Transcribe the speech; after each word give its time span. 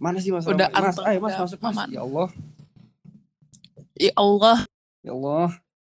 Mana 0.00 0.16
sih 0.18 0.32
Mas 0.32 0.48
Udah? 0.48 0.66
Mas, 0.66 0.96
anteng, 0.96 1.04
ayo 1.06 1.18
Mas 1.20 1.30
udah 1.30 1.40
masuk 1.44 1.58
Mas. 1.60 1.70
aman. 1.70 1.88
Ya 1.90 2.00
Allah. 2.00 2.28
Ya 3.94 4.12
Allah, 4.16 4.58
Ya 5.04 5.12
Allah. 5.12 5.48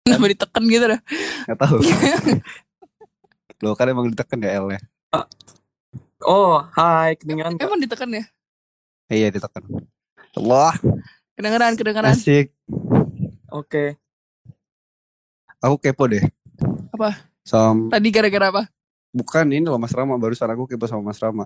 kenapa 0.02 0.26
ditekan 0.26 0.64
gitu 0.66 0.86
dah. 0.90 1.00
Gak 1.46 1.58
tahu. 1.60 1.78
Loh 3.62 3.78
kan 3.78 3.86
emang 3.86 4.10
ditekan 4.10 4.42
ya 4.42 4.58
L-nya. 4.58 4.82
Oh, 6.22 6.66
hai, 6.74 7.14
kedengeran 7.14 7.54
nggak? 7.54 7.62
Emang 7.62 7.78
ditekan 7.78 8.10
ya? 8.10 8.26
Eh, 9.06 9.22
iya 9.22 9.30
ditekan. 9.30 9.62
Allah, 10.34 10.74
Kedengeran, 11.34 11.74
kedengeran. 11.74 12.10
asik. 12.10 12.50
Oke. 13.50 14.02
Aku 15.60 15.78
kepo 15.78 16.06
deh. 16.08 16.26
Apa? 16.90 17.22
Sama 17.42 17.90
Tadi 17.92 18.10
gara-gara 18.10 18.50
apa? 18.50 18.64
bukan 19.12 19.44
ini 19.46 19.62
loh 19.62 19.76
Mas 19.76 19.92
Rama 19.92 20.16
barusan 20.16 20.48
aku 20.48 20.66
kepo 20.66 20.88
sama 20.88 21.06
Mas 21.06 21.20
Rama. 21.20 21.46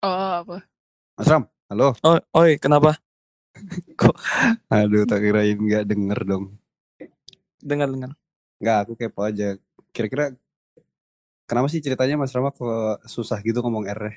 Oh, 0.00 0.32
apa? 0.42 0.64
Mas 1.20 1.28
Ram, 1.28 1.44
halo. 1.68 1.92
Oh, 2.00 2.16
oi, 2.40 2.56
kenapa? 2.56 2.96
Aduh, 4.72 5.04
tak 5.04 5.20
kirain 5.20 5.52
nggak 5.52 5.84
denger 5.84 6.20
dong. 6.24 6.56
Dengar, 7.60 7.92
dengar. 7.92 8.16
Nggak, 8.56 8.78
aku 8.80 8.92
kepo 8.96 9.28
aja. 9.28 9.60
Kira-kira 9.92 10.32
kenapa 11.44 11.68
sih 11.68 11.84
ceritanya 11.84 12.16
Mas 12.16 12.32
Rama 12.32 12.56
kok 12.56 13.04
susah 13.04 13.36
gitu 13.44 13.60
ngomong 13.60 13.84
R 13.84 14.00
-nya? 14.00 14.16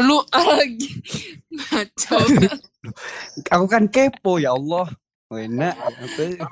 Lu 0.00 0.24
lagi. 0.32 1.04
Ngaco. 1.52 2.16
Aku 3.52 3.68
kan 3.68 3.84
kepo 3.92 4.40
ya 4.40 4.56
Allah. 4.56 4.88
Apa? 5.28 6.48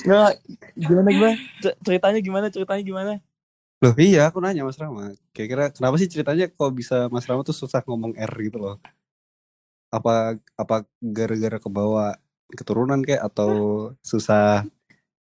Nggak, 0.00 0.32
gimana 0.80 1.08
gimana? 1.12 1.36
Ceritanya 1.84 2.20
gimana? 2.24 2.46
Ceritanya 2.48 2.80
gimana? 2.80 3.12
Loh 3.80 3.96
iya, 3.96 4.28
aku 4.28 4.44
nanya 4.44 4.60
Mas 4.60 4.76
Rama. 4.76 5.16
Kira-kira 5.32 5.72
kenapa 5.72 5.96
sih 5.96 6.04
ceritanya 6.04 6.52
kok 6.52 6.68
bisa 6.76 7.08
Mas 7.08 7.24
Rama 7.24 7.40
tuh 7.40 7.56
susah 7.56 7.80
ngomong 7.88 8.12
R 8.12 8.32
gitu 8.44 8.60
loh? 8.60 8.76
Apa 9.88 10.36
apa 10.52 10.84
gara-gara 11.00 11.56
kebawa 11.56 12.20
keturunan 12.52 13.00
kayak 13.00 13.24
atau 13.32 13.88
susah 14.04 14.68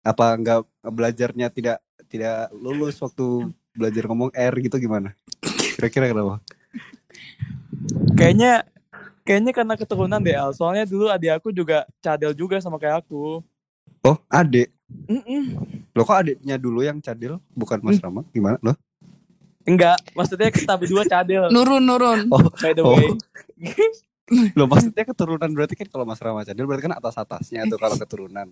apa 0.01 0.25
nggak 0.41 0.65
belajarnya 0.89 1.53
tidak 1.53 1.77
tidak 2.09 2.49
lulus 2.49 2.97
waktu 2.97 3.53
belajar 3.77 4.09
ngomong 4.09 4.33
R 4.33 4.53
gitu 4.65 4.81
gimana? 4.81 5.13
Kira-kira 5.77 6.09
kenapa? 6.09 6.41
Kayaknya 8.17 8.65
kayaknya 9.21 9.53
karena 9.53 9.73
keturunan 9.77 10.17
deh, 10.17 10.33
Al. 10.33 10.57
Soalnya 10.57 10.89
dulu 10.89 11.13
adik 11.13 11.37
aku 11.37 11.53
juga 11.53 11.85
cadel 12.01 12.33
juga 12.33 12.57
sama 12.57 12.81
kayak 12.81 13.05
aku. 13.05 13.45
Oh, 14.01 14.17
adek. 14.87 15.11
Mm-mm. 15.11 15.43
Loh 15.91 16.03
kok 16.07 16.17
adeknya 16.17 16.55
dulu 16.55 16.79
yang 16.83 16.99
cadel 17.03 17.39
bukan 17.51 17.79
Mas 17.83 17.99
Rama? 17.99 18.23
Gimana 18.31 18.57
loh? 18.63 18.75
Enggak, 19.67 19.99
maksudnya 20.15 20.47
kita 20.47 20.79
berdua 20.79 21.03
cadel. 21.03 21.51
Nurun, 21.51 21.83
nurun. 21.83 22.19
Oh, 22.31 22.39
By 22.55 22.71
the 22.71 22.83
oh. 22.83 22.95
way. 22.95 23.11
Loh 24.55 24.67
maksudnya 24.67 25.03
keturunan 25.07 25.51
berarti 25.51 25.75
kan 25.75 25.87
kalau 25.87 26.03
Mas 26.07 26.19
Rama 26.19 26.43
cadel 26.47 26.67
berarti 26.67 26.87
kan 26.87 26.95
atas-atasnya 26.99 27.67
tuh 27.67 27.79
kalau 27.79 27.95
keturunan. 27.99 28.47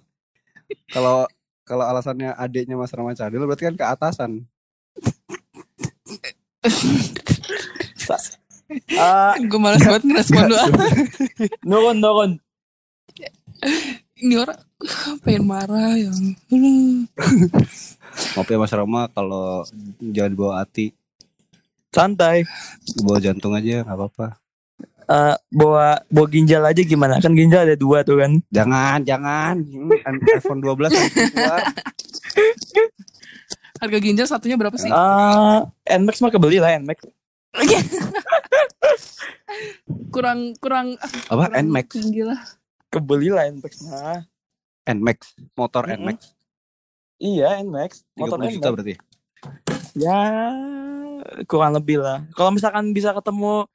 Kalau 0.92 1.28
kalau 1.64 1.86
alasannya 1.88 2.36
adiknya 2.36 2.76
Mas 2.76 2.92
Rama 2.92 3.16
cadel 3.16 3.44
berarti 3.44 3.68
kan 3.72 3.76
ke 3.76 3.86
atasan. 3.86 4.32
Ah, 8.98 9.38
Gue 9.38 9.62
males 9.62 9.84
banget 9.86 10.04
ngerespon 10.10 10.50
doa. 10.50 10.66
nurun, 11.70 11.98
nurun. 12.02 12.32
Ini 14.26 14.42
orang 14.42 14.58
pengen 15.22 15.46
marah 15.46 15.94
ya. 15.94 16.10
Maaf 18.34 18.48
ya 18.50 18.58
Mas 18.58 18.74
Rama 18.74 19.06
kalau 19.14 19.62
jangan 20.02 20.34
bawa 20.34 20.54
hati, 20.66 20.98
Santai. 21.94 22.42
bawa 23.06 23.22
jantung 23.22 23.54
aja 23.54 23.86
nggak 23.86 23.94
apa-apa. 23.94 24.28
Eh, 25.06 25.36
bawa 25.54 26.02
bawa 26.10 26.28
ginjal 26.34 26.66
aja 26.66 26.82
gimana? 26.82 27.22
Kan 27.22 27.38
ginjal 27.38 27.70
ada 27.70 27.78
dua 27.78 28.02
tuh 28.02 28.18
kan. 28.18 28.42
Jangan, 28.50 29.06
jangan. 29.06 29.62
Hmm, 29.62 29.94
iPhone 30.42 30.66
12 30.66 30.90
harus 30.90 31.14
keluar. 31.14 31.62
Harga 33.78 33.98
ginjal 34.02 34.26
satunya 34.26 34.58
berapa 34.58 34.74
sih? 34.82 34.90
Ah, 34.90 35.70
Nmax 35.86 36.26
mah 36.26 36.34
kebeli 36.34 36.58
lah 36.58 36.82
Nmax. 36.82 36.98
kurang 40.16 40.58
kurang 40.58 40.98
ah, 40.98 41.10
Apa? 41.30 41.54
kurang 41.54 41.70
Nmax. 41.70 41.88
tinggi 41.94 42.26
lah. 42.26 42.42
Kebeli 42.96 43.30
lah 43.30 43.52
Nmax 43.52 43.74
mah. 43.84 44.24
Nmax, 44.88 45.20
motor 45.58 45.84
Mm-mm. 45.90 46.00
Nmax. 46.00 46.20
Iya 47.20 47.60
Nmax. 47.60 47.92
Motor 48.16 48.38
30 48.40 48.56
juta 48.56 48.68
Nmax. 48.72 48.74
berarti. 48.76 48.96
Ya 50.00 50.20
kurang 51.48 51.76
lebih 51.76 52.00
lah. 52.00 52.24
Kalau 52.32 52.56
misalkan 52.56 52.96
bisa 52.96 53.12
ketemu 53.12 53.68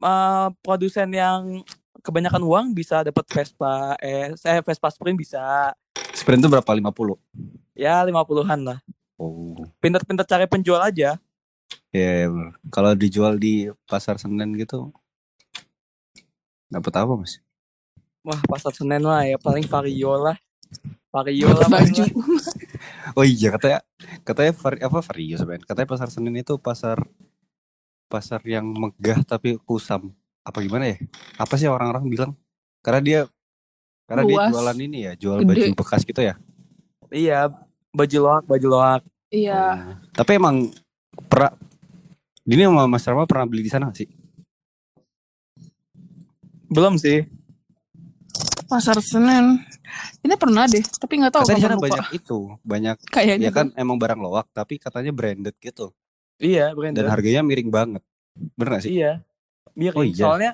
eh, 0.00 0.48
produsen 0.64 1.08
yang 1.12 1.60
kebanyakan 2.02 2.42
uang 2.42 2.66
bisa 2.74 3.06
dapat 3.06 3.22
Vespa 3.30 3.94
eh 4.02 4.34
saya 4.34 4.58
Vespa 4.58 4.90
Sprint 4.90 5.14
bisa 5.14 5.70
Sprint 6.12 6.42
itu 6.44 6.50
berapa? 6.50 6.66
50. 6.66 7.14
ya 7.72 8.04
50-an 8.04 8.60
lah. 8.62 8.78
Oh. 9.16 9.56
Pintar-pintar 9.80 10.26
cari 10.26 10.46
penjual 10.50 10.82
aja. 10.82 11.16
Ya, 11.92 12.10
ya, 12.24 12.26
bener. 12.28 12.52
kalau 12.68 12.92
dijual 12.96 13.36
di 13.36 13.68
pasar 13.88 14.16
Senen 14.20 14.52
gitu 14.56 14.92
dapat 16.72 16.92
apa, 17.04 17.12
Mas? 17.16 17.36
Wah, 18.22 18.40
pasar 18.46 18.70
Senen 18.70 19.02
lah 19.02 19.26
ya 19.26 19.34
paling 19.38 19.66
Vario 19.66 20.14
lah. 20.14 20.38
Vario 21.10 21.50
lah. 21.50 21.68
Baju. 21.68 22.04
Oh 23.12 23.22
iya 23.22 23.52
katanya 23.52 23.84
katanya 24.24 24.52
vari, 24.56 24.78
apa 24.80 24.98
vario 25.04 25.36
sebenarnya. 25.36 25.66
Katanya 25.68 25.88
pasar 25.90 26.08
Senen 26.08 26.34
itu 26.34 26.56
pasar 26.56 26.98
pasar 28.08 28.40
yang 28.48 28.64
megah 28.64 29.20
tapi 29.22 29.60
kusam. 29.62 30.10
Apa 30.42 30.64
gimana 30.64 30.90
ya? 30.90 30.96
Apa 31.38 31.54
sih 31.60 31.68
orang-orang 31.68 32.08
bilang? 32.08 32.32
Karena 32.80 33.00
dia 33.04 33.20
karena 34.08 34.26
dia 34.26 34.36
Luas. 34.40 34.50
jualan 34.50 34.78
ini 34.80 34.98
ya, 35.06 35.12
jual 35.14 35.38
Gede. 35.44 35.48
baju 35.48 35.66
bekas 35.78 36.02
gitu 36.02 36.20
ya. 36.24 36.34
Iya, 37.12 37.52
baju 37.92 38.18
loak, 38.18 38.44
baju 38.48 38.66
loak. 38.66 39.02
Iya. 39.28 39.60
Oh. 39.60 39.76
Tapi 40.16 40.30
emang 40.40 40.72
pernah 41.28 41.52
ini 42.48 42.66
sama 42.66 42.84
Mas 42.90 43.06
Rama 43.06 43.24
pernah 43.28 43.46
beli 43.46 43.62
di 43.62 43.70
sana 43.70 43.92
sih? 43.94 44.08
Belum 46.72 46.96
sih. 46.98 47.28
Pasar 48.72 48.96
Senen. 48.98 49.60
Ini 50.18 50.34
pernah 50.34 50.64
deh, 50.64 50.80
tapi 50.80 51.20
nggak 51.20 51.28
tahu 51.30 51.44
Katanya 51.44 51.52
di 51.52 51.60
sana 51.60 51.68
kapan 51.68 51.76
lupa. 51.76 51.92
banyak 51.92 52.08
itu, 52.14 52.38
banyak 52.64 52.96
Kayaknya 53.06 53.44
ya 53.44 53.52
kan 53.52 53.66
emang 53.76 53.96
barang 53.96 54.16
loak 54.16 54.48
tapi 54.50 54.74
katanya 54.76 55.12
branded 55.12 55.52
gitu. 55.58 55.92
Iya, 56.40 56.72
branded. 56.72 56.96
Dan 56.96 57.06
harganya 57.06 57.44
miring 57.44 57.68
banget. 57.68 58.02
Bener 58.56 58.70
gak 58.72 58.82
sih? 58.82 58.96
Iya. 58.96 59.20
Miring. 59.74 60.00
Oh, 60.00 60.04
iya. 60.08 60.16
Soalnya 60.18 60.50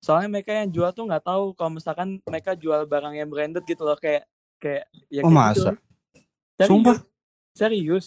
soalnya 0.00 0.28
mereka 0.30 0.56
yang 0.56 0.72
jual 0.72 0.88
tuh 0.90 1.04
nggak 1.04 1.20
tahu 1.22 1.52
kalau 1.52 1.70
misalkan 1.70 2.08
mereka 2.24 2.56
jual 2.56 2.80
barang 2.82 3.12
yang 3.14 3.28
branded 3.28 3.60
gitu 3.62 3.84
loh 3.84 3.94
kayak 3.94 4.24
kayak 4.56 4.88
ya 5.06 5.20
Oh, 5.20 5.28
kayak 5.28 5.36
masa? 5.36 5.60
gitu. 5.60 5.72
Serius. 6.56 6.64
Sumpah? 6.66 6.96
Serius. 7.52 8.04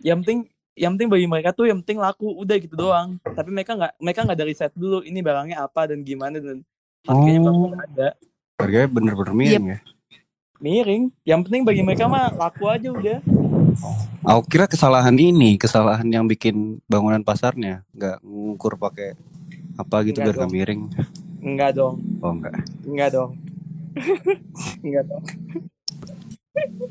Yang 0.00 0.18
penting 0.20 0.38
yang 0.74 0.90
penting 0.94 1.08
bagi 1.08 1.26
mereka 1.26 1.50
tuh 1.50 1.66
yang 1.66 1.78
penting 1.80 1.98
laku 1.98 2.34
udah 2.34 2.56
gitu 2.56 2.74
doang. 2.74 3.14
Tapi 3.22 3.48
mereka 3.48 3.72
nggak 3.72 3.92
mereka 3.96 4.20
nggak 4.24 4.38
dari 4.40 4.52
set 4.52 4.74
dulu 4.74 5.00
ini 5.00 5.18
barangnya 5.18 5.56
apa 5.60 5.86
dan 5.86 6.02
gimana 6.02 6.38
dan 6.38 6.66
harganya 7.04 7.40
Oh. 7.40 7.70
bakal 7.70 7.78
ada. 7.84 8.08
Harganya 8.58 8.90
bener-bener 8.90 9.34
miring 9.38 9.66
ya. 9.70 9.78
Miring. 10.58 11.02
Yang 11.22 11.40
penting 11.46 11.62
bagi 11.62 11.82
mereka 11.86 12.10
mah 12.10 12.34
laku 12.34 12.66
aja 12.66 12.90
udah. 12.90 13.22
Aku 14.26 14.42
kira 14.50 14.66
kesalahan 14.66 15.14
ini, 15.14 15.54
kesalahan 15.54 16.10
yang 16.10 16.26
bikin 16.26 16.82
bangunan 16.90 17.22
pasarnya 17.22 17.86
nggak 17.94 18.18
ngukur 18.26 18.74
pakai 18.74 19.14
apa 19.78 20.02
gitu 20.02 20.26
biar 20.26 20.34
nggak 20.34 20.50
miring. 20.50 20.90
Enggak 21.38 21.78
dong. 21.78 22.02
Oh 22.18 22.34
enggak. 22.34 22.58
Enggak 22.82 23.08
dong. 23.14 23.30
Enggak 24.84 25.04
dong. 25.06 25.24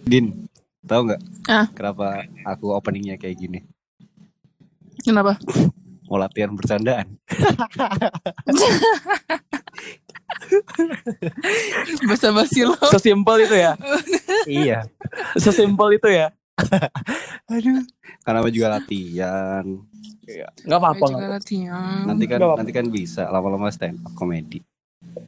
Din, 0.08 0.48
tahu 0.88 1.12
nggak? 1.12 1.22
Ah. 1.52 1.68
Kenapa 1.76 2.24
aku 2.48 2.72
openingnya 2.72 3.20
kayak 3.20 3.44
gini? 3.44 3.60
Kenapa? 5.04 5.36
Mau 6.08 6.16
latihan 6.16 6.56
bercandaan. 6.56 7.20
Basa 12.06 12.30
basi 12.32 12.64
lo. 12.64 12.76
Sesimpel 12.90 13.44
itu 13.44 13.56
ya. 13.56 13.74
iya. 14.50 14.80
Sesimpel 15.36 15.98
itu 15.98 16.08
ya. 16.08 16.32
Aduh. 17.54 17.82
Karena 18.22 18.38
aku 18.40 18.50
juga 18.50 18.68
latihan. 18.74 19.66
Enggak 20.66 20.80
apa-apa. 20.80 21.06
Nanti 21.08 21.56
kan 22.26 22.38
Nggak 22.38 22.38
apa-apa. 22.38 22.60
nanti 22.60 22.72
kan 22.74 22.86
bisa 22.88 23.24
lama-lama 23.28 23.70
stand 23.70 24.02
up 24.02 24.14
comedy. 24.14 24.60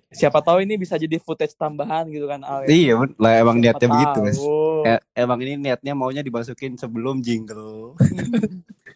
Siapa 0.10 0.42
tahu 0.42 0.66
ini 0.66 0.76
bisa 0.76 0.98
jadi 0.98 1.16
footage 1.18 1.54
tambahan 1.54 2.10
gitu 2.10 2.26
kan 2.26 2.42
Al. 2.42 2.66
ya. 2.66 2.68
Iya, 2.68 2.94
lah 3.16 3.34
emang 3.38 3.58
Siapa 3.58 3.78
niatnya 3.78 3.88
begitu, 3.88 4.18
Mas. 4.20 4.38
tahu. 4.38 4.84
E- 4.84 5.04
emang 5.16 5.40
ini 5.40 5.54
niatnya 5.56 5.94
maunya 5.94 6.22
dimasukin 6.22 6.76
sebelum 6.76 7.22
jingle. 7.22 7.94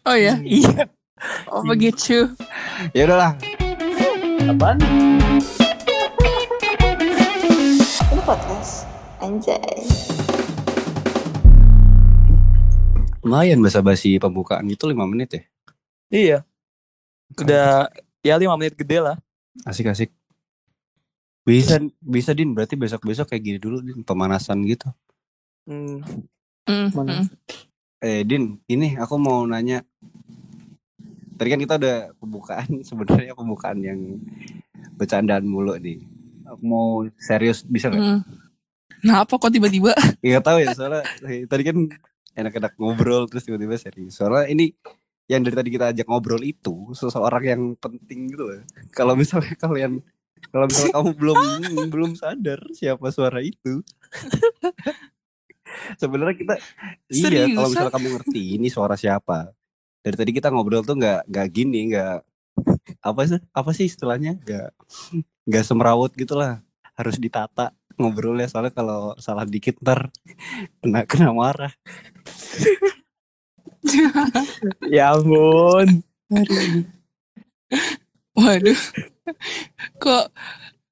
Oh 0.04 0.16
ya. 0.18 0.36
iya. 0.42 0.90
Oh 1.48 1.62
begitu. 1.62 2.34
Ya 2.92 3.06
udahlah. 3.06 3.38
Apaan? 4.44 4.76
Podcast 8.24 8.88
Anjay 9.20 9.84
Lumayan 13.20 13.60
basa-basi 13.60 14.16
pembukaan 14.16 14.64
itu 14.68 14.84
5 14.84 14.96
menit 15.08 15.28
ya. 15.32 15.42
Iya. 16.08 16.38
Udah 17.36 17.88
ya 18.20 18.36
lima 18.36 18.56
menit 18.60 18.76
gede 18.76 19.00
lah. 19.00 19.16
Asik 19.64 19.88
asik. 19.88 20.12
Bisa 21.44 21.80
bisa 22.00 22.36
din 22.36 22.52
berarti 22.52 22.76
besok 22.76 23.04
besok 23.04 23.32
kayak 23.32 23.44
gini 23.44 23.58
dulu 23.60 23.80
din 23.80 24.04
pemanasan 24.04 24.60
gitu. 24.68 24.88
Hmm. 25.64 26.04
Mm, 26.68 26.88
Mana? 26.92 27.12
mm. 27.24 27.26
Eh 28.04 28.20
din 28.28 28.60
ini 28.68 28.96
aku 29.00 29.16
mau 29.16 29.44
nanya. 29.48 29.84
Tadi 31.40 31.48
kan 31.48 31.60
kita 31.60 31.80
udah 31.80 31.96
pembukaan 32.20 32.68
sebenarnya 32.88 33.32
pembukaan 33.36 33.80
yang 33.84 34.00
bercandaan 35.00 35.48
mulu 35.48 35.76
nih. 35.80 36.13
Mau 36.62 37.06
serius 37.18 37.64
bisa 37.64 37.90
nggak? 37.90 38.02
Mm. 38.02 38.20
Nah 39.04 39.16
apa 39.22 39.34
kok 39.36 39.52
tiba-tiba? 39.52 39.92
Iya 40.24 40.40
tahu 40.40 40.64
ya 40.64 40.72
soalnya 40.72 41.04
eh, 41.28 41.44
tadi 41.44 41.62
kan 41.68 41.76
enak-enak 42.34 42.72
ngobrol 42.80 43.28
terus 43.28 43.44
tiba-tiba 43.44 43.76
serius. 43.76 44.16
Soalnya 44.16 44.48
ini 44.48 44.72
yang 45.28 45.40
dari 45.44 45.56
tadi 45.56 45.70
kita 45.72 45.92
ajak 45.92 46.06
ngobrol 46.08 46.40
itu 46.44 46.92
seseorang 46.96 47.44
yang 47.44 47.62
penting 47.76 48.32
gitu 48.32 48.44
loh. 48.48 48.60
Kalau 48.96 49.14
misalnya 49.14 49.52
kalian 49.64 50.00
kalau 50.52 50.68
misalnya 50.68 50.92
kamu 50.96 51.10
belum 51.16 51.38
belum 51.92 52.10
sadar 52.16 52.60
siapa 52.72 53.06
suara 53.12 53.40
itu. 53.44 53.84
Sebenarnya 56.00 56.36
kita 56.36 56.54
iya 57.12 57.48
kalau 57.52 57.68
misalnya 57.68 57.92
kamu 57.92 58.08
ngerti 58.20 58.42
ini 58.56 58.68
suara 58.72 58.96
siapa. 58.96 59.52
Dari 60.04 60.16
tadi 60.16 60.30
kita 60.36 60.52
ngobrol 60.52 60.84
tuh 60.84 60.96
nggak 61.00 61.28
nggak 61.28 61.48
gini 61.52 61.92
nggak 61.92 62.18
apa 63.00 63.20
sih 63.24 63.40
apa 63.52 63.70
sih 63.72 63.86
istilahnya 63.88 64.36
nggak 64.44 64.70
nggak 65.44 65.64
semrawut 65.64 66.12
gitulah 66.16 66.60
harus 66.94 67.16
ditata 67.20 67.74
ngobrolnya 67.94 68.50
soalnya 68.50 68.74
kalau 68.74 69.14
salah 69.22 69.46
dikit 69.46 69.78
ntar 69.82 70.10
kena 70.82 71.06
kena 71.06 71.30
marah 71.30 71.72
Ya 74.88 75.12
ampun. 75.12 76.00
Waduh. 78.34 78.80
kok 80.00 80.26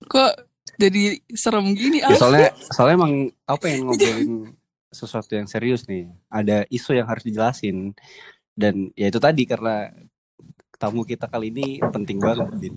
kok 0.08 0.32
jadi 0.80 1.20
serem 1.36 1.76
gini 1.76 2.00
ya, 2.00 2.08
Al? 2.08 2.16
soalnya 2.16 2.48
soalnya 2.72 2.96
emang 2.96 3.14
apa 3.44 3.64
yang 3.68 3.88
ngobrolin 3.88 4.56
sesuatu 4.88 5.36
yang 5.36 5.44
serius 5.44 5.84
nih 5.84 6.08
ada 6.32 6.64
isu 6.72 6.96
yang 6.96 7.04
harus 7.08 7.24
dijelasin 7.28 7.92
dan 8.56 8.88
ya 8.96 9.12
itu 9.12 9.20
tadi 9.20 9.44
karena 9.44 9.92
tamu 10.80 11.04
kita 11.04 11.28
kali 11.28 11.52
ini 11.52 11.80
penting 11.92 12.20
banget 12.22 12.48
Din. 12.56 12.76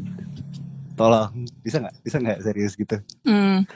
Tolong. 0.95 1.31
Bisa 1.61 1.77
nggak? 1.83 1.95
Bisa 2.01 2.17
nggak? 2.17 2.37
Serius 2.41 2.73
gitu. 2.73 2.97
Hmm. 3.27 3.67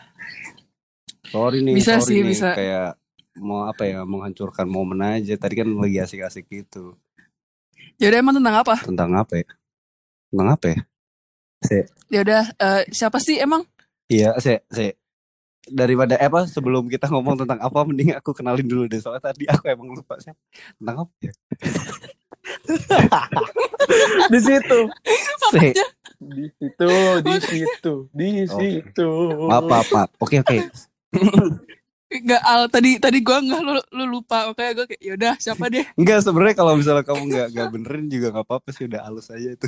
sorry 1.30 1.62
nih 1.62 1.78
Bisa 1.78 2.02
sorry 2.02 2.08
sih, 2.10 2.18
nih, 2.26 2.32
bisa. 2.34 2.50
kayak 2.58 2.98
mau 3.38 3.70
apa 3.70 3.86
ya 3.86 4.02
menghancurkan 4.08 4.66
momen 4.66 5.00
aja. 5.04 5.36
Tadi 5.38 5.54
kan 5.60 5.68
lagi 5.70 6.00
asik-asik 6.02 6.50
gitu. 6.50 6.98
Ya 8.00 8.10
udah 8.10 8.20
emang 8.24 8.36
tentang 8.40 8.56
apa? 8.64 8.76
tentang 8.82 9.12
apa 9.14 9.34
ya? 9.44 9.48
Tentang 10.32 10.50
apa 10.56 10.66
ya? 10.72 10.80
Ya 12.08 12.20
udah 12.24 12.44
eh, 12.56 12.82
siapa 12.90 13.20
sih 13.20 13.38
emang? 13.38 13.68
Iya, 14.10 14.34
saya, 14.40 14.64
saya 14.72 14.96
daripada 15.70 16.18
eh, 16.18 16.26
apa 16.26 16.48
sebelum 16.50 16.90
kita 16.90 17.12
ngomong 17.12 17.46
tentang 17.46 17.60
apa 17.62 17.80
mending 17.86 18.16
aku 18.16 18.32
kenalin 18.32 18.66
dulu 18.66 18.88
deh. 18.88 18.98
Soalnya 19.04 19.30
tadi 19.30 19.46
aku 19.46 19.68
emang 19.68 19.92
lupa 19.94 20.18
sih 20.18 20.32
tentang 20.80 21.06
apa 21.06 21.14
ya. 21.22 21.34
Di 24.34 24.40
situ. 24.40 24.80
Se, 25.54 25.74
Di 26.20 26.52
situ, 26.52 26.92
di 27.24 27.36
situ, 27.40 27.94
di 28.12 28.44
situ. 28.44 29.10
maaf, 29.48 29.88
maaf. 29.88 30.12
Oke, 30.20 30.44
oke. 30.44 30.68
Enggak 32.10 32.42
Al 32.42 32.66
tadi 32.74 32.98
tadi 32.98 33.22
gua 33.22 33.38
enggak 33.38 33.62
lu, 33.62 33.74
lu 33.94 34.04
lupa 34.18 34.50
makanya 34.50 34.82
gua 34.82 34.86
kayak 34.90 34.98
ya 34.98 35.14
udah 35.14 35.34
siapa 35.38 35.70
deh? 35.70 35.86
Enggak 35.94 36.26
sebenarnya 36.26 36.56
kalau 36.58 36.74
misalnya 36.74 37.06
kamu 37.06 37.22
nggak 37.30 37.48
nggak 37.54 37.68
benerin 37.70 38.06
juga 38.10 38.28
nggak 38.34 38.46
apa-apa 38.50 38.70
sih 38.74 38.90
udah 38.90 39.00
halus 39.06 39.30
aja 39.30 39.54
itu. 39.54 39.68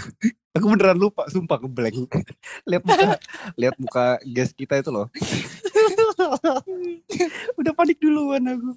Aku 0.58 0.66
beneran 0.68 0.98
lupa, 0.98 1.30
sumpah 1.30 1.62
ngeblank. 1.62 2.10
lihat 2.70 2.82
muka, 2.82 3.22
lihat 3.56 3.76
muka 3.78 4.18
guest 4.26 4.58
kita 4.58 4.82
itu 4.82 4.90
loh. 4.90 5.08
udah 7.62 7.74
panik 7.78 8.02
duluan 8.02 8.44
aku. 8.44 8.74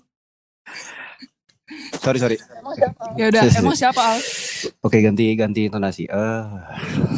Sorry, 1.96 2.20
sorry. 2.20 2.36
Ya 3.16 3.32
udah 3.32 3.42
emang 3.56 3.72
siapa 3.72 3.96
Al? 3.96 4.20
Oke 4.84 5.00
ganti 5.00 5.32
ganti 5.32 5.64
intonasi. 5.64 6.04
Eh, 6.04 6.44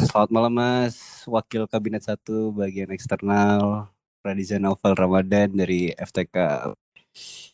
selamat 0.07 0.31
malam 0.31 0.53
Mas, 0.55 1.27
Wakil 1.27 1.67
Kabinet 1.67 2.07
1 2.07 2.55
bagian 2.55 2.95
eksternal 2.95 3.91
Radizan 4.23 4.63
Novel 4.63 4.95
Ramadan 4.95 5.51
dari 5.51 5.91
FTK. 5.91 6.71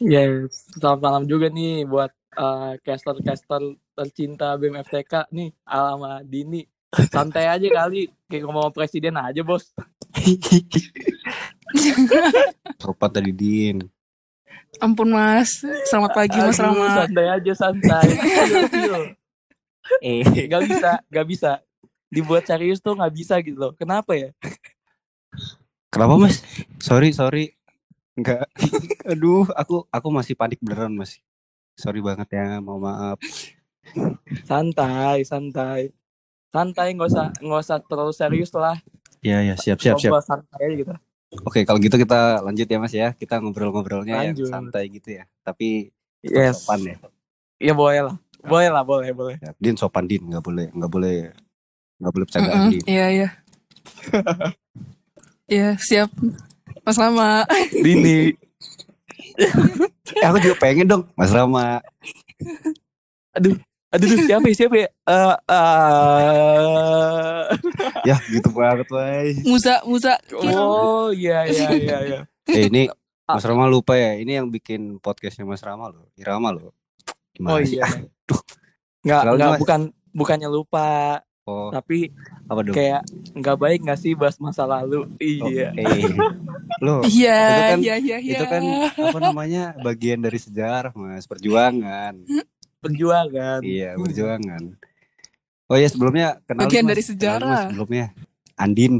Yes, 0.04 0.68
selamat 0.76 1.00
malam 1.00 1.24
juga 1.24 1.48
nih 1.48 1.88
buat 1.88 2.12
eh, 2.36 2.72
caster-caster 2.84 3.80
tercinta 3.96 4.52
BEM 4.60 4.84
FTK 4.84 5.32
nih, 5.32 5.48
Al 5.64 5.96
sama 5.96 6.12
Dini. 6.24 6.64
Santai 6.92 7.48
aja 7.48 7.68
kali, 7.72 8.12
kayak 8.28 8.44
ngomong 8.44 8.68
presiden 8.68 9.16
aja 9.16 9.40
bos. 9.40 9.72
Rupa 12.84 13.08
tadi 13.08 13.32
Din. 13.32 13.80
Ampun 14.80 15.12
Mas. 15.12 15.60
Selamat 15.84 16.16
pagi 16.16 16.38
Mas 16.40 16.56
Aduh, 16.56 16.72
Rama. 16.72 17.04
Santai 17.04 17.26
aja, 17.28 17.52
santai. 17.52 18.06
Chill, 18.08 18.64
chill. 18.72 19.02
Eh, 20.00 20.24
Gak 20.48 20.62
bisa, 20.64 20.90
gak 21.12 21.26
bisa. 21.28 21.52
Dibuat 22.08 22.48
serius 22.48 22.80
tuh 22.80 22.96
gak 22.96 23.12
bisa 23.12 23.36
gitu 23.44 23.58
loh. 23.58 23.72
Kenapa 23.76 24.16
ya? 24.16 24.32
kenapa 25.92 26.16
Mas? 26.16 26.40
Sorry, 26.80 27.12
sorry. 27.12 27.52
Enggak. 28.16 28.48
Aduh, 29.12 29.44
aku 29.52 29.84
aku 29.92 30.08
masih 30.08 30.32
panik 30.32 30.56
beneran 30.64 30.96
Mas. 30.96 31.20
Sorry 31.76 32.00
banget 32.00 32.32
ya, 32.32 32.60
mau 32.60 32.80
maaf. 32.80 33.20
Santai, 34.48 35.24
santai. 35.24 35.92
Santai, 36.52 36.92
nggak 36.92 37.08
usah 37.12 37.28
nggak 37.40 37.60
usah 37.64 37.78
terlalu 37.80 38.12
serius 38.12 38.52
lah. 38.52 38.76
Ya 39.24 39.40
ya, 39.40 39.56
siap 39.56 39.80
siap 39.80 39.96
siap. 40.00 40.12
Santai 40.20 40.60
aja 40.64 40.74
gitu. 40.76 40.92
Oke, 41.32 41.64
kalau 41.64 41.80
gitu 41.80 41.96
kita 41.96 42.44
lanjut 42.44 42.68
ya 42.68 42.76
Mas 42.76 42.92
ya. 42.92 43.08
Kita 43.16 43.40
ngobrol-ngobrolnya 43.40 44.28
yang 44.28 44.36
santai 44.36 44.92
gitu 44.92 45.16
ya. 45.16 45.24
Tapi 45.40 45.88
Yes. 46.22 46.62
sopan 46.62 46.80
ya. 46.86 46.96
Iya 47.58 47.72
boleh 47.74 48.00
lah. 48.06 48.14
Boleh 48.42 48.68
lah, 48.70 48.82
boleh, 48.84 49.10
boleh. 49.10 49.36
Ya, 49.40 49.50
Din 49.56 49.74
sopan 49.74 50.06
Din, 50.06 50.22
nggak 50.28 50.42
boleh 50.42 50.66
nggak 50.70 50.90
boleh 50.90 51.16
nggak 51.98 52.12
boleh 52.12 52.24
bercandaan 52.26 52.58
Mm-mm, 52.60 52.70
Din. 52.70 52.84
Iya 52.86 53.06
iya. 53.10 53.28
Iya 55.50 55.68
siap. 55.76 56.08
Mas 56.82 56.96
Rama. 56.96 57.48
Dini. 57.72 58.32
Eh, 60.12 60.28
aku 60.28 60.38
juga 60.38 60.56
pengen 60.60 60.84
dong, 60.84 61.02
Mas 61.16 61.32
Rama. 61.32 61.80
Aduh, 63.32 63.56
aduh, 63.92 64.06
aduh, 64.06 64.18
siapa 64.22 64.46
ya, 64.46 64.54
siapa 64.56 64.76
ya? 64.78 64.88
Eh, 64.88 65.36
eh. 65.46 67.42
Ya, 68.04 68.16
gitu 68.26 68.48
banget, 68.50 68.86
Wai. 68.88 69.36
Musa 69.42 69.80
Musa. 69.84 70.18
Oh, 70.34 71.12
iya, 71.12 71.44
iya, 71.44 71.68
iya, 71.78 71.96
iya. 72.02 72.20
Eh, 72.44 72.66
ini 72.66 72.88
Mas 73.24 73.44
Rama 73.44 73.64
lupa 73.66 73.94
ya, 73.94 74.16
ini 74.16 74.34
yang 74.34 74.48
bikin 74.48 74.98
podcastnya 74.98 75.44
Mas 75.44 75.60
Rama 75.60 75.88
loh, 75.88 76.10
Irama 76.14 76.50
loh. 76.50 76.74
Gimana 77.32 77.52
Oh 77.52 77.60
sih? 77.60 77.78
iya. 77.78 77.86
Aduh. 77.86 78.40
Nggak, 79.02 79.20
Selalu 79.20 79.36
nggak, 79.36 79.50
Mas. 79.50 79.60
bukan, 79.60 79.80
bukannya 80.12 80.48
lupa, 80.48 80.90
Oh, 81.42 81.74
tapi 81.74 82.06
apa 82.46 82.62
dong? 82.62 82.70
kayak 82.70 83.02
nggak 83.34 83.56
baik 83.58 83.82
nggak 83.82 83.98
sih 83.98 84.14
bahas 84.14 84.38
masa 84.38 84.62
lalu? 84.62 85.10
Iya. 85.18 85.74
Eh, 85.74 86.06
loh, 86.78 87.02
Iya 87.08 87.34
Itu 87.34 87.62
kan- 87.66 87.80
iya 87.82 87.94
iya 87.98 88.16
iya. 88.16 88.32
itu 88.32 88.44
kan 88.46 88.62
apa 89.10 89.18
namanya 89.20 89.62
bagian 89.76 90.18
dari 90.18 90.38
sejarah, 90.38 90.94
Mas, 90.94 91.26
perjuangan. 91.26 92.14
Perjuangan. 92.82 93.60
Iya, 93.62 93.94
perjuangan. 93.94 94.62
Oh 95.70 95.78
ya 95.78 95.88
sebelumnya 95.88 96.42
kenalin 96.44 96.66
Bagian 96.66 96.84
Mas. 96.84 96.90
dari 96.92 97.02
sejarah. 97.02 97.48
Mas, 97.48 97.64
sebelumnya 97.70 98.06
Andin 98.54 98.94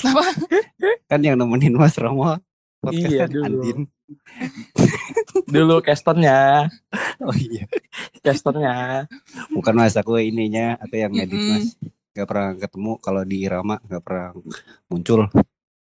Apa? 0.00 0.24
kan 1.06 1.20
yang 1.20 1.34
nemenin 1.34 1.74
Mas 1.74 1.96
Rama. 1.96 2.38
podcast 2.78 3.10
Iya, 3.10 3.24
dulu. 3.26 3.44
Andin. 3.58 3.78
Dulu 5.44 5.76
casternya, 5.80 6.68
Oh 7.18 7.34
iya. 7.34 7.64
casternya. 8.20 9.04
Bukan 9.50 9.74
Mas, 9.74 9.96
aku 9.96 10.16
ininya, 10.16 10.76
aku 10.78 10.94
yang 10.94 11.10
edit 11.12 11.34
Mm-mm. 11.34 11.50
Mas. 11.58 11.66
Gak 12.12 12.26
pernah 12.26 12.50
ketemu 12.54 12.92
kalau 12.98 13.22
di 13.22 13.36
Irama 13.40 13.78
gak 13.82 14.02
pernah 14.02 14.34
muncul 14.86 15.26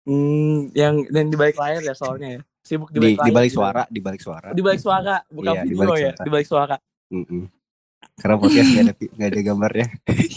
Hmm, 0.06 0.70
yang 0.72 1.02
yang 1.10 1.28
di 1.28 1.36
balik 1.36 1.58
layar 1.58 1.82
ya 1.82 1.98
soalnya 1.98 2.38
ya. 2.38 2.42
Sibuk 2.66 2.90
di 2.90 2.98
di, 2.98 3.14
balik 3.14 3.18
di 3.20 3.32
balik 3.32 3.52
gitu. 3.54 3.62
suara, 3.62 3.82
di 3.86 4.00
balik 4.02 4.20
suara. 4.20 4.48
Di 4.50 4.60
balik 4.60 4.82
suara, 4.82 5.16
bukan 5.30 5.54
Iya, 5.54 5.62
di 5.62 5.70
video 5.72 5.94
ya, 5.94 6.10
suara. 6.10 6.18
di 6.18 6.30
balik 6.34 6.48
suara. 6.50 6.76
Mm-mm. 7.08 7.44
Karena 8.16 8.36
podcast 8.36 8.68
gak 8.68 8.82
ada 8.82 8.94
gak 8.98 9.30
ada 9.30 9.42
gambarnya. 9.44 9.88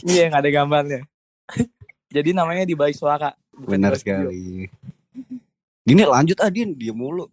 Iya, 0.05 0.23
nggak 0.29 0.43
ada 0.45 0.51
gambarnya. 0.53 1.01
Jadi 2.15 2.31
namanya 2.31 2.65
di 2.65 2.75
balik 2.75 2.95
suara, 2.95 3.33
Benar 3.55 3.97
video. 3.97 4.01
sekali. 4.29 4.69
Gini 5.83 6.03
lanjut 6.05 6.37
Adin, 6.39 6.73
dia 6.73 6.93
mulu. 6.93 7.25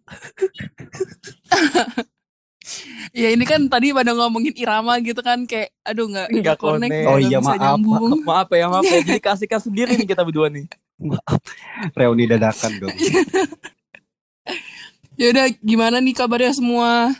Ya 3.14 3.30
ini 3.30 3.46
kan 3.46 3.62
tadi 3.70 3.94
pada 3.94 4.10
ngomongin 4.10 4.50
irama 4.52 4.98
gitu 4.98 5.22
kan 5.22 5.46
kayak 5.46 5.70
aduh 5.80 6.04
nggak 6.04 6.34
Nggak 6.34 6.56
connect, 6.58 6.82
connect. 6.82 6.98
nggak 6.98 7.14
Oh 7.14 7.20
iya, 7.22 7.38
maaf, 7.38 7.56
nyambung. 7.56 8.02
Maaf 8.26 8.48
ya, 8.50 8.66
maaf 8.66 8.82
ya. 8.82 8.98
Jadi 9.06 9.22
kasihkan 9.22 9.60
sendiri 9.62 9.94
nih 9.94 10.02
kita 10.04 10.26
berdua 10.26 10.50
nih. 10.50 10.66
Reuni 11.94 12.26
dadakan 12.26 12.72
dong. 12.76 12.90
Ya 15.16 15.32
udah 15.32 15.46
gimana 15.64 15.96
nih 16.00 16.12
kabarnya 16.12 16.52
semua? 16.52 17.12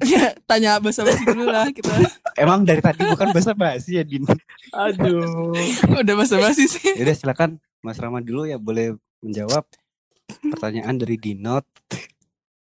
Ya, 0.00 0.32
tanya 0.48 0.80
bahasa 0.80 1.04
basi 1.04 1.20
dulu 1.28 1.44
lah 1.44 1.68
kita. 1.68 1.92
Emang 2.40 2.64
dari 2.64 2.80
tadi 2.80 3.04
bukan 3.04 3.28
bahasa 3.36 3.52
basi 3.52 4.00
ya 4.00 4.04
Din. 4.04 4.24
Aduh. 4.72 5.52
Udah 6.00 6.14
bahasa 6.16 6.40
basi 6.40 6.64
sih. 6.64 6.96
Yaudah 6.96 7.12
silakan 7.12 7.60
Mas 7.84 8.00
Rama 8.00 8.24
dulu 8.24 8.48
ya 8.48 8.56
boleh 8.56 8.96
menjawab 9.20 9.68
pertanyaan 10.40 10.96
dari 10.96 11.20
Dinot. 11.20 11.68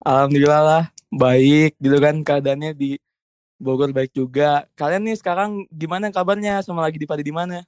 Alhamdulillah 0.01 0.63
lah 0.65 0.83
baik 1.13 1.77
gitu 1.77 1.97
kan 2.01 2.25
keadaannya 2.25 2.73
di 2.73 2.97
Bogor 3.61 3.93
baik 3.93 4.11
juga. 4.11 4.65
Kalian 4.73 5.05
nih 5.05 5.15
sekarang 5.21 5.69
gimana 5.69 6.09
kabarnya? 6.09 6.59
Sama 6.65 6.81
lagi 6.81 6.97
di 6.97 7.05
pada 7.05 7.21
di 7.21 7.31
mana? 7.31 7.61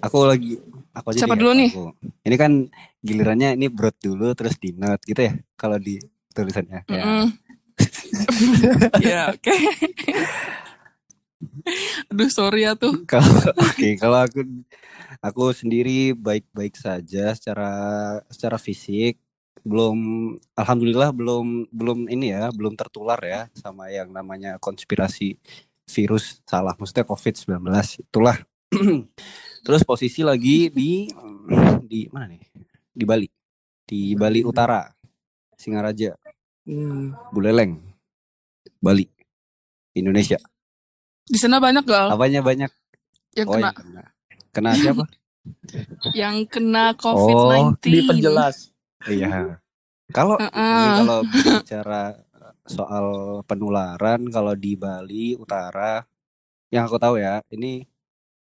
Aku 0.00 0.22
lagi 0.22 0.56
aku 0.94 1.12
aja 1.12 1.26
Siapa 1.26 1.34
dulu 1.34 1.52
nih? 1.58 1.70
aku. 1.74 1.90
Ini 2.22 2.36
kan 2.38 2.52
gilirannya 3.02 3.58
ini 3.58 3.66
Brot 3.66 3.98
dulu 3.98 4.30
terus 4.38 4.54
Dinot 4.56 5.02
gitu 5.02 5.20
ya 5.20 5.34
kalau 5.58 5.76
di 5.76 5.98
tulisannya. 6.32 6.80
Ya. 6.88 7.04
Mm-mm. 7.04 7.26
ya, 9.02 9.20
oke. 9.34 9.52
Aduh, 12.10 12.30
sorry 12.30 12.66
ya 12.66 12.78
tuh. 12.78 13.02
Kalau 13.04 13.26
oke, 13.58 13.88
kalau 13.98 14.18
aku 14.22 14.40
aku 15.18 15.44
sendiri 15.54 16.14
baik-baik 16.14 16.78
saja 16.78 17.34
secara 17.34 17.70
secara 18.30 18.56
fisik. 18.56 19.18
Belum 19.62 19.94
alhamdulillah 20.58 21.14
belum 21.14 21.70
belum 21.70 22.10
ini 22.10 22.34
ya, 22.34 22.50
belum 22.50 22.74
tertular 22.74 23.18
ya 23.22 23.46
sama 23.54 23.90
yang 23.94 24.10
namanya 24.10 24.58
konspirasi 24.58 25.38
virus 25.86 26.42
salah 26.46 26.74
maksudnya 26.78 27.06
Covid-19 27.06 27.70
itulah. 28.02 28.38
Terus 29.66 29.82
posisi 29.86 30.26
lagi 30.26 30.66
di 30.72 31.06
di 31.86 32.10
mana 32.10 32.26
nih? 32.30 32.42
Di 32.92 33.04
Bali. 33.04 33.28
Di 33.82 34.12
Bali 34.14 34.40
Utara. 34.44 34.84
Singaraja, 35.56 36.14
Hmm. 36.62 37.10
Buleleng. 37.34 37.74
Bali. 38.78 39.06
Indonesia. 39.92 40.38
Di 41.22 41.38
sana 41.38 41.58
banyak 41.58 41.84
gal 41.84 42.10
Apanya 42.10 42.42
banyak? 42.42 42.70
yang 43.34 43.46
Oh, 43.48 43.54
kena 43.56 43.70
yang 43.70 43.76
kena. 43.76 44.02
Kena 44.52 44.70
siapa? 44.76 45.04
yang 46.20 46.36
kena 46.46 46.84
COVID-19. 46.94 47.82
Diperjelas. 47.82 48.56
Iya. 49.06 49.58
Kalau 50.12 50.36
Heeh. 50.38 50.76
ini 50.76 50.88
kalau 51.02 51.18
bicara 51.32 52.02
soal 52.68 53.06
penularan 53.42 54.22
kalau 54.30 54.54
di 54.54 54.78
Bali 54.78 55.34
Utara 55.34 56.04
yang 56.70 56.86
aku 56.86 56.96
tahu 56.96 57.18
ya, 57.18 57.42
ini 57.50 57.84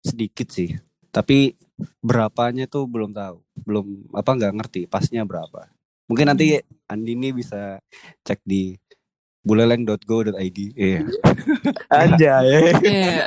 sedikit 0.01 0.49
sih. 0.49 0.75
Tapi 1.09 1.57
berapanya 2.01 2.65
tuh 2.69 2.85
belum 2.85 3.11
tahu. 3.13 3.41
Belum 3.65 3.85
apa 4.13 4.31
nggak 4.35 4.53
ngerti 4.55 4.81
pasnya 4.85 5.25
berapa. 5.25 5.69
Mungkin 6.09 6.25
nanti 6.25 6.57
Andini 6.89 7.29
bisa 7.29 7.77
cek 8.25 8.41
di 8.45 8.73
buleleng.go.id. 9.45 10.59
Iya. 10.75 11.01
Aja 12.03 12.33
ya. 12.43 12.59
Iya. 12.81 13.17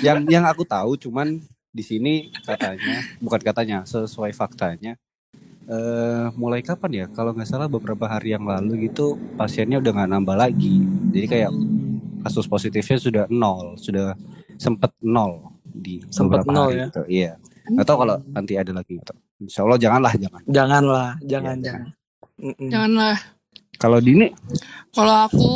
yang 0.00 0.18
yang 0.28 0.44
aku 0.48 0.64
tahu 0.64 0.96
cuman 0.96 1.40
di 1.70 1.86
sini 1.86 2.34
katanya 2.42 3.06
bukan 3.22 3.40
katanya 3.40 3.78
sesuai 3.86 4.34
faktanya 4.34 4.98
eh 5.70 6.26
mulai 6.34 6.66
kapan 6.66 6.90
ya 6.90 7.06
kalau 7.14 7.30
nggak 7.30 7.46
salah 7.46 7.70
beberapa 7.70 8.10
hari 8.10 8.34
yang 8.34 8.42
lalu 8.42 8.90
gitu 8.90 9.14
pasiennya 9.38 9.78
udah 9.78 9.92
nggak 9.94 10.10
nambah 10.10 10.34
lagi 10.34 10.82
jadi 11.14 11.26
kayak 11.30 11.50
kasus 12.26 12.50
positifnya 12.50 12.98
sudah 12.98 13.24
nol 13.30 13.78
sudah 13.78 14.18
sempet 14.58 14.90
nol 14.98 15.54
di 15.72 16.02
beberapa 16.04 16.48
nol 16.48 16.66
hari 16.66 16.74
ya? 16.74 16.86
gitu. 16.86 17.02
iya 17.06 17.30
atau 17.76 17.94
kalau 17.96 18.16
nanti 18.26 18.52
ada 18.54 18.72
lagi 18.72 18.96
gitu. 18.96 19.14
Insya 19.38 19.62
Allah 19.62 19.78
janganlah 19.78 20.12
jangan 20.16 20.42
Janganlah, 20.44 21.10
jangan 21.22 21.56
Iya, 21.56 21.64
jangan. 21.64 21.88
Mm-mm. 22.36 22.68
Janganlah. 22.68 23.16
kalau 23.76 23.98
Dini 23.98 24.26
Kalau 24.90 25.16
aku 25.22 25.50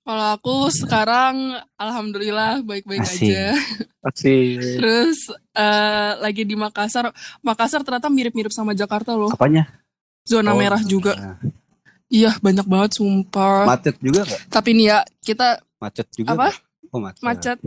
kalau 0.00 0.26
aku 0.34 0.54
sekarang 0.70 1.34
alhamdulillah 1.76 2.60
baik-baik 2.60 3.04
Asik. 3.04 3.30
aja. 3.30 3.54
Asik. 4.02 4.58
Terus 4.80 5.18
eh, 5.52 6.12
lagi 6.18 6.42
di 6.42 6.56
Makassar. 6.56 7.12
Makassar 7.40 7.80
ternyata 7.80 8.08
mirip-mirip 8.08 8.50
sama 8.50 8.72
Jakarta 8.72 9.14
loh. 9.14 9.30
apanya 9.30 9.68
Zona 10.22 10.50
Oh, 10.50 10.58
merah 10.58 10.82
juga. 10.82 11.14
nah. 11.14 11.38
Iya, 12.06 12.34
banyak 12.36 12.66
banget 12.66 12.90
sumpah. 12.92 13.70
macet 13.70 13.94
juga 13.96 14.26
nggak 14.26 14.40
Tapi 14.50 14.70
nih 14.74 14.86
ya, 14.88 14.98
kita 15.22 15.48
macet 15.78 16.06
juga 16.10 16.34
Apa? 16.34 16.48
oh 16.90 16.98
macet 16.98 17.22
macet. 17.22 17.58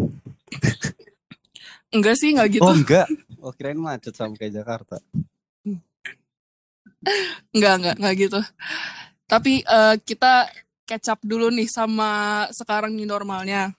Enggak 1.93 2.15
sih, 2.17 2.33
enggak 2.33 2.57
gitu. 2.57 2.65
oh 2.65 2.73
enggak 2.73 3.07
oh 3.43 3.53
kirain 3.53 3.77
macet 3.77 4.17
sama 4.17 4.33
kayak 4.33 4.63
Jakarta 4.63 4.97
Enggak, 7.53 7.73
enggak, 7.79 7.95
enggak 7.99 8.15
gitu. 8.15 8.39
Tapi 9.27 9.53
eh, 9.59 9.95
kita 10.03 10.47
catch 10.87 11.07
up 11.11 11.19
dulu 11.23 11.51
nih 11.51 11.67
sama 11.67 12.43
sekarang 12.51 12.95
nih 12.95 13.07
normalnya. 13.07 13.75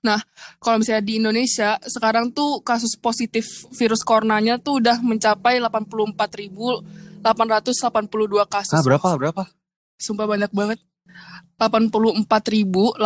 Nah, 0.00 0.16
kalau 0.56 0.80
misalnya 0.80 1.04
di 1.04 1.20
Indonesia, 1.20 1.76
sekarang 1.84 2.32
tuh 2.32 2.64
kasus 2.64 2.96
positif 2.96 3.44
virus 3.76 4.00
coronanya 4.00 4.56
tuh 4.56 4.80
udah 4.80 4.96
mencapai 5.04 5.60
84.882 5.60 7.20
kasus. 8.48 8.72
ah 8.72 8.82
berapa 8.82 9.08
berapa 9.20 9.42
Sumpah 10.00 10.24
banyak 10.24 10.48
banget. 10.56 10.80
84.882 11.60 12.96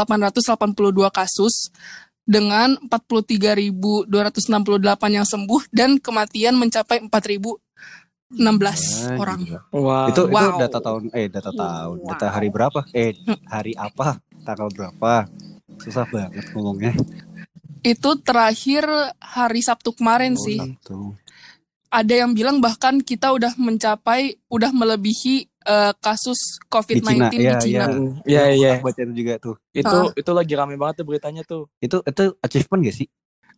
kasus 1.11 1.55
dengan 2.25 2.81
43.268 2.89 4.09
yang 5.13 5.25
sembuh 5.25 5.63
dan 5.69 6.01
kematian 6.01 6.57
mencapai 6.57 7.05
4.016 7.05 7.61
Ah, 9.07 9.21
orang. 9.21 9.41
gila. 9.45 9.61
Wah. 9.71 10.09
Itu 10.09 10.27
itu 10.27 10.33
Wow. 10.33 10.57
data 10.59 10.79
tahun 10.81 11.03
eh 11.13 11.29
data 11.29 11.53
tahun, 11.53 11.97
Wow. 12.01 12.09
data 12.17 12.27
hari 12.29 12.49
berapa? 12.49 12.81
Eh 12.91 13.13
hari 13.47 13.77
apa? 13.77 14.19
Tanggal 14.43 14.69
berapa? 14.69 15.29
Susah 15.79 16.09
banget 16.09 16.49
ngomongnya. 16.53 16.97
Itu 17.85 18.17
terakhir 18.19 18.89
hari 19.21 19.61
Sabtu 19.61 19.93
kemarin 19.93 20.35
Oh, 20.35 20.41
sih. 20.41 20.57
Sabtu. 20.57 21.13
Ada 21.93 22.27
yang 22.27 22.35
bilang 22.35 22.59
bahkan 22.59 22.99
kita 22.99 23.31
udah 23.31 23.55
mencapai, 23.55 24.41
udah 24.51 24.75
melebihi 24.75 25.47
eh, 25.65 25.93
kasus 25.99 26.39
COVID-19 26.67 27.33
di 27.33 27.39
Iya, 27.43 27.57
Cina. 27.59 27.65
iya. 27.65 27.85
Mm, 27.89 28.11
Iya, 28.25 28.43
iya. 28.53 28.71
Aku 28.77 28.85
baca 28.85 29.01
itu 29.01 29.15
juga 29.15 29.35
tuh. 29.39 29.55
Itu 29.71 29.97
itu 30.13 30.31
lagi 30.31 30.53
rame 30.53 30.75
banget 30.75 31.01
tuh 31.01 31.07
beritanya 31.07 31.43
tuh. 31.43 31.67
Itu 31.79 32.01
itu 32.01 32.25
achievement 32.39 32.81
gak 32.85 32.97
sih? 32.97 33.09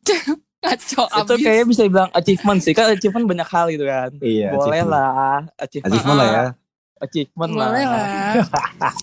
Kacau 0.56 1.06
Itu 1.06 1.32
abis. 1.36 1.44
kayaknya 1.44 1.66
bisa 1.68 1.82
dibilang 1.82 2.10
achievement 2.10 2.58
sih. 2.58 2.72
Kan 2.72 2.90
achievement 2.90 3.26
banyak 3.26 3.46
hal 3.46 3.66
gitu 3.68 3.84
kan. 3.84 4.10
Iya. 4.18 4.50
Boleh 4.50 4.80
achievement. 4.80 4.88
lah. 4.88 5.38
Achievement, 5.56 5.92
Achievement 5.92 6.16
lah 6.16 6.26
ya. 6.26 6.44
achievement 6.96 7.52
Boleh 7.52 7.84
lah. 7.84 8.00
lah. 8.40 8.94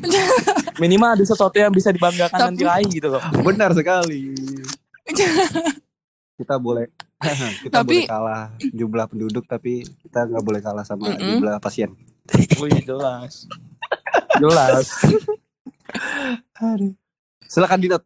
Minimal 0.80 1.10
ada 1.12 1.24
sesuatu 1.26 1.52
yang 1.54 1.68
bisa 1.70 1.90
dibanggakan 1.90 2.38
dan 2.38 2.52
Tapi- 2.52 2.58
diraih 2.58 2.88
gitu 2.88 3.08
loh. 3.10 3.22
Benar 3.42 3.74
sekali. 3.74 4.32
Kita 6.38 6.56
boleh 6.56 6.88
kita 7.68 7.84
Tapi- 7.84 8.04
boleh 8.04 8.10
kalah 8.10 8.44
jumlah 8.72 9.06
penduduk 9.06 9.44
tapi 9.44 9.84
kita 10.04 10.24
nggak 10.24 10.44
boleh 10.44 10.60
kalah 10.64 10.84
sama 10.84 11.12
Mm-mm. 11.12 11.40
jumlah 11.40 11.60
pasien. 11.60 11.92
Wih, 12.60 12.80
jelas. 12.86 13.44
jelas. 14.42 14.86
Silakan 17.50 17.80
Dinot. 17.82 18.02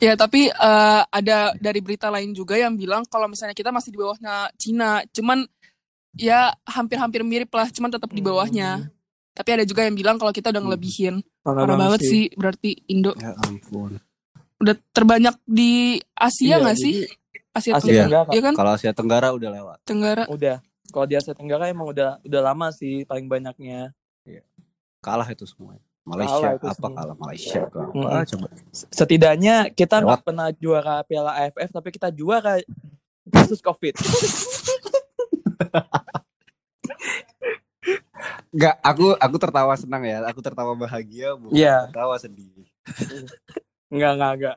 Ya, 0.00 0.16
tapi 0.16 0.48
eh, 0.48 1.02
ada 1.04 1.52
dari 1.60 1.80
berita 1.84 2.08
lain 2.08 2.32
juga 2.32 2.56
yang 2.56 2.74
bilang 2.74 3.04
kalau 3.04 3.28
misalnya 3.28 3.52
kita 3.52 3.68
masih 3.68 3.92
di 3.92 3.98
bawahnya 4.00 4.48
Cina, 4.56 5.04
cuman 5.12 5.44
ya 6.16 6.50
hampir-hampir 6.64 7.20
mirip 7.22 7.52
lah, 7.52 7.68
cuman 7.68 7.92
tetap 7.92 8.10
di 8.10 8.24
bawahnya. 8.24 8.90
Tapi 9.36 9.50
ada 9.60 9.64
juga 9.64 9.86
yang 9.86 9.94
bilang 9.94 10.16
kalau 10.18 10.32
kita 10.34 10.50
udah 10.50 10.62
ngelebihin. 10.62 11.22
Parah 11.40 11.64
banget 11.64 12.00
sih 12.04 12.22
berarti 12.36 12.76
Indo. 12.92 13.16
Ya 13.16 13.32
ampun. 13.46 13.96
Udah 14.60 14.76
terbanyak 14.92 15.36
di 15.42 15.72
Asia 16.12 16.46
Iya, 16.46 16.56
nggak 16.60 16.76
jadi 16.76 16.84
sih? 16.84 16.94
Asia, 17.50 17.72
Asia 17.72 17.80
Tenggara. 17.80 18.04
Tenggara. 18.04 18.30
Iya 18.30 18.40
kan? 18.42 18.54
Kalau 18.54 18.70
Asia 18.70 18.92
Tenggara 18.92 19.28
udah 19.32 19.50
lewat. 19.50 19.78
Tenggara. 19.82 20.24
Udah. 20.28 20.56
Kalau 20.86 21.06
di 21.06 21.14
Asia 21.14 21.32
Tenggara 21.32 21.64
emang 21.66 21.88
udah 21.88 22.20
udah 22.20 22.40
lama 22.42 22.68
sih 22.70 23.02
paling 23.04 23.26
banyaknya. 23.26 23.90
Kalah 25.00 25.26
itu 25.26 25.44
semua. 25.44 25.80
Malaysia 26.02 26.32
Kalah 26.34 26.52
itu 26.54 26.66
apa 26.66 26.74
semua. 26.76 26.90
kalah 26.94 27.16
Malaysia 27.16 27.58
apa 27.62 27.78
Mm-mm. 27.88 28.22
coba. 28.26 28.46
Setidaknya 28.90 29.54
kita 29.70 29.96
Lewat. 29.96 30.04
nggak 30.06 30.22
pernah 30.22 30.48
juara 30.52 30.96
Piala 31.02 31.32
AFF 31.38 31.70
tapi 31.70 31.88
kita 31.90 32.08
juara 32.10 32.60
kasus 33.26 33.60
COVID. 33.60 33.94
Enggak, 38.50 38.76
aku 38.82 39.14
aku 39.14 39.36
tertawa 39.38 39.72
senang 39.74 40.02
ya. 40.02 40.20
Aku 40.26 40.42
tertawa 40.42 40.74
bahagia, 40.74 41.32
bukan 41.32 41.54
Iya. 41.54 41.88
tertawa 41.88 42.18
sedih. 42.18 42.66
Enggak, 43.90 44.12
enggak, 44.14 44.32
enggak. 44.38 44.56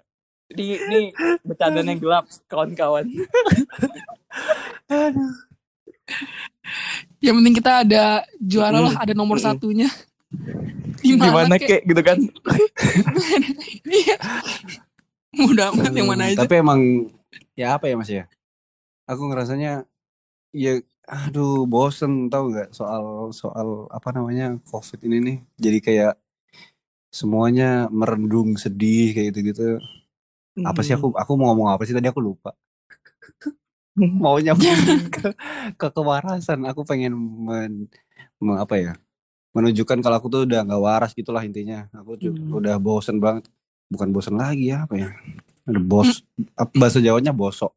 Ini, 0.54 0.66
ini 0.78 1.00
bercandaan 1.42 1.88
yang 1.88 2.00
gelap, 2.00 2.26
kawan-kawan. 2.46 3.06
Yang 7.18 7.34
penting 7.40 7.56
kita 7.56 7.72
ada 7.88 8.04
juara 8.38 8.80
lah, 8.80 8.96
ada 9.00 9.14
nomor 9.16 9.40
Mm. 9.40 9.44
satunya. 9.44 9.90
Gimana 11.04 11.56
kek? 11.58 11.68
kek 11.68 11.82
gitu 11.90 12.02
kan? 12.02 12.18
Iya. 13.84 14.16
Mudah 15.44 15.74
amat 15.74 15.92
yang 15.92 16.08
mana 16.08 16.30
aja. 16.30 16.46
Tapi 16.46 16.62
emang 16.62 17.10
ya 17.58 17.74
apa 17.76 17.90
ya 17.90 17.96
Mas 17.98 18.10
ya? 18.10 18.30
Aku 19.10 19.26
ngerasanya 19.28 19.84
ya 20.54 20.78
aduh 21.04 21.68
bosen 21.68 22.32
tau 22.32 22.48
nggak 22.48 22.72
soal 22.72 23.34
soal 23.36 23.92
apa 23.92 24.16
namanya 24.16 24.56
covid 24.64 25.04
ini 25.04 25.18
nih 25.20 25.38
jadi 25.60 25.80
kayak 25.84 26.14
semuanya 27.14 27.70
merendung 27.88 28.58
sedih 28.58 29.14
kayak 29.14 29.28
gitu 29.30 29.40
gitu 29.46 29.68
apa 30.60 30.82
sih 30.82 30.94
aku 30.94 31.14
aku 31.14 31.32
mau 31.34 31.50
ngomong 31.50 31.70
apa 31.72 31.82
sih? 31.82 31.94
Tadi 31.94 32.06
aku 32.06 32.18
lupa. 32.20 32.54
Mau 33.96 34.38
nyambung 34.38 34.70
ke, 35.14 35.30
ke 35.74 35.88
kewarasan. 35.88 36.66
Aku 36.66 36.82
pengen 36.82 37.14
men, 37.16 37.86
me- 38.38 38.58
apa 38.58 38.76
ya 38.76 38.94
menunjukkan 39.54 40.02
kalau 40.02 40.18
aku 40.18 40.28
tuh 40.28 40.42
udah 40.46 40.62
nggak 40.62 40.78
waras 40.80 41.12
gitulah 41.14 41.42
intinya. 41.42 41.86
Aku 41.94 42.18
tuh 42.18 42.34
Hmm. 42.34 42.54
udah 42.54 42.78
bosen 42.78 43.18
banget. 43.18 43.46
Bukan 43.86 44.10
bosen 44.10 44.34
lagi 44.34 44.70
ya 44.70 44.86
apa 44.86 44.98
ya 44.98 45.10
udah 45.64 45.80
bos 45.80 46.22
apa 46.54 46.74
bahasa 46.74 46.98
Jawanya 46.98 47.30
bosok. 47.32 47.70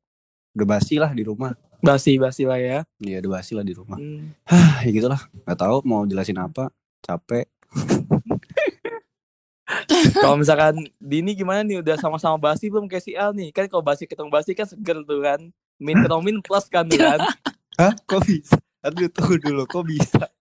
Udah 0.52 0.66
basi 0.66 0.97
lah 0.97 1.12
di 1.12 1.21
rumah. 1.21 1.52
Basi 1.78 2.16
basi 2.16 2.45
lah 2.45 2.57
ya. 2.57 2.78
Iya 2.97 3.21
udah 3.21 3.31
basi 3.35 3.52
lah 3.52 3.61
di 3.61 3.73
rumah. 3.73 3.97
Hmm. 3.97 4.33
Ya 4.81 4.90
gitulah. 4.90 5.21
Nggak 5.45 5.59
tahu 5.59 5.76
mau 5.85 6.05
jelasin 6.05 6.37
apa. 6.37 6.73
Capek 7.00 7.45
kalau 10.23 10.37
misalkan 10.37 10.75
Dini 10.97 11.33
gimana 11.33 11.61
nih 11.61 11.81
udah 11.81 11.95
sama-sama 11.97 12.37
basi 12.39 12.67
belum 12.67 12.87
kayak 12.87 13.03
si 13.03 13.13
Al 13.13 13.35
nih 13.35 13.51
kan 13.51 13.67
kalau 13.67 13.83
basi 13.83 14.05
ketemu 14.05 14.29
basi 14.31 14.53
kan 14.53 14.65
seger 14.65 15.01
tuh 15.03 15.21
kan 15.21 15.41
min 15.77 15.97
ketemu 15.99 16.21
min 16.23 16.37
plus 16.39 16.65
kan 16.67 16.87
tuh 16.87 16.97
kan 16.97 17.19
Hah? 17.77 17.93
Kok 18.09 18.25
bisa? 18.25 18.57
Aduh, 18.81 19.05
tunggu 19.13 19.37
dulu. 19.37 19.69
Kok 19.69 19.85
bisa? 19.85 20.25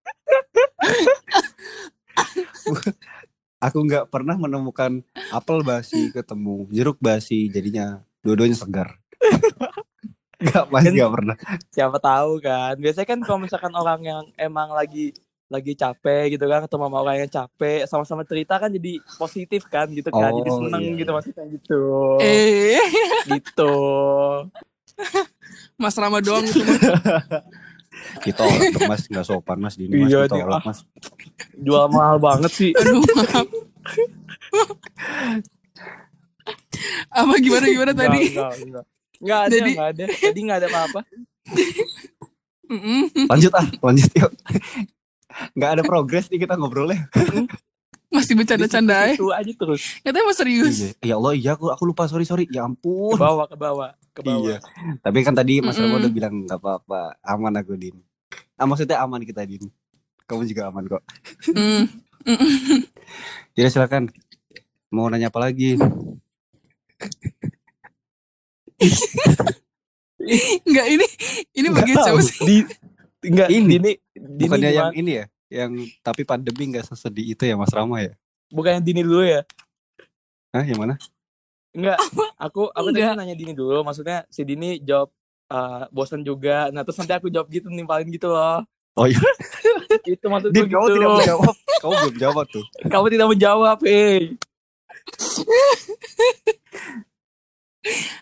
Aku 3.59 3.81
nggak 3.81 4.07
pernah 4.07 4.35
menemukan 4.37 5.01
apel 5.31 5.59
basi 5.59 6.07
ketemu 6.11 6.63
jeruk 6.69 6.95
basi 6.95 7.49
jadinya 7.49 7.99
dua-duanya 8.21 8.55
segar. 8.55 8.95
Nggak, 10.35 10.63
pasti 10.69 10.85
Kan- 10.85 10.95
nggak 10.95 11.11
pernah. 11.11 11.35
siapa 11.71 11.97
tahu 11.97 12.31
kan 12.39 12.73
biasanya 12.77 13.07
kan 13.07 13.19
kalau 13.19 13.39
misalkan 13.41 13.73
orang 13.73 13.99
yang 13.99 14.23
emang 14.35 14.71
lagi 14.71 15.11
lagi 15.47 15.73
capek 15.73 16.23
gitu 16.31 16.43
kan 16.43 16.61
ketemu 16.61 16.83
sama 16.83 16.97
orang 16.99 17.15
yang 17.19 17.29
capek 17.29 17.85
sama-sama 17.85 18.23
cerita 18.23 18.57
kan 18.57 18.67
jadi 18.67 18.97
positif 19.15 19.61
kan 19.65 19.85
gitu 19.87 20.09
kan 20.09 20.33
jadi 20.33 20.49
Oh, 20.49 20.57
seneng 20.59 20.81
iya, 20.83 20.93
gitu 20.95 21.05
iya. 21.05 21.15
maksudnya 21.15 21.45
gitu 21.47 21.81
Eh, 22.17 22.81
gitu 23.35 23.73
Mas 25.75 25.93
Rama 25.93 26.17
doang 26.19 26.41
gitu. 26.43 26.63
Mas. 26.63 26.81
Ditolak 28.25 28.59
dong 28.71 28.87
mas, 28.87 29.01
nggak 29.05 29.23
sopan 29.23 29.57
mas. 29.57 29.75
Dini 29.75 29.91
mas, 29.97 30.07
Iya, 30.07 30.25
ditolak 30.25 30.61
dia- 30.61 30.67
mas. 30.67 30.79
jual 31.55 31.85
mahal 31.89 32.17
banget 32.17 32.51
sih 32.51 32.71
Aduh, 32.73 32.99
maaf. 33.13 33.45
Apa 37.11 37.33
gimana 37.39 37.65
gimana 37.65 37.91
Enggak, 37.91 38.03
tadi? 38.03 38.21
enggak, 38.27 38.51
enggak. 38.59 38.85
Enggak 39.15 39.39
ada, 39.39 39.49
Jadi- 39.49 39.71
enggak 39.71 39.87
ada. 39.87 40.05
Jadi 40.11 40.39
enggak 40.41 40.57
ada 40.57 40.67
apa-apa. 40.67 41.01
Lanjut 43.27 43.51
ah, 43.53 43.67
lanjut 43.79 44.11
yuk. 44.11 44.31
Nggak 45.55 45.69
ada 45.79 45.83
progres 45.83 46.25
nih 46.31 46.39
kita 46.47 46.55
ngobrolnya. 46.55 47.07
Masih 48.13 48.37
bercanda-canda 48.39 49.11
ya. 49.11 49.15
Itu 49.19 49.33
aja 49.35 49.51
terus. 49.51 49.99
Katanya 49.99 50.23
mau 50.23 50.35
serius. 50.35 50.75
Iya. 50.79 50.91
Ya 51.03 51.15
Allah, 51.19 51.33
iya 51.35 51.51
aku 51.59 51.67
aku 51.67 51.83
lupa 51.83 52.07
sorry 52.07 52.23
sorry. 52.23 52.47
Ya 52.47 52.63
Ke 52.63 52.71
ampun. 52.71 53.19
bawah, 53.19 53.43
ke 53.49 53.57
bawah, 53.59 53.91
ke 54.15 54.21
bawah. 54.23 54.55
Iya. 54.55 54.57
Tapi 55.03 55.19
kan 55.25 55.35
tadi 55.35 55.59
Mas 55.59 55.75
Mm-mm. 55.75 55.99
udah 55.99 56.11
bilang 56.11 56.33
nggak 56.47 56.55
apa-apa, 56.55 57.19
aman 57.19 57.59
aku 57.59 57.75
Din. 57.75 57.99
Ah, 58.55 58.63
maksudnya 58.63 59.03
aman 59.03 59.19
kita 59.27 59.43
Din. 59.43 59.67
Kamu 60.25 60.47
juga 60.47 60.71
aman 60.71 60.87
kok. 60.87 61.03
Mm. 61.51 61.83
Jadi 63.53 63.67
silakan. 63.67 64.09
Mau 64.95 65.11
nanya 65.11 65.27
apa 65.27 65.43
lagi? 65.43 65.75
Enggak 70.65 70.87
ini 70.87 71.05
ini 71.53 71.67
bagian 71.69 71.95
siapa 71.99 72.21
sih? 72.23 72.39
Di 72.41 72.57
enggak 73.29 73.47
Ini. 73.49 73.67
Dini 73.67 73.91
Dini 74.13 74.43
Bukannya 74.45 74.69
gimana? 74.69 74.79
yang 74.79 74.91
ini 74.95 75.11
ya? 75.11 75.25
Yang 75.45 75.71
tapi 76.01 76.21
pandemi 76.25 76.63
nggak 76.73 76.85
sesedih 76.89 77.25
itu 77.33 77.43
ya 77.45 77.55
Mas 77.55 77.73
Rama 77.73 78.01
ya? 78.01 78.13
Bukan 78.49 78.71
yang 78.79 78.85
Dini 78.85 79.01
dulu 79.01 79.23
ya? 79.25 79.41
Hah, 80.53 80.63
yang 80.63 80.79
mana? 80.79 80.95
Enggak. 81.75 81.99
Aku 82.39 82.71
aku 82.71 82.87
tadi 82.93 83.03
Enggak. 83.03 83.17
nanya 83.19 83.35
Dini 83.35 83.53
dulu, 83.53 83.83
maksudnya 83.83 84.23
si 84.31 84.47
Dini 84.47 84.79
jawab 84.79 85.11
eh, 85.51 85.83
bosan 85.91 86.23
juga. 86.23 86.71
Nah, 86.71 86.81
terus 86.87 86.97
nanti 87.01 87.13
aku 87.13 87.27
jawab 87.27 87.51
gitu 87.51 87.67
nimpalin 87.69 88.07
gitu 88.09 88.31
loh. 88.31 88.63
Oh 88.95 89.05
iya. 89.11 89.19
Itu 90.07 90.31
maksud 90.31 90.55
Din, 90.55 90.71
gue 90.71 90.71
kamu 90.71 90.87
gitu. 90.87 90.95
tidak 90.95 91.09
menjawab. 91.19 91.55
Kamu 91.83 91.93
belum 91.99 92.15
jawab 92.15 92.45
tuh. 92.47 92.63
Kamu 92.93 93.05
tidak 93.11 93.27
menjawab, 93.27 93.77
eh. 93.83 94.19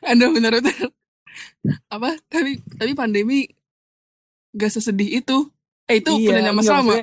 Aduh 0.09 0.29
benar-benar. 0.35 0.89
Apa? 1.87 2.17
Tapi 2.27 2.59
tapi 2.75 2.91
pandemi 2.97 3.47
gak 4.53 4.71
sesedih 4.71 5.19
itu. 5.19 5.49
Eh 5.83 5.99
itu 5.99 6.11
Iya, 6.13 6.27
penanya 6.31 6.51
Mas 6.51 6.65
iya, 6.65 6.73
Rama. 6.73 6.93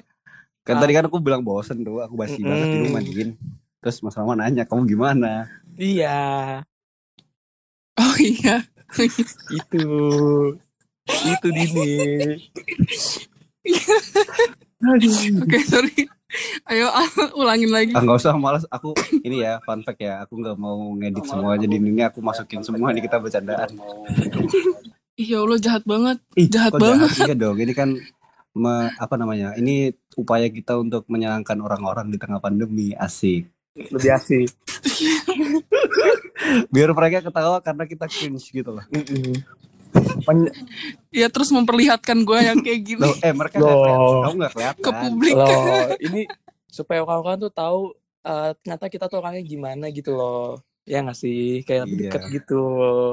Kan 0.61 0.75
Ah. 0.77 0.81
tadi 0.81 0.93
kan 0.93 1.05
aku 1.05 1.19
bilang 1.19 1.43
bosen 1.43 1.81
tuh, 1.81 2.01
aku 2.01 2.15
basi 2.15 2.41
banget 2.41 2.69
di 2.71 2.79
rumah 2.81 3.01
Mm-mm. 3.01 3.13
Din. 3.13 3.31
Terus 3.79 4.01
Mas 4.01 4.15
Rama 4.15 4.33
nanya, 4.35 4.65
kamu 4.65 4.87
gimana? 4.87 5.49
Iya, 5.75 6.63
Oh 7.97 8.17
iya. 8.17 8.65
itu. 9.53 9.87
Itu 11.05 11.49
Dini. 11.49 11.93
Oke, 15.41 15.59
sorry. 15.63 16.09
Ayo 16.65 16.87
ulangin 17.41 17.69
lagi. 17.69 17.91
Ah 17.91 18.01
nggak 18.01 18.17
usah, 18.17 18.39
malas 18.39 18.63
aku 18.71 18.95
ini 19.21 19.43
ya 19.43 19.59
fun 19.61 19.83
fact 19.83 19.99
ya, 19.99 20.23
aku 20.23 20.39
nggak 20.39 20.57
mau 20.57 20.79
ngedit 20.95 21.27
semua 21.27 21.59
jadi 21.59 21.75
ini 21.75 22.07
aku 22.07 22.23
masukin 22.23 22.63
semua 22.63 22.95
di 22.95 23.03
kita 23.03 23.19
bercandaan. 23.19 23.75
Ya 25.21 25.39
Allah 25.39 25.61
jahat 25.61 25.85
banget. 25.85 26.17
Ih, 26.33 26.49
Jahat 26.49 26.73
kok 26.73 26.81
banget. 26.81 27.11
Iya 27.21 27.35
dong, 27.35 27.57
ini 27.57 27.73
kan 27.73 27.93
me- 28.53 28.91
apa 28.97 29.15
namanya? 29.15 29.53
Ini 29.53 29.93
upaya 30.17 30.49
kita 30.49 30.75
untuk 30.75 31.05
menyenangkan 31.07 31.61
orang-orang 31.61 32.09
di 32.09 32.17
tengah 32.17 32.41
pandemi, 32.41 32.97
asik. 32.97 33.45
Lebih 33.77 34.11
asik. 34.11 34.49
Biar 36.73 36.91
mereka 36.91 37.21
ketawa 37.23 37.61
karena 37.61 37.85
kita 37.85 38.09
cringe 38.09 38.49
gitu 38.49 38.71
loh. 38.73 38.85
Men- 40.25 40.53
Ya 41.11 41.27
terus 41.27 41.51
memperlihatkan 41.51 42.23
gue 42.23 42.39
yang 42.41 42.59
kayak 42.61 42.81
gini 42.81 43.03
Loh, 43.03 43.15
eh 43.19 43.35
mereka 43.35 43.59
Loh. 43.59 43.67
nggak 43.67 43.77
kelihatan, 43.77 44.15
kamu 44.23 44.35
nggak 44.37 44.53
kelihatan. 44.55 44.81
ke 44.81 44.91
publik. 44.95 45.35
loh 45.35 45.51
ini 46.07 46.21
supaya 46.65 47.03
orang-orang 47.03 47.39
tuh 47.41 47.53
tahu 47.53 47.81
eh, 48.23 48.51
ternyata 48.57 48.87
kita 48.87 49.05
tuh 49.05 49.19
orangnya 49.19 49.43
gimana 49.43 49.91
gitu 49.91 50.15
loh 50.15 50.63
ya 50.91 50.99
nggak 51.01 51.15
sih 51.15 51.63
kayak 51.63 51.87
lebih 51.87 51.97
Iya. 51.97 52.11
deket 52.11 52.23
gitu 52.35 52.63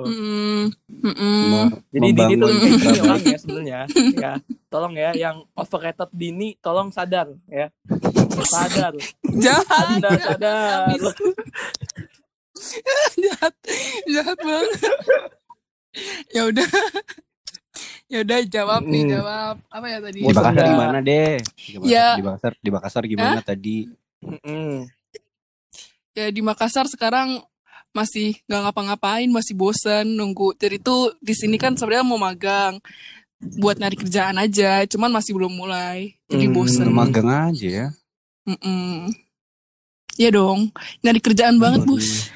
Mm-mm. 0.02 0.60
Mm-mm. 0.98 1.42
Me- 1.46 1.72
jadi 1.94 2.08
Dini 2.10 2.34
tuh 2.36 2.50
kayak 2.50 2.74
baik. 2.82 3.06
orangnya 3.06 3.38
sebenarnya 3.38 3.80
ya 4.18 4.32
tolong 4.68 4.94
ya 4.94 5.12
yang 5.14 5.38
overrated 5.54 6.10
Dini 6.12 6.58
tolong 6.58 6.90
sadar 6.90 7.30
ya 7.46 7.70
sadar 8.44 8.98
Jahat. 9.38 9.86
anda 9.94 10.10
sadar 10.18 10.90
jahat. 13.20 13.54
Jahat 14.08 14.38
banget. 14.40 14.72
ya 16.30 16.42
udah. 16.44 16.68
ya 18.08 18.18
udah 18.22 18.38
jawab 18.48 18.82
nih, 18.84 19.04
Mm. 19.04 19.12
jawab. 19.14 19.56
Apa 19.68 19.86
ya 19.88 19.98
tadi? 20.00 20.20
Di 20.20 20.26
Makassar 20.26 20.66
gimana 20.66 20.98
deh? 21.00 21.38
Di 21.38 21.76
Makassar, 21.76 21.86
Ya. 21.86 22.08
di 22.10 22.24
Makassar, 22.24 22.54
di 22.58 22.70
Makassar 22.72 23.04
gimana 23.06 23.40
tadi? 23.42 23.78
Mm-mm. 24.20 24.74
Ya 26.12 26.26
di 26.28 26.42
Makassar 26.42 26.86
sekarang 26.88 27.46
masih 27.98 28.38
nggak 28.46 28.62
ngapa-ngapain, 28.70 29.26
masih 29.34 29.58
bosen 29.58 30.14
nunggu. 30.14 30.54
Jadi 30.54 30.78
tuh 30.78 31.18
di 31.18 31.34
sini 31.34 31.58
kan 31.58 31.74
sebenarnya 31.74 32.06
mau 32.06 32.22
magang 32.22 32.78
buat 33.58 33.78
nyari 33.78 33.98
kerjaan 33.98 34.38
aja, 34.38 34.86
cuman 34.86 35.10
masih 35.10 35.34
belum 35.34 35.50
mulai. 35.52 36.14
Jadi 36.30 36.46
Hmm. 36.46 36.54
bosen. 36.54 36.86
Magang 36.94 37.26
aja 37.26 37.68
ya. 37.68 37.88
Mm-mm. 38.46 39.10
Iya 40.16 40.30
dong, 40.34 40.70
nyari 41.02 41.20
kerjaan 41.20 41.58
banget. 41.58 41.82
Bus. 41.84 42.30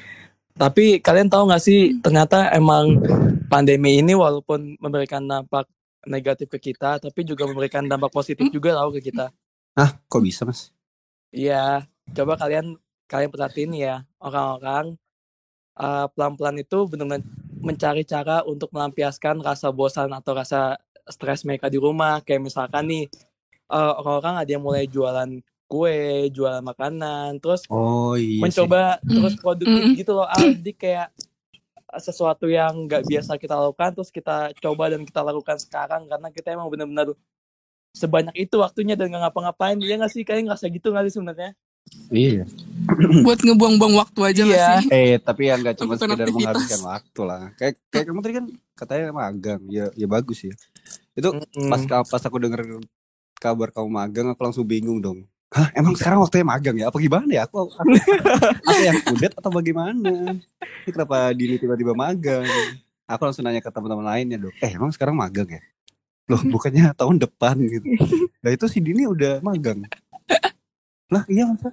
tapi 0.52 1.00
kalian 1.00 1.32
tahu 1.32 1.48
nggak 1.48 1.64
sih 1.64 1.96
ternyata 2.04 2.52
emang 2.52 3.00
pandemi 3.48 4.04
ini 4.04 4.12
walaupun 4.12 4.76
memberikan 4.76 5.24
dampak 5.24 5.64
negatif 6.04 6.52
ke 6.52 6.60
kita 6.60 7.00
tapi 7.00 7.24
juga 7.24 7.48
memberikan 7.48 7.88
dampak 7.88 8.12
positif 8.12 8.52
juga 8.52 8.76
tahu 8.76 9.00
ke 9.00 9.08
kita 9.08 9.32
Hah, 9.72 9.96
kok 10.04 10.20
bisa 10.20 10.44
mas? 10.44 10.68
Iya, 11.32 11.88
coba 12.12 12.36
kalian 12.36 12.76
kalian 13.08 13.32
perhatiin 13.32 13.72
ya 13.72 14.04
orang-orang 14.20 15.00
uh, 15.76 16.06
pelan-pelan 16.10 16.60
itu 16.60 16.78
benar-benar 16.84 17.22
mencari 17.62 18.02
cara 18.02 18.42
untuk 18.42 18.72
melampiaskan 18.72 19.38
rasa 19.40 19.70
bosan 19.70 20.10
atau 20.10 20.32
rasa 20.34 20.76
stres 21.06 21.46
mereka 21.46 21.70
di 21.70 21.78
rumah. 21.78 22.20
Kayak 22.20 22.50
misalkan 22.50 22.90
nih 22.90 23.04
uh, 23.68 23.98
orang-orang 24.02 24.34
ada 24.42 24.50
yang 24.50 24.64
mulai 24.64 24.84
jualan 24.86 25.30
kue, 25.66 26.28
jualan 26.28 26.60
makanan, 26.60 27.40
terus 27.40 27.64
Oh 27.72 28.12
iya. 28.12 28.36
sih. 28.36 28.40
mencoba 28.42 29.00
terus 29.00 29.34
produktif 29.40 29.82
Mm. 29.88 29.94
gitu 29.96 30.12
loh. 30.12 30.28
Ah, 30.28 30.36
Jadi 30.42 30.72
kayak 30.74 31.08
sesuatu 31.94 32.48
yang 32.48 32.88
nggak 32.88 33.04
biasa 33.04 33.36
kita 33.36 33.52
lakukan 33.52 33.92
terus 33.92 34.08
kita 34.08 34.48
coba 34.56 34.88
dan 34.88 35.04
kita 35.04 35.20
lakukan 35.20 35.60
sekarang 35.60 36.08
karena 36.08 36.32
kita 36.32 36.56
emang 36.56 36.72
benar-benar 36.72 37.12
sebanyak 37.92 38.32
itu 38.40 38.56
waktunya 38.56 38.96
dan 38.96 39.12
nggak 39.12 39.28
ngapa-ngapain 39.28 39.76
ya 39.76 40.00
nggak 40.00 40.08
sih 40.08 40.24
kalian 40.24 40.48
ngerasa 40.48 40.72
gitu 40.72 40.88
nggak 40.88 41.04
sih 41.12 41.20
sebenarnya 41.20 41.52
Iya. 42.08 42.44
buat 43.24 43.40
ngebuang-buang 43.40 43.94
waktu 43.96 44.20
aja 44.22 44.42
Iya. 44.44 44.66
sih 44.80 44.88
Eh 44.90 45.16
tapi 45.16 45.48
ya 45.48 45.56
nggak 45.56 45.76
cuma 45.76 45.96
sekedar 45.96 46.24
aktivitas. 46.24 46.36
menghabiskan 46.36 46.80
waktu 46.84 47.20
lah. 47.24 47.42
Kayak 47.56 47.74
kayak 47.88 48.04
kamu 48.04 48.20
tadi 48.20 48.34
kan 48.36 48.46
katanya 48.74 49.04
magang. 49.10 49.60
Ya 49.68 49.86
ya 49.92 50.06
bagus 50.06 50.38
ya. 50.42 50.54
Itu 51.12 51.32
Mm-mm. 51.32 51.68
pas 51.68 51.80
pas 52.04 52.22
aku 52.22 52.36
denger 52.36 52.60
kabar 53.36 53.68
kamu 53.70 53.88
magang 53.88 54.26
aku 54.28 54.40
langsung 54.42 54.64
bingung 54.64 54.98
dong. 54.98 55.24
Hah, 55.52 55.68
emang 55.72 55.92
sekarang 55.92 56.16
waktunya 56.18 56.48
magang 56.48 56.76
ya? 56.76 56.88
Apa 56.88 56.96
gimana 56.96 57.28
ya? 57.28 57.44
Aku, 57.44 57.68
aku 57.68 57.92
apa 58.64 58.80
yang 58.82 58.96
kudet 59.04 59.36
atau 59.36 59.52
bagaimana? 59.52 60.32
Ini 60.80 60.90
kenapa 60.90 61.28
Dini 61.32 61.60
tiba-tiba 61.60 61.92
magang? 61.92 62.48
Aku 63.04 63.20
langsung 63.22 63.44
nanya 63.44 63.60
ke 63.60 63.68
teman-teman 63.68 64.00
lainnya 64.02 64.40
dong. 64.40 64.54
Eh, 64.58 64.72
emang 64.72 64.88
sekarang 64.88 65.12
magang 65.12 65.44
ya? 65.44 65.60
Loh, 66.24 66.40
bukannya 66.40 66.96
tahun 66.96 67.20
depan 67.20 67.60
gitu. 67.62 67.84
Nah 68.40 68.48
itu 68.48 68.64
si 68.66 68.80
Dini 68.80 69.04
udah 69.04 69.40
magang. 69.40 69.84
Lah 71.12 71.22
iya 71.28 71.44
masa? 71.44 71.68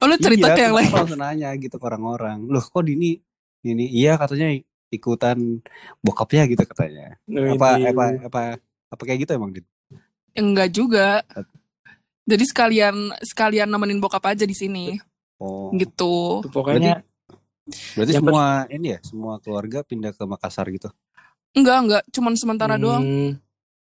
oh 0.00 0.04
lu 0.04 0.16
cerita 0.16 0.52
iya, 0.52 0.56
ke 0.56 0.60
yang 0.64 0.74
lain 0.76 0.90
langsung 0.92 1.20
nanya 1.20 1.48
gitu 1.56 1.76
ke 1.76 1.84
orang-orang. 1.84 2.44
Loh 2.48 2.60
kok 2.60 2.82
Dini 2.82 3.20
ini 3.62 3.84
iya 3.88 4.16
katanya 4.16 4.48
ikutan 4.88 5.60
bokapnya 6.00 6.44
gitu 6.48 6.64
katanya. 6.64 7.16
Apa 7.28 7.76
Ini. 7.76 7.88
apa 7.92 8.04
apa 8.28 8.40
apa 8.88 9.02
kayak 9.04 9.24
gitu 9.24 9.32
emang 9.36 9.52
gitu? 9.52 9.68
enggak 10.32 10.72
juga 10.72 11.20
jadi 12.24 12.44
sekalian 12.48 12.96
sekalian 13.20 13.68
nemenin 13.68 14.00
bokap 14.00 14.24
aja 14.26 14.48
di 14.48 14.56
sini 14.56 14.96
Oh. 15.36 15.74
gitu 15.74 16.40
Pokoknya 16.48 17.02
Berarti 17.94 18.14
Yang 18.14 18.22
semua 18.22 18.46
ini 18.70 18.86
ya, 18.94 18.98
semua 19.02 19.34
keluarga 19.38 19.82
pindah 19.82 20.14
ke 20.14 20.22
Makassar 20.22 20.70
gitu. 20.70 20.86
enggak 21.52 21.78
enggak 21.82 22.02
cuman 22.14 22.32
sementara 22.32 22.78
doang 22.78 23.02
hmm, 23.02 23.30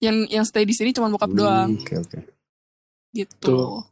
yang 0.01 0.17
yang 0.27 0.43
stay 0.43 0.65
di 0.65 0.73
sini 0.73 0.91
cuman 0.91 1.13
bokap 1.13 1.31
doang 1.31 1.77
Hmm, 1.77 1.85
Oke 1.85 1.95
oke. 2.01 2.19
gitu 3.13 3.39
Tuh. 3.45 3.85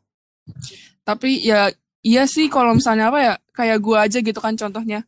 Tapi 1.04 1.42
ya 1.42 1.72
iya 2.00 2.24
sih 2.24 2.46
kalau 2.48 2.76
misalnya 2.76 3.12
apa 3.12 3.18
ya 3.20 3.34
kayak 3.54 3.78
gua 3.82 4.06
aja 4.08 4.18
gitu 4.20 4.38
kan 4.38 4.54
contohnya. 4.56 5.04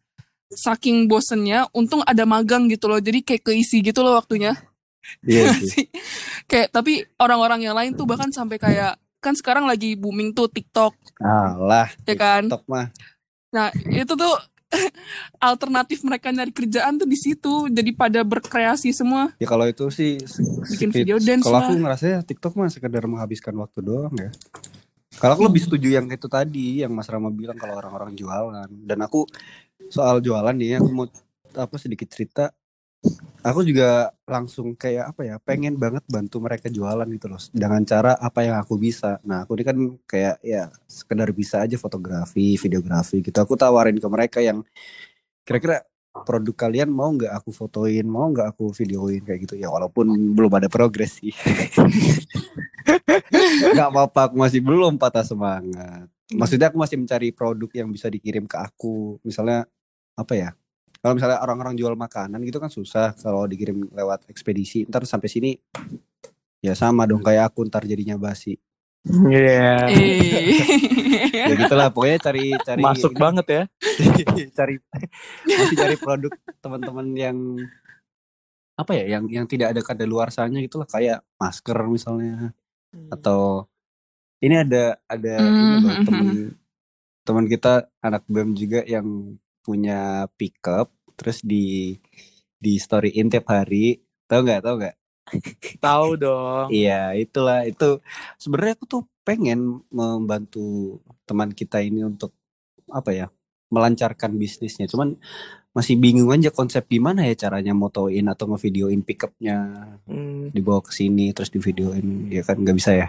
Saking 0.53 1.09
bosennya 1.09 1.65
untung 1.73 2.05
ada 2.05 2.29
magang 2.29 2.69
gitu 2.69 2.85
loh 2.85 3.01
jadi 3.01 3.25
kayak 3.25 3.43
keisi 3.49 3.81
gitu 3.81 4.05
loh 4.05 4.21
waktunya. 4.21 4.53
Iya 5.25 5.53
sih. 5.57 5.69
sih. 5.69 5.87
Kayak 6.45 6.69
tapi 6.75 7.03
orang-orang 7.17 7.65
yang 7.65 7.75
lain 7.77 7.97
tuh 7.97 8.05
bahkan 8.05 8.29
sampai 8.29 8.61
kayak 8.61 9.01
kan 9.23 9.39
sekarang 9.39 9.65
lagi 9.71 9.95
booming 9.95 10.35
tuh 10.35 10.51
TikTok. 10.51 10.99
Alah, 11.23 11.89
ya 12.03 12.15
kan? 12.19 12.51
TikTok 12.51 12.67
mah. 12.67 12.87
nah 13.53 13.69
itu 13.93 14.17
tuh 14.17 14.33
alternatif 15.53 16.01
mereka 16.03 16.33
nyari 16.33 16.53
kerjaan 16.53 16.97
tuh 16.97 17.05
di 17.05 17.19
situ 17.21 17.69
jadi 17.69 17.91
pada 17.93 18.21
berkreasi 18.25 18.91
semua. 18.97 19.33
Ya 19.39 19.47
kalau 19.49 19.69
itu 19.69 19.89
sih 19.93 20.19
Bikin 20.73 20.91
video 20.91 21.21
dance 21.21 21.45
Kalau 21.45 21.61
aku 21.61 21.77
ngerasa 21.77 22.25
TikTok 22.25 22.53
mah 22.57 22.73
sekedar 22.73 23.05
menghabiskan 23.05 23.55
waktu 23.61 23.85
doang 23.85 24.15
ya. 24.17 24.31
Kalau 25.23 25.39
aku 25.39 25.47
lebih 25.47 25.63
setuju 25.63 26.03
yang 26.03 26.11
itu 26.11 26.27
tadi 26.27 26.83
yang 26.83 26.91
Mas 26.91 27.07
Rama 27.07 27.31
bilang 27.31 27.55
kalau 27.55 27.79
orang-orang 27.79 28.11
jualan. 28.19 28.67
Dan 28.67 28.99
aku 29.07 29.23
soal 29.87 30.19
jualan 30.19 30.51
nih 30.51 30.83
aku 30.83 30.91
mau 30.91 31.07
apa 31.55 31.79
sedikit 31.79 32.11
cerita. 32.11 32.51
Aku 33.47 33.63
juga 33.63 34.11
langsung 34.27 34.75
kayak 34.75 35.15
apa 35.15 35.23
ya 35.23 35.39
pengen 35.39 35.79
banget 35.79 36.03
bantu 36.11 36.43
mereka 36.43 36.67
jualan 36.71 37.07
gitu 37.07 37.27
loh 37.31 37.39
dengan 37.55 37.87
cara 37.87 38.19
apa 38.19 38.43
yang 38.43 38.59
aku 38.59 38.75
bisa. 38.75 39.23
Nah 39.23 39.47
aku 39.47 39.55
ini 39.55 39.63
kan 39.63 39.79
kayak 40.11 40.43
ya 40.43 40.75
sekedar 40.91 41.31
bisa 41.31 41.63
aja 41.63 41.79
fotografi 41.79 42.59
videografi 42.59 43.23
gitu. 43.23 43.39
Aku 43.39 43.55
tawarin 43.55 44.03
ke 44.03 44.09
mereka 44.11 44.43
yang 44.43 44.67
kira-kira 45.47 45.87
produk 46.27 46.67
kalian 46.67 46.91
mau 46.91 47.15
nggak 47.15 47.31
aku 47.31 47.55
fotoin 47.55 48.07
mau 48.07 48.27
nggak 48.27 48.59
aku 48.59 48.75
videoin 48.75 49.23
kayak 49.23 49.47
gitu. 49.47 49.55
Ya 49.55 49.71
walaupun 49.71 50.11
belum 50.35 50.51
ada 50.51 50.67
progres 50.67 51.23
sih 51.23 51.31
nggak 53.75 53.89
apa-apa 53.93 54.21
aku 54.31 54.35
masih 54.39 54.61
belum 54.65 54.97
patah 54.97 55.25
semangat. 55.27 56.07
Maksudnya 56.33 56.73
aku 56.73 56.79
masih 56.81 56.97
mencari 56.97 57.29
produk 57.33 57.71
yang 57.73 57.89
bisa 57.93 58.09
dikirim 58.09 58.49
ke 58.49 58.57
aku. 58.57 59.21
Misalnya 59.27 59.69
apa 60.17 60.35
ya 60.37 60.51
kalau 61.03 61.19
misalnya 61.19 61.43
orang-orang 61.43 61.75
jual 61.75 61.99
makanan 61.99 62.39
gitu 62.47 62.63
kan 62.63 62.71
susah. 62.71 63.13
Kalau 63.19 63.45
dikirim 63.51 63.91
lewat 63.91 64.31
ekspedisi 64.31 64.87
ntar 64.87 65.03
sampai 65.03 65.29
sini 65.29 65.51
ya 66.63 66.79
sama 66.79 67.05
dong 67.11 67.21
kayak 67.21 67.53
aku 67.53 67.67
ntar 67.67 67.83
jadinya 67.85 68.15
basi. 68.15 68.57
Iya. 69.03 69.91
eh 69.91 70.63
ya 71.35 71.55
gitulah 71.59 71.91
pokoknya 71.91 72.19
cari 72.23 72.55
cari 72.63 72.83
Masuk 72.87 73.13
ini, 73.13 73.19
banget 73.19 73.47
ya. 73.51 73.63
cari 74.59 74.75
masih 75.43 75.77
cari 75.77 75.97
produk 75.99 76.33
teman-teman 76.63 77.07
yang 77.19 77.37
apa 78.79 78.93
ya 78.95 79.19
yang 79.19 79.25
yang 79.29 79.47
tidak 79.51 79.75
ada 79.75 79.83
kadaluarsanya 79.83 80.63
gitu 80.63 80.81
lah 80.81 80.89
kayak 80.89 81.19
masker 81.37 81.77
misalnya 81.91 82.55
atau 83.13 83.67
ini 84.43 84.55
ada 84.59 84.99
ada 85.07 85.35
ini 85.39 85.75
loh 85.79 85.95
Mhm. 85.95 86.07
temen 86.07 86.29
teman 87.23 87.47
kita 87.47 87.73
anak 88.03 88.23
BEM 88.27 88.51
juga 88.59 88.81
yang 88.85 89.39
punya 89.63 90.27
pickup 90.35 90.91
terus 91.15 91.39
di 91.43 91.95
di 92.59 92.79
storyin 92.79 93.31
tiap 93.31 93.47
hari 93.51 94.03
tahu 94.27 94.41
nggak 94.43 94.63
tahu 94.67 94.75
nggak 94.83 94.97
Tahu 95.79 96.09
dong. 96.25 96.67
iya 96.69 97.15
itulah 97.15 97.63
itu 97.65 98.03
sebenarnya 98.37 98.75
aku 98.77 98.85
tuh 98.91 99.03
pengen 99.23 99.87
membantu 99.95 100.99
teman 101.25 101.55
kita 101.55 101.79
ini 101.79 102.03
untuk 102.03 102.35
apa 102.91 103.11
ya 103.15 103.27
melancarkan 103.71 104.35
bisnisnya 104.37 104.91
cuman 104.91 105.17
masih 105.73 105.97
bingung 105.97 106.29
aja 106.29 106.53
konsep 106.53 106.85
gimana 106.85 107.25
ya 107.25 107.33
caranya 107.33 107.73
motoin 107.73 108.29
atau 108.29 108.45
ngevideoin 108.53 109.01
pickupnya. 109.01 109.89
Hmm, 110.05 110.53
dibawa 110.53 110.85
ke 110.85 110.93
sini 110.93 111.33
terus 111.33 111.49
divideoin. 111.49 112.29
Ya 112.29 112.45
kan 112.45 112.61
nggak 112.61 112.77
bisa 112.77 112.93
ya? 112.93 113.09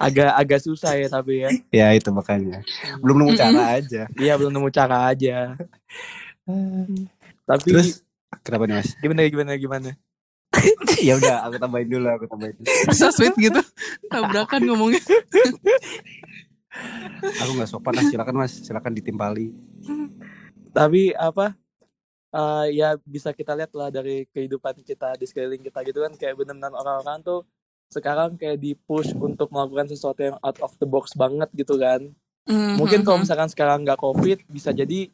Agak 0.00 0.32
agak 0.36 0.60
susah 0.64 0.96
ya 0.96 1.06
tapi 1.12 1.44
ya. 1.44 1.48
ya 1.68 1.86
itu 1.92 2.08
makanya. 2.08 2.64
Belum 3.04 3.24
nemu 3.24 3.36
cara 3.36 3.76
aja. 3.76 4.08
Iya 4.16 4.32
belum 4.40 4.52
nemu 4.56 4.68
cara 4.72 4.96
aja. 5.12 5.60
Tapi 7.44 7.68
terus? 7.68 8.00
Kenapa 8.40 8.64
nih 8.64 8.80
mas? 8.80 8.96
Gimana 8.96 9.28
gimana 9.28 9.52
gimana? 9.60 9.90
ya 11.06 11.14
udah 11.20 11.46
aku 11.46 11.56
tambahin 11.60 11.88
dulu 11.92 12.08
aku 12.08 12.24
tambahin 12.26 12.56
dulu. 12.56 12.66
bisa 12.88 13.12
sweet 13.12 13.36
gitu? 13.36 13.60
Tabrakan 14.08 14.64
ngomongnya. 14.64 15.04
Aku 17.44 17.52
nggak 17.52 17.68
sopan 17.68 18.00
lah 18.00 18.04
silakan 18.08 18.34
mas. 18.40 18.64
Silakan 18.64 18.96
ditimpali 18.96 19.52
Tapi 20.70 21.12
apa? 21.14 21.54
eh, 22.30 22.66
ya 22.78 22.94
bisa 23.02 23.34
kita 23.34 23.52
lihat 23.58 23.72
lah 23.74 23.90
dari 23.90 24.26
kehidupan 24.30 24.82
kita 24.86 25.18
di 25.18 25.26
sekeliling 25.26 25.62
kita 25.66 25.82
gitu 25.82 25.98
kan 26.02 26.12
kayak 26.14 26.38
benar-benar 26.38 26.72
orang-orang 26.78 27.18
tuh 27.26 27.40
sekarang 27.90 28.38
kayak 28.38 28.62
di 28.62 28.78
push 28.78 29.10
untuk 29.18 29.50
melakukan 29.50 29.90
sesuatu 29.90 30.22
yang 30.22 30.38
out 30.46 30.58
of 30.62 30.70
the 30.78 30.86
box 30.86 31.10
banget 31.18 31.50
gitu 31.58 31.74
kan. 31.74 32.06
Mhm, 32.46 32.78
Mungkin 32.78 33.00
kalau 33.02 33.18
mhm. 33.18 33.24
misalkan 33.26 33.50
sekarang 33.50 33.82
nggak 33.82 33.98
covid 33.98 34.38
bisa 34.46 34.70
jadi 34.70 35.10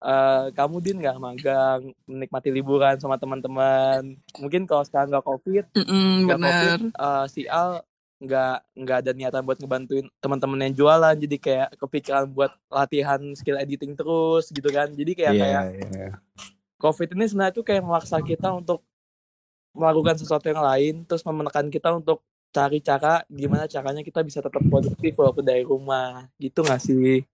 eh, 0.00 0.46
kamu 0.54 0.76
din 0.78 0.96
nggak 1.02 1.18
magang 1.18 1.90
menikmati 2.06 2.54
liburan 2.54 3.02
sama 3.02 3.18
teman-teman. 3.18 4.14
Mungkin 4.38 4.62
kalau 4.70 4.86
sekarang 4.86 5.10
nggak 5.10 5.26
covid 5.26 5.64
Mm-mm, 5.74 6.30
nggak 6.30 6.38
covid 6.38 6.80
eh, 6.94 7.24
si 7.26 7.50
Al 7.50 7.82
nggak 8.20 8.56
nggak 8.76 8.96
ada 9.00 9.10
niatan 9.16 9.42
buat 9.42 9.56
ngebantuin 9.56 10.06
teman-teman 10.20 10.68
yang 10.68 10.74
jualan. 10.76 11.16
Jadi 11.16 11.36
kayak 11.40 11.68
kepikiran 11.80 12.28
buat 12.28 12.52
latihan 12.68 13.20
skill 13.32 13.56
editing 13.56 13.96
terus 13.96 14.52
gitu 14.52 14.68
kan. 14.68 14.92
Jadi 14.92 15.12
kayak 15.16 15.32
Iya, 15.32 15.42
kayak 15.42 15.62
iya. 15.90 16.08
covid 16.76 17.08
ini 17.16 17.24
sebenarnya 17.26 17.54
tuh 17.56 17.64
kayak 17.64 17.80
memaksa 17.80 18.20
kita 18.20 18.52
untuk 18.52 18.84
melakukan 19.72 20.18
sesuatu 20.18 20.50
yang 20.50 20.60
lain 20.60 21.06
terus 21.06 21.22
memenekan 21.24 21.70
kita 21.70 21.94
untuk 21.94 22.20
cari 22.50 22.82
cara 22.82 23.22
gimana 23.30 23.70
caranya 23.70 24.02
kita 24.02 24.26
bisa 24.26 24.42
tetap 24.42 24.58
produktif 24.66 25.14
walaupun 25.16 25.44
dari 25.46 25.64
rumah. 25.64 26.28
Gitu 26.36 26.60
gak 26.60 26.82
sih? 26.82 27.24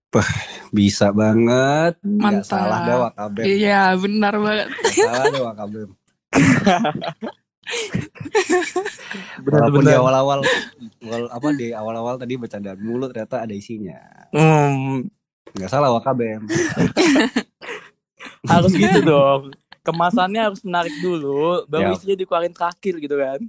Bisa 0.71 1.11
banget. 1.11 1.99
Mantap. 2.05 2.47
salah 2.47 2.79
dah 2.85 2.97
wakabem. 3.11 3.43
Iya 3.43 3.97
benar 3.97 4.33
banget. 4.39 4.67
Salah 4.95 5.25
dah 5.27 5.43
wakabem 5.51 5.89
benar 9.39 9.59
walaupun 9.61 9.81
di 9.81 9.87
benar. 9.87 9.99
awal-awal 9.99 10.39
wal- 11.01 11.31
apa 11.31 11.47
di 11.53 11.67
awal-awal 11.71 12.15
tadi 12.15 12.33
bercandaan 12.35 12.77
mulu 12.77 13.07
ternyata 13.07 13.41
ada 13.41 13.51
isinya. 13.51 13.97
Hmm, 14.29 15.07
nggak 15.51 15.67
salah 15.67 15.91
wakabem 15.91 16.43
harus 18.51 18.71
gitu 18.71 18.99
dong. 19.01 19.51
Kemasannya 19.79 20.41
harus 20.43 20.59
menarik 20.61 20.91
dulu 20.97 21.63
baru 21.65 21.91
Ya. 21.91 21.95
isinya 21.95 22.15
dikeluarin 22.15 22.51
terakhir 22.51 22.93
gitu 22.97 23.15
kan. 23.15 23.39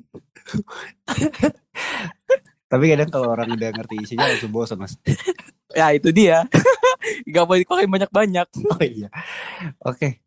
Tapi 2.68 2.84
kadang 2.86 3.08
kalau 3.08 3.28
orang 3.28 3.48
udah 3.48 3.70
ngerti 3.72 3.96
isinya 3.98 4.28
langsung 4.28 4.52
bosan 4.52 4.78
mas. 4.78 4.94
Ya 5.72 5.90
itu 5.90 6.12
dia. 6.12 6.46
Gak 7.26 7.42
boleh 7.42 7.62
dikeluarin 7.62 7.90
banyak-banyak. 7.90 8.46
Oh 8.68 8.78
iya. 8.80 9.08
Oke 9.82 10.22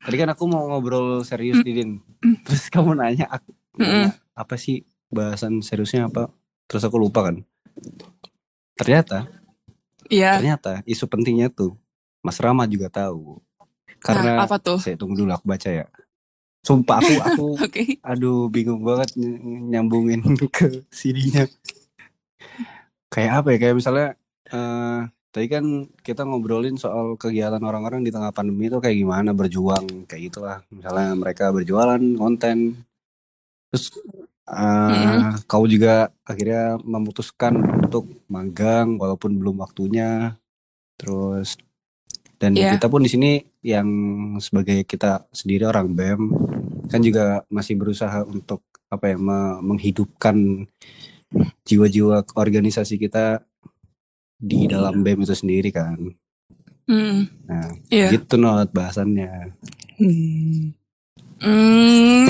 tadi 0.00 0.16
kan 0.16 0.28
aku 0.32 0.44
mau 0.48 0.64
ngobrol 0.68 1.22
serius 1.22 1.60
Didin 1.60 2.00
terus 2.44 2.68
kamu 2.72 2.96
nanya 2.96 3.28
aku 3.28 3.52
nanya, 3.80 4.12
apa 4.36 4.54
sih 4.60 4.84
bahasan 5.10 5.60
seriusnya 5.60 6.06
apa? 6.06 6.30
Terus 6.70 6.86
aku 6.86 6.96
lupa 6.96 7.26
kan. 7.26 7.42
Ternyata 8.78 9.26
iya. 10.08 10.38
ternyata 10.38 10.80
isu 10.86 11.04
pentingnya 11.10 11.50
tuh 11.50 11.76
Mas 12.22 12.38
Rama 12.38 12.64
juga 12.64 12.88
tahu. 12.88 13.42
Karena 14.00 14.40
nah, 14.40 14.46
apa 14.48 14.56
tuh? 14.56 14.78
Saya 14.80 14.96
tunggu 14.96 15.18
dulu 15.18 15.34
aku 15.34 15.44
baca 15.44 15.68
ya. 15.68 15.86
Sumpah 16.64 17.02
aku 17.02 17.14
aku 17.28 17.46
oke. 17.58 17.84
aduh 18.00 18.48
bingung 18.48 18.80
banget 18.80 19.16
ny- 19.18 19.68
nyambungin 19.76 20.22
ke 20.56 20.86
CD-nya 20.88 21.50
kayak 23.12 23.44
apa 23.44 23.48
ya? 23.52 23.58
Kayak 23.60 23.76
misalnya 23.76 24.08
eh 24.48 25.00
tadi 25.30 25.46
kan 25.46 25.64
kita 26.02 26.26
ngobrolin 26.26 26.74
soal 26.74 27.14
kegiatan 27.14 27.62
orang-orang 27.62 28.02
di 28.02 28.10
tengah 28.10 28.34
pandemi 28.34 28.66
itu 28.66 28.82
kayak 28.82 28.98
gimana 28.98 29.30
berjuang 29.30 30.06
kayak 30.06 30.22
gitulah. 30.30 30.58
Misalnya 30.70 31.14
mereka 31.14 31.54
berjualan 31.54 32.02
konten. 32.18 32.82
Terus 33.70 33.86
eh 34.50 35.22
kau 35.46 35.62
juga 35.64 36.10
akhirnya 36.26 36.74
memutuskan 36.82 37.54
untuk 37.86 38.26
magang 38.26 38.98
walaupun 38.98 39.38
belum 39.38 39.62
waktunya. 39.62 40.34
Terus 40.98 41.54
dan 42.40 42.56
Iya. 42.56 42.74
kita 42.74 42.90
pun 42.90 43.04
di 43.04 43.10
sini 43.12 43.38
yang 43.62 43.88
sebagai 44.40 44.82
kita 44.82 45.28
sendiri 45.30 45.68
orang 45.68 45.92
BEM 45.92 46.20
kan 46.90 46.98
juga 46.98 47.44
masih 47.46 47.76
berusaha 47.78 48.24
untuk 48.24 48.64
apa 48.90 49.14
ya 49.14 49.16
me- 49.20 49.60
menghidupkan 49.62 50.66
jiwa-jiwa 51.62 52.26
organisasi 52.34 52.98
kita 52.98 53.44
di 54.40 54.64
dalam 54.64 55.04
BEM 55.04 55.22
itu 55.22 55.36
sendiri 55.36 55.68
kan. 55.68 56.00
Hmm. 56.88 57.28
Nah, 57.46 57.70
Iya. 57.92 58.08
gitu 58.16 58.34
not 58.34 58.72
bahasannya. 58.72 59.52
Hmm. 60.00 60.72
Hmm. 61.40 62.28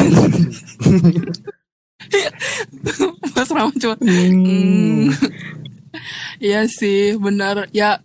Mas 3.34 3.50
Rama 3.50 3.74
cuma 3.74 3.98
Hmm. 3.98 5.10
Iya 6.38 6.70
sih, 6.70 7.18
benar. 7.18 7.66
Ya, 7.74 7.98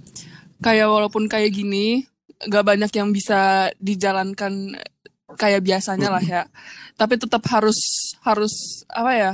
kayak 0.66 0.90
walaupun 0.90 1.30
kayak 1.30 1.54
gini, 1.54 2.10
gak 2.50 2.66
banyak 2.66 2.90
yang 2.90 3.14
bisa 3.14 3.70
dijalankan 3.78 4.74
kayak 5.38 5.62
biasanya 5.62 6.10
lah 6.10 6.24
ya. 6.26 6.42
Tapi 6.98 7.22
tetap 7.22 7.46
harus 7.54 7.78
harus 8.26 8.82
apa 8.90 9.12
ya? 9.14 9.34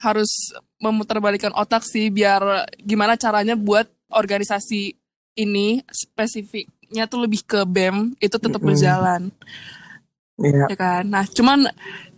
Harus 0.00 0.56
memutarbalikkan 0.80 1.52
otak 1.52 1.84
sih 1.84 2.08
biar 2.08 2.40
gimana 2.76 3.14
caranya 3.14 3.52
buat 3.52 3.84
organisasi 4.08 4.96
ini 5.36 5.84
spesifiknya 5.86 7.04
tuh 7.04 7.22
lebih 7.22 7.44
ke 7.44 7.62
BEM 7.62 8.16
itu 8.16 8.34
tetap 8.34 8.58
Mm-mm. 8.58 8.72
berjalan, 8.72 9.22
Iya. 10.40 10.66
ya 10.66 10.76
kan? 10.76 11.04
Nah, 11.04 11.28
cuman 11.28 11.68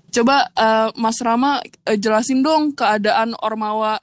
coba 0.09 0.47
eh, 0.49 0.88
Mas 0.95 1.18
Rama 1.18 1.59
eh, 1.85 1.99
jelasin 1.99 2.40
dong 2.40 2.73
keadaan 2.73 3.35
Ormawa 3.37 3.99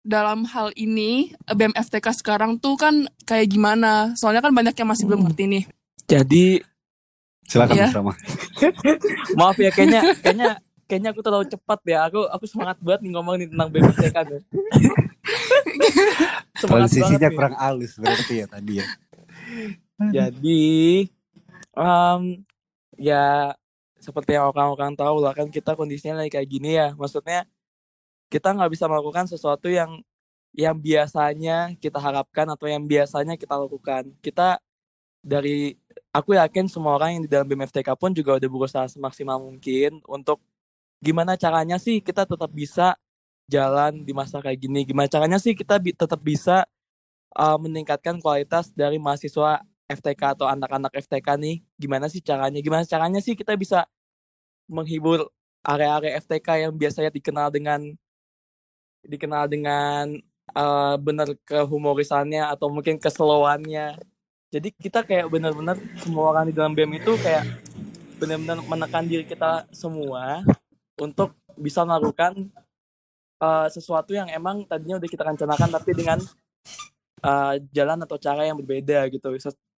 dalam 0.00 0.44
hal 0.44 0.72
ini 0.76 1.28
BEM 1.46 1.72
FTK 1.72 2.12
sekarang 2.14 2.56
tuh 2.56 2.76
kan 2.76 3.08
kayak 3.24 3.48
gimana? 3.48 4.12
Soalnya 4.14 4.40
kan 4.40 4.52
banyak 4.52 4.76
yang 4.76 4.88
masih 4.88 5.04
belum 5.04 5.24
ngerti 5.24 5.44
nih. 5.48 5.64
Jadi 6.04 6.46
Silakan 7.42 7.74
Iya. 7.74 7.86
Mas 7.88 7.96
Rama. 7.96 8.12
maaf 9.40 9.56
ya 9.56 9.70
kayaknya 9.70 10.00
kayaknya 10.22 10.52
kayaknya 10.90 11.14
aku 11.14 11.22
terlalu 11.22 11.46
cepat 11.46 11.80
ya. 11.86 12.10
Aku 12.10 12.26
aku 12.26 12.44
semangat 12.50 12.82
banget 12.82 13.06
nih 13.06 13.12
ngomong 13.14 13.34
nih 13.38 13.48
tentang 13.54 13.68
BMTK 13.70 14.16
nih. 14.26 14.42
semangat 16.58 16.66
banget 16.66 16.90
Transisinya 16.90 17.28
nih. 17.30 17.36
kurang 17.38 17.54
halus 17.54 17.92
berarti 17.94 18.34
ya 18.42 18.46
tadi 18.50 18.72
ya. 18.82 18.86
Jadi 20.10 20.62
em, 21.78 22.22
ya 22.98 23.54
seperti 24.02 24.34
yang 24.34 24.50
orang-orang 24.50 24.98
tahu 24.98 25.22
lah 25.22 25.32
kan 25.36 25.46
kita 25.46 25.78
kondisinya 25.78 26.26
lagi 26.26 26.34
kayak 26.34 26.48
gini 26.50 26.74
ya. 26.74 26.90
Maksudnya 26.98 27.46
kita 28.26 28.50
nggak 28.50 28.70
bisa 28.74 28.90
melakukan 28.90 29.30
sesuatu 29.30 29.70
yang 29.70 30.02
yang 30.50 30.74
biasanya 30.74 31.78
kita 31.78 32.02
harapkan 32.02 32.50
atau 32.50 32.66
yang 32.66 32.82
biasanya 32.82 33.38
kita 33.38 33.54
lakukan. 33.54 34.10
Kita 34.18 34.58
dari 35.22 35.78
aku 36.10 36.34
yakin 36.34 36.66
semua 36.66 36.98
orang 36.98 37.18
yang 37.18 37.22
di 37.24 37.30
dalam 37.30 37.46
BMFTK 37.46 37.94
pun 37.94 38.10
juga 38.10 38.40
udah 38.40 38.50
berusaha 38.50 38.86
semaksimal 38.90 39.38
mungkin 39.38 40.02
untuk 40.10 40.42
gimana 41.00 41.34
caranya 41.34 41.80
sih 41.80 42.04
kita 42.04 42.28
tetap 42.28 42.52
bisa 42.52 42.94
jalan 43.50 44.06
di 44.06 44.12
masa 44.14 44.38
kayak 44.38 44.60
gini. 44.62 44.86
Gimana 44.86 45.10
caranya 45.10 45.38
sih 45.42 45.56
kita 45.56 45.80
bi- 45.82 45.96
tetap 45.96 46.20
bisa 46.22 46.68
uh, 47.34 47.58
meningkatkan 47.58 48.22
kualitas 48.22 48.70
dari 48.70 49.00
mahasiswa 49.02 49.64
FTK 49.90 50.38
atau 50.38 50.46
anak-anak 50.46 50.94
FTK 50.94 51.28
nih. 51.40 51.56
Gimana 51.74 52.06
sih 52.06 52.22
caranya? 52.22 52.62
Gimana 52.62 52.86
caranya 52.86 53.18
sih 53.18 53.34
kita 53.34 53.58
bisa 53.58 53.88
menghibur 54.70 55.26
area-area 55.66 56.22
FTK 56.22 56.68
yang 56.68 56.72
biasanya 56.78 57.10
dikenal 57.10 57.50
dengan 57.50 57.90
dikenal 59.02 59.50
dengan 59.50 60.14
uh, 60.54 60.94
benar 61.00 61.34
kehumorisannya 61.42 62.46
atau 62.46 62.70
mungkin 62.70 63.02
keselowannya. 63.02 63.98
Jadi 64.50 64.68
kita 64.74 65.02
kayak 65.02 65.26
benar-benar 65.30 65.78
semua 65.98 66.34
orang 66.34 66.50
di 66.50 66.54
dalam 66.54 66.74
BEM 66.74 67.02
itu 67.02 67.14
kayak 67.22 67.46
benar-benar 68.18 68.58
menekan 68.66 69.06
diri 69.06 69.24
kita 69.24 69.64
semua 69.70 70.42
untuk 71.00 71.34
bisa 71.56 71.82
melakukan 71.82 72.52
uh, 73.40 73.66
sesuatu 73.72 74.12
yang 74.12 74.28
emang 74.30 74.68
tadinya 74.68 75.00
udah 75.00 75.10
kita 75.10 75.24
rencanakan 75.24 75.68
tapi 75.72 75.90
dengan 75.96 76.18
uh, 77.24 77.54
jalan 77.72 77.98
atau 78.04 78.16
cara 78.20 78.44
yang 78.44 78.60
berbeda 78.60 79.08
gitu. 79.08 79.28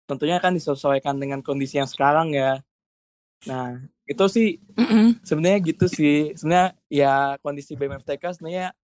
Tentunya 0.05 0.43
kan 0.43 0.53
disesuaikan 0.53 1.17
dengan 1.17 1.41
kondisi 1.41 1.79
yang 1.79 1.89
sekarang 1.89 2.35
ya. 2.35 2.61
Nah, 3.47 3.79
itu 4.07 4.25
sih 4.29 4.49
sebenarnya 5.23 5.59
gitu 5.63 5.87
sih. 5.87 6.35
Sebenarnya 6.35 6.75
ya 6.91 7.39
kondisi 7.41 7.79
BMFTK 7.79 8.39
sebenarnya 8.39 8.75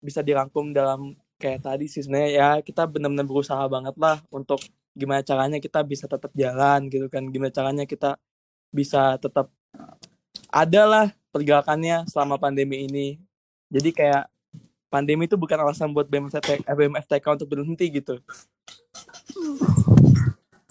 bisa 0.00 0.24
dirangkum 0.24 0.72
dalam 0.72 1.14
kayak 1.36 1.66
tadi 1.66 1.90
sih 1.90 2.00
sebenarnya 2.06 2.30
ya 2.32 2.48
kita 2.64 2.88
benar-benar 2.88 3.26
berusaha 3.28 3.64
banget 3.68 3.96
lah 4.00 4.20
untuk 4.32 4.60
gimana 4.96 5.22
caranya 5.22 5.58
kita 5.62 5.84
bisa 5.84 6.06
tetap 6.06 6.30
jalan 6.34 6.86
gitu 6.90 7.06
kan. 7.10 7.26
Gimana 7.28 7.52
caranya 7.52 7.84
kita 7.84 8.16
bisa 8.70 9.18
tetap 9.18 9.50
ada 10.50 10.82
lah 10.86 11.06
pergerakannya 11.30 12.06
selama 12.10 12.36
pandemi 12.36 12.86
ini. 12.86 13.18
Jadi 13.70 13.90
kayak 13.94 14.26
pandemi 14.90 15.30
itu 15.30 15.38
bukan 15.38 15.58
alasan 15.62 15.94
buat 15.94 16.10
BMFTK, 16.10 16.66
eh, 16.66 16.76
BMFTK 16.76 17.24
untuk 17.38 17.48
berhenti 17.48 17.86
gitu. 17.90 18.18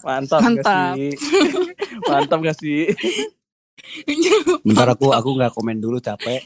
Mantap, 0.00 0.40
Mantap. 0.44 0.96
gak 0.96 0.96
sih? 0.96 1.12
Mantap 2.08 2.38
gak 2.44 2.56
sih? 2.60 2.80
Bentar 4.66 4.92
aku 4.92 5.12
aku 5.12 5.30
nggak 5.40 5.52
komen 5.56 5.80
dulu 5.80 5.98
capek. 6.00 6.44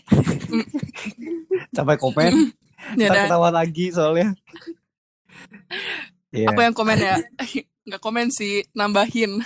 capek 1.77 1.99
komen. 1.99 2.55
Ya 2.95 3.11
Ntar 3.11 3.27
ketawa 3.27 3.49
lagi 3.51 3.91
soalnya. 3.91 4.37
Iya. 6.31 6.51
aku 6.51 6.61
yang 6.63 6.77
komen 6.77 6.99
ya. 6.99 7.17
Nggak 7.85 8.03
komen 8.03 8.29
sih, 8.31 8.63
nambahin. 8.71 9.43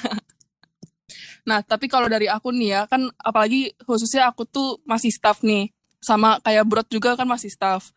Nah, 1.48 1.64
tapi 1.64 1.88
kalau 1.88 2.12
dari 2.12 2.28
aku 2.28 2.52
nih 2.52 2.68
ya, 2.76 2.80
kan 2.84 3.08
apalagi 3.16 3.72
khususnya 3.88 4.28
aku 4.28 4.44
tuh 4.44 4.76
masih 4.84 5.08
staff 5.08 5.40
nih. 5.40 5.72
Sama 6.04 6.36
kayak 6.44 6.68
Brot 6.68 6.88
juga 6.92 7.16
kan 7.16 7.24
masih 7.24 7.48
staff. 7.48 7.90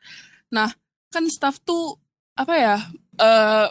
Nah, 0.48 0.72
kan 1.12 1.28
staff 1.28 1.60
tuh 1.60 2.00
apa 2.40 2.56
ya? 2.56 2.78
eh 3.20 3.68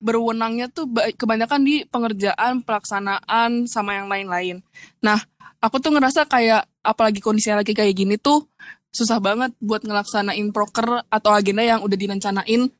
berwenangnya 0.00 0.72
tuh 0.72 0.88
ba- 0.88 1.12
kebanyakan 1.12 1.60
di 1.60 1.84
pengerjaan, 1.84 2.64
pelaksanaan 2.64 3.68
sama 3.68 4.00
yang 4.00 4.08
lain-lain. 4.08 4.64
Nah, 5.04 5.20
aku 5.60 5.76
tuh 5.76 5.92
ngerasa 5.92 6.24
kayak 6.24 6.64
apalagi 6.80 7.20
kondisinya 7.20 7.60
lagi 7.60 7.76
kayak 7.76 7.92
gini 7.92 8.16
tuh 8.16 8.48
susah 8.90 9.20
banget 9.20 9.52
buat 9.60 9.84
ngelaksanain 9.84 10.50
proker 10.56 11.04
atau 11.12 11.30
agenda 11.36 11.62
yang 11.62 11.84
udah 11.84 11.94
direncanain 12.00 12.72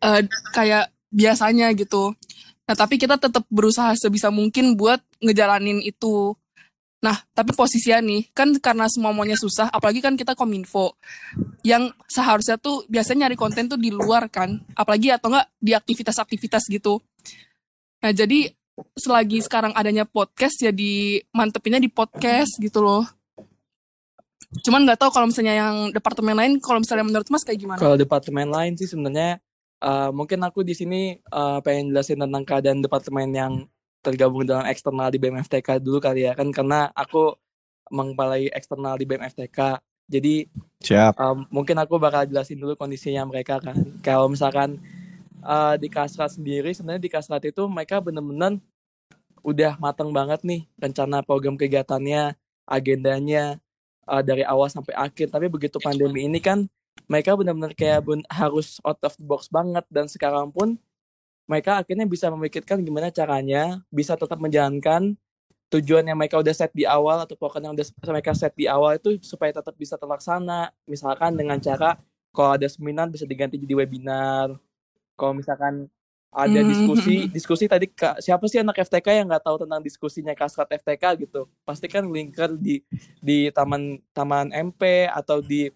eh, 0.00 0.22
kayak 0.56 0.88
biasanya 1.12 1.70
gitu. 1.76 2.16
Nah, 2.64 2.74
tapi 2.76 2.96
kita 2.96 3.20
tetap 3.20 3.44
berusaha 3.52 3.92
sebisa 3.92 4.32
mungkin 4.32 4.72
buat 4.72 5.00
ngejalanin 5.20 5.84
itu. 5.84 6.32
Nah, 7.04 7.20
tapi 7.36 7.52
posisinya 7.52 8.00
nih, 8.00 8.32
kan 8.32 8.48
karena 8.56 8.88
semua 8.88 9.12
maunya 9.12 9.36
susah, 9.36 9.68
apalagi 9.68 10.00
kan 10.00 10.16
kita 10.16 10.32
kominfo, 10.32 10.96
yang 11.60 11.92
seharusnya 12.08 12.56
tuh 12.56 12.88
biasanya 12.88 13.28
nyari 13.28 13.36
konten 13.36 13.68
tuh 13.68 13.76
di 13.76 13.92
luar 13.92 14.32
kan, 14.32 14.56
apalagi 14.72 15.12
atau 15.12 15.28
enggak 15.28 15.52
di 15.60 15.76
aktivitas-aktivitas 15.76 16.64
gitu. 16.72 17.04
Nah, 18.00 18.08
jadi 18.08 18.48
selagi 18.96 19.44
sekarang 19.44 19.76
adanya 19.76 20.08
podcast, 20.08 20.64
ya 20.64 20.72
di 20.72 21.20
mantepinnya 21.36 21.76
di 21.76 21.92
podcast 21.92 22.56
gitu 22.56 22.80
loh. 22.80 23.04
Cuman 24.64 24.88
nggak 24.88 25.04
tahu 25.04 25.10
kalau 25.12 25.28
misalnya 25.28 25.60
yang 25.60 25.76
departemen 25.92 26.32
lain, 26.40 26.52
kalau 26.56 26.80
misalnya 26.80 27.04
menurut 27.04 27.28
Mas 27.28 27.44
kayak 27.44 27.60
gimana? 27.60 27.80
Kalau 27.84 28.00
departemen 28.00 28.48
lain 28.48 28.80
sih 28.80 28.88
sebenarnya 28.88 29.44
uh, 29.84 30.10
mungkin 30.10 30.40
aku 30.40 30.64
di 30.64 30.72
sini 30.72 31.20
uh, 31.28 31.60
pengen 31.60 31.92
jelasin 31.92 32.24
tentang 32.24 32.44
keadaan 32.48 32.80
departemen 32.80 33.28
yang 33.36 33.52
tergabung 34.00 34.44
dalam 34.44 34.64
eksternal 34.68 35.12
di 35.12 35.20
BMFTK 35.20 35.80
dulu 35.80 36.00
kali 36.00 36.28
ya 36.28 36.32
kan 36.36 36.48
karena 36.52 36.92
aku 36.92 37.36
mengepalai 37.92 38.48
eksternal 38.52 38.96
di 38.96 39.04
BMFTK. 39.04 39.80
Jadi 40.04 40.44
Siap. 40.84 41.16
um, 41.16 41.48
mungkin 41.48 41.80
aku 41.80 41.96
bakal 41.96 42.28
jelasin 42.28 42.60
dulu 42.60 42.76
kondisinya 42.76 43.24
mereka 43.24 43.60
kan. 43.60 43.76
Kalau 44.04 44.28
misalkan 44.28 44.76
uh, 45.40 45.76
di 45.80 45.88
Kasrat 45.88 46.36
sendiri 46.36 46.72
sebenarnya 46.76 47.00
di 47.00 47.12
Kasrat 47.12 47.44
itu 47.44 47.64
mereka 47.68 48.00
bener-bener 48.04 48.60
udah 49.44 49.76
matang 49.80 50.12
banget 50.12 50.40
nih 50.44 50.68
rencana 50.76 51.20
program 51.24 51.56
kegiatannya, 51.56 52.36
agendanya 52.68 53.60
uh, 54.04 54.20
dari 54.20 54.44
awal 54.44 54.68
sampai 54.68 54.92
akhir. 54.92 55.32
Tapi 55.32 55.48
begitu 55.48 55.80
pandemi 55.80 56.28
ini 56.28 56.40
kan 56.40 56.68
mereka 57.04 57.36
benar-benar 57.36 57.72
kayak 57.76 58.00
ben- 58.04 58.28
harus 58.30 58.80
out 58.82 58.98
of 59.02 59.14
the 59.18 59.24
box 59.24 59.50
banget 59.50 59.84
dan 59.92 60.06
sekarang 60.08 60.48
pun 60.48 60.78
mereka 61.44 61.76
akhirnya 61.82 62.08
bisa 62.08 62.32
memikirkan 62.32 62.80
gimana 62.80 63.12
caranya 63.12 63.84
bisa 63.92 64.16
tetap 64.16 64.40
menjalankan 64.40 65.12
tujuan 65.68 66.06
yang 66.06 66.16
mereka 66.16 66.38
udah 66.38 66.54
set 66.54 66.70
di 66.72 66.86
awal 66.86 67.20
atau 67.20 67.34
pokoknya 67.34 67.68
yang 67.68 67.76
udah 67.76 67.86
mereka 68.08 68.32
set 68.32 68.54
di 68.54 68.64
awal 68.70 68.96
itu 68.96 69.18
supaya 69.20 69.50
tetap 69.52 69.74
bisa 69.76 69.98
terlaksana 69.98 70.70
misalkan 70.86 71.34
dengan 71.34 71.58
cara 71.58 71.98
kalau 72.30 72.56
ada 72.56 72.66
seminar 72.66 73.10
bisa 73.10 73.26
diganti 73.26 73.58
jadi 73.60 73.74
webinar 73.84 74.54
Kalau 75.14 75.30
misalkan 75.30 75.86
ada 76.34 76.58
Mhm. 76.58 76.66
diskusi, 76.66 77.16
diskusi 77.30 77.64
tadi 77.70 77.86
Kak, 77.86 78.18
siapa 78.18 78.42
sih 78.50 78.58
anak 78.58 78.82
FTK 78.82 79.22
yang 79.22 79.30
nggak 79.30 79.46
tahu 79.46 79.62
tentang 79.62 79.78
diskusinya 79.78 80.34
Kasrat 80.34 80.66
FTK 80.74 81.14
gitu? 81.22 81.46
Pasti 81.62 81.86
kan 81.86 82.02
linker 82.02 82.58
di 82.58 82.82
di 83.22 83.46
taman 83.54 84.02
taman 84.10 84.50
MP 84.50 85.06
atau 85.06 85.38
di 85.38 85.70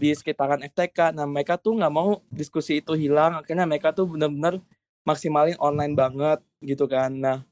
di 0.00 0.16
sekitaran 0.16 0.64
FTK. 0.64 1.12
Nah, 1.12 1.28
mereka 1.28 1.60
tuh 1.60 1.76
nggak 1.76 1.92
mau 1.92 2.24
diskusi 2.32 2.80
itu 2.80 2.96
hilang. 2.96 3.36
Akhirnya 3.36 3.68
mereka 3.68 3.92
tuh 3.92 4.08
benar-benar 4.08 4.56
maksimalin 5.04 5.60
online 5.60 5.92
banget 5.92 6.40
gitu 6.64 6.88
kan. 6.88 7.12
Nah, 7.12 7.44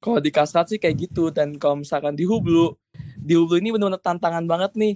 kalau 0.00 0.16
di 0.16 0.32
Kasrat 0.32 0.72
sih 0.72 0.80
kayak 0.80 0.96
gitu 0.96 1.28
dan 1.28 1.60
kalau 1.60 1.84
misalkan 1.84 2.16
di 2.16 2.24
Hublu, 2.24 2.72
di 3.20 3.36
Hublu 3.36 3.60
ini 3.60 3.76
benar-benar 3.76 4.00
tantangan 4.00 4.48
banget 4.48 4.72
nih 4.80 4.94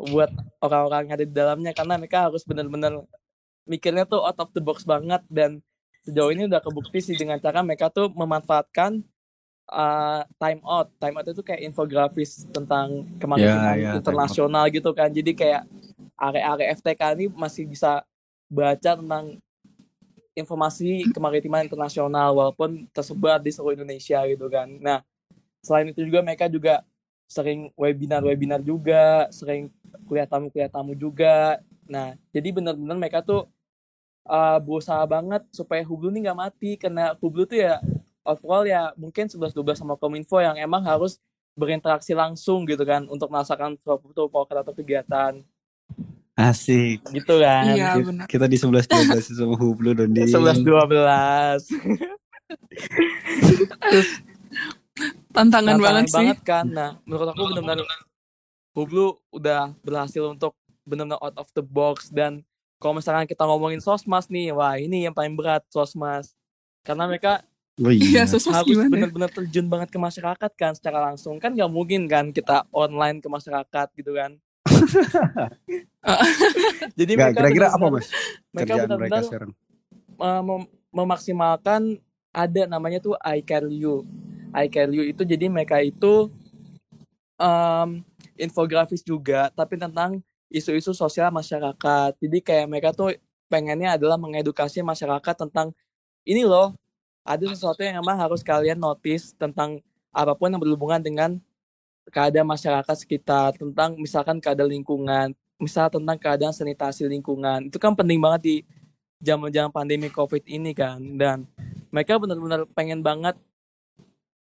buat 0.00 0.32
orang-orang 0.58 1.06
yang 1.06 1.14
ada 1.14 1.26
di 1.28 1.34
dalamnya 1.34 1.72
karena 1.76 1.94
mereka 2.00 2.26
harus 2.26 2.42
benar-benar 2.42 3.04
mikirnya 3.68 4.08
tuh 4.08 4.24
out 4.24 4.38
of 4.40 4.50
the 4.56 4.62
box 4.64 4.82
banget 4.82 5.22
dan 5.30 5.62
sejauh 6.02 6.32
ini 6.32 6.48
udah 6.48 6.58
kebukti 6.64 6.98
sih 7.04 7.14
dengan 7.14 7.36
cara 7.38 7.60
mereka 7.60 7.92
tuh 7.92 8.10
memanfaatkan 8.10 9.04
uh, 9.70 10.22
time 10.40 10.60
out. 10.66 10.90
Time 10.98 11.14
out 11.20 11.26
itu 11.30 11.42
kayak 11.44 11.62
infografis 11.62 12.44
tentang 12.50 13.06
kemaritiman 13.22 13.76
Ya, 13.76 13.78
ya, 13.78 13.90
time 13.94 13.98
internasional 14.02 14.64
gitu 14.72 14.90
kan. 14.96 15.08
Jadi 15.14 15.32
kayak 15.36 15.62
area-area 16.20 16.76
FTK 16.76 17.02
ini 17.16 17.26
masih 17.32 17.64
bisa 17.64 18.04
baca 18.52 18.92
tentang 19.00 19.40
informasi 20.36 21.08
kemaritiman 21.10 21.66
internasional 21.66 22.36
walaupun 22.36 22.86
tersebar 22.92 23.42
di 23.42 23.50
seluruh 23.50 23.80
Indonesia 23.80 24.20
gitu 24.28 24.46
kan. 24.46 24.68
Nah, 24.78 25.02
selain 25.64 25.90
itu 25.90 26.04
juga 26.04 26.20
mereka 26.22 26.46
juga 26.46 26.84
sering 27.30 27.70
webinar-webinar 27.78 28.60
juga, 28.62 29.30
sering 29.30 29.70
kuliah 30.06 30.26
tamu-kuliah 30.26 30.70
tamu 30.70 30.98
juga. 30.98 31.62
Nah, 31.86 32.14
jadi 32.34 32.50
benar-benar 32.50 32.96
mereka 32.98 33.18
tuh 33.22 33.46
uh, 34.26 34.58
berusaha 34.58 35.02
banget 35.06 35.42
supaya 35.54 35.82
Hublu 35.86 36.10
ini 36.10 36.26
nggak 36.26 36.38
mati 36.38 36.70
karena 36.74 37.14
Hublu 37.18 37.46
tuh 37.46 37.62
ya 37.62 37.78
overall 38.26 38.66
ya 38.66 38.90
mungkin 38.98 39.30
11-12 39.30 39.78
sama 39.78 39.94
Kominfo 39.96 40.38
yang 40.42 40.58
emang 40.58 40.82
harus 40.84 41.18
berinteraksi 41.58 42.14
langsung 42.14 42.66
gitu 42.66 42.82
kan 42.86 43.06
untuk 43.10 43.28
melaksanakan 43.28 43.78
suatu 43.82 44.30
program 44.30 44.62
atau 44.62 44.74
kegiatan 44.74 45.42
Asik. 46.42 46.98
gitu 47.10 47.34
kan. 47.36 47.64
Iya 47.68 47.88
Kita- 47.92 48.06
benar. 48.06 48.26
Kita 48.26 48.44
di 48.46 48.56
11 48.56 48.86
12 48.86 49.30
sama 49.30 49.54
Hublu 49.54 49.90
dan 49.92 50.08
di 50.08 50.24
11 50.24 50.60
12. 50.60 51.68
Tantangan 55.30 55.78
Tantangan 55.78 55.78
banget 55.78 56.04
sih. 56.06 56.16
banget 56.16 56.38
kan. 56.42 56.64
Nah, 56.66 56.90
menurut 57.02 57.28
aku 57.30 57.42
benar-benar 57.48 57.78
Hublu 58.70 59.06
udah 59.30 59.74
berhasil 59.80 60.22
untuk 60.24 60.54
benar-benar 60.82 61.18
out 61.20 61.36
of 61.36 61.48
the 61.52 61.62
box 61.62 62.06
dan 62.08 62.42
kalau 62.78 62.96
misalkan 62.96 63.26
kita 63.26 63.44
ngomongin 63.44 63.78
sosmas 63.78 64.26
nih, 64.26 64.50
wah 64.50 64.74
ini 64.74 65.04
yang 65.04 65.12
paling 65.12 65.34
berat 65.34 65.60
sosmas. 65.68 66.32
Karena 66.80 67.04
mereka 67.04 67.44
Oh 67.78 67.88
Iya, 67.88 68.28
iya. 68.28 68.52
harus 68.52 68.76
benar-benar 68.92 69.32
terjun 69.32 69.64
banget 69.64 69.88
ke 69.88 69.96
masyarakat 69.96 70.50
kan 70.52 70.76
secara 70.76 71.00
langsung 71.00 71.40
kan 71.40 71.56
nggak 71.56 71.70
mungkin 71.72 72.04
kan 72.04 72.28
kita 72.28 72.68
online 72.68 73.24
ke 73.24 73.28
masyarakat 73.30 73.88
gitu 73.96 74.12
kan 74.12 74.36
jadi 76.98 77.12
Nggak, 77.16 77.28
mereka 77.32 77.40
kira-kira 77.40 77.68
apa 77.72 77.86
mas? 77.88 78.12
mereka 78.52 78.74
kerjaan 78.76 78.98
mereka 78.98 79.20
sekarang? 79.26 79.50
uh, 80.20 80.42
mem- 80.44 80.70
memaksimalkan 80.92 81.98
ada 82.30 82.62
namanya 82.68 83.02
tuh 83.02 83.16
I 83.24 83.42
Care 83.42 83.66
You. 83.66 84.06
I 84.54 84.70
Care 84.70 84.90
You 84.90 85.06
itu 85.06 85.22
jadi 85.26 85.50
mereka 85.50 85.82
itu 85.82 86.30
um, 87.38 87.88
infografis 88.38 89.02
juga 89.02 89.50
tapi 89.54 89.78
tentang 89.80 90.22
isu-isu 90.50 90.94
sosial 90.94 91.30
masyarakat. 91.30 92.18
Jadi 92.18 92.38
kayak 92.42 92.66
mereka 92.66 92.90
tuh 92.90 93.14
pengennya 93.50 93.98
adalah 93.98 94.18
mengedukasi 94.18 94.82
masyarakat 94.82 95.34
tentang 95.46 95.74
ini 96.22 96.46
loh 96.46 96.74
ada 97.26 97.42
sesuatu 97.46 97.82
yang 97.82 98.02
emang 98.02 98.18
harus 98.18 98.42
kalian 98.42 98.78
notice 98.78 99.34
tentang 99.34 99.82
apa 100.10 100.34
pun 100.34 100.50
yang 100.50 100.62
berhubungan 100.62 101.02
dengan 101.02 101.38
keadaan 102.10 102.46
masyarakat 102.46 102.96
sekitar 102.98 103.56
tentang 103.56 103.96
misalkan 103.96 104.42
keadaan 104.42 104.70
lingkungan 104.74 105.32
misal 105.56 105.86
tentang 105.88 106.18
keadaan 106.18 106.52
sanitasi 106.52 107.06
lingkungan 107.06 107.70
itu 107.70 107.78
kan 107.78 107.94
penting 107.94 108.18
banget 108.18 108.40
di 108.42 108.56
zaman-zaman 109.22 109.70
pandemi 109.70 110.08
covid 110.10 110.42
ini 110.48 110.74
kan 110.74 110.98
dan 111.16 111.46
mereka 111.94 112.18
benar-benar 112.18 112.66
pengen 112.74 113.00
banget 113.00 113.36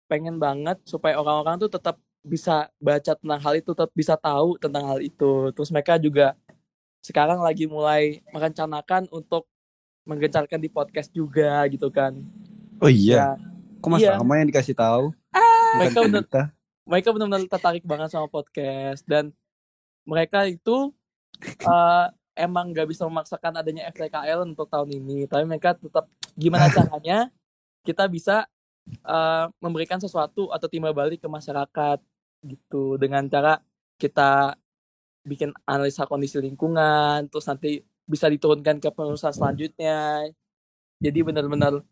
pengen 0.08 0.36
banget 0.40 0.80
supaya 0.84 1.16
orang-orang 1.20 1.60
tuh 1.60 1.70
tetap 1.72 1.96
bisa 2.22 2.70
baca 2.78 3.12
tentang 3.18 3.40
hal 3.42 3.54
itu 3.58 3.70
tetap 3.74 3.90
bisa 3.92 4.14
tahu 4.14 4.54
tentang 4.56 4.84
hal 4.86 4.98
itu 5.02 5.50
terus 5.52 5.68
mereka 5.74 5.98
juga 5.98 6.38
sekarang 7.02 7.42
lagi 7.42 7.66
mulai 7.66 8.22
merencanakan 8.30 9.10
untuk 9.10 9.50
menggencarkan 10.06 10.58
di 10.62 10.70
podcast 10.70 11.10
juga 11.10 11.66
gitu 11.66 11.90
kan 11.90 12.14
Oh 12.82 12.90
iya. 12.90 13.38
ya 13.38 13.52
Kok 13.82 13.90
mas 13.90 14.02
iya. 14.02 14.14
Rama 14.14 14.38
yang 14.38 14.46
dikasih 14.50 14.78
tahu? 14.78 15.10
Bukan 15.10 15.78
Mereka 15.78 15.98
udah-. 16.06 16.48
Mereka 16.86 17.14
benar-benar 17.14 17.46
tertarik 17.46 17.84
banget 17.86 18.10
sama 18.10 18.26
podcast 18.26 19.06
dan 19.06 19.30
mereka 20.02 20.46
itu 20.50 20.90
eh, 21.62 22.06
emang 22.34 22.72
nggak 22.74 22.88
bisa 22.90 23.06
memaksakan 23.06 23.60
adanya 23.60 23.86
FTKL 23.92 24.42
untuk 24.46 24.66
tahun 24.66 24.90
ini. 24.98 25.30
Tapi 25.30 25.44
mereka 25.46 25.78
tetap 25.78 26.10
gimana 26.34 26.66
caranya 26.76 27.30
kita 27.86 28.06
bisa 28.10 28.46
eh, 28.86 29.46
memberikan 29.62 29.98
sesuatu 30.02 30.50
atau 30.50 30.66
timbal 30.66 30.94
balik 30.94 31.22
ke 31.22 31.28
masyarakat 31.30 31.98
gitu. 32.46 32.98
Dengan 32.98 33.26
cara 33.30 33.62
kita 34.00 34.58
bikin 35.22 35.54
analisa 35.70 36.02
kondisi 36.10 36.42
lingkungan 36.42 37.30
terus 37.30 37.46
nanti 37.46 37.78
bisa 38.02 38.26
diturunkan 38.26 38.82
ke 38.82 38.90
perusahaan 38.90 39.34
selanjutnya. 39.34 40.26
Jadi 41.02 41.18
benar-benar 41.22 41.82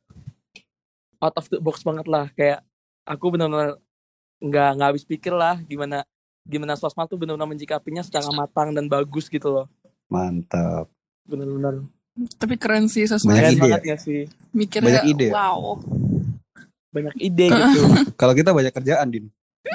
out 1.23 1.35
of 1.39 1.47
the 1.51 1.63
box 1.63 1.87
banget 1.87 2.07
lah. 2.11 2.27
Kayak 2.35 2.67
aku 3.07 3.35
benar-benar 3.35 3.79
nggak 4.41 4.71
nggak 4.77 4.89
habis 4.93 5.05
pikir 5.05 5.33
lah 5.37 5.61
gimana 5.69 6.03
gimana 6.49 6.75
sosmed 6.75 7.07
tuh 7.07 7.21
benar-benar 7.21 7.47
menjikapinya 7.47 8.01
secara 8.01 8.27
matang 8.33 8.73
dan 8.73 8.89
bagus 8.89 9.29
gitu 9.29 9.53
loh 9.53 9.67
Mantap. 10.11 10.89
benar-benar 11.29 11.85
Tapi 12.41 12.59
keren 12.59 12.89
sih 12.91 13.07
Banyak 13.07 13.13
sosmed. 13.21 13.37
keren 13.37 13.53
ide 13.55 13.61
banget 13.63 13.85
ya 13.85 13.97
sih 14.01 14.21
Mikirnya 14.51 15.05
Banyak 15.05 15.05
ide 15.13 15.29
wow. 15.31 15.79
banyak 16.91 17.15
ide 17.21 17.47
gitu 17.53 17.81
Kalau 18.21 18.35
kita 18.35 18.51
banyak 18.51 18.75
kerjaan, 18.75 19.09
Din. 19.15 19.31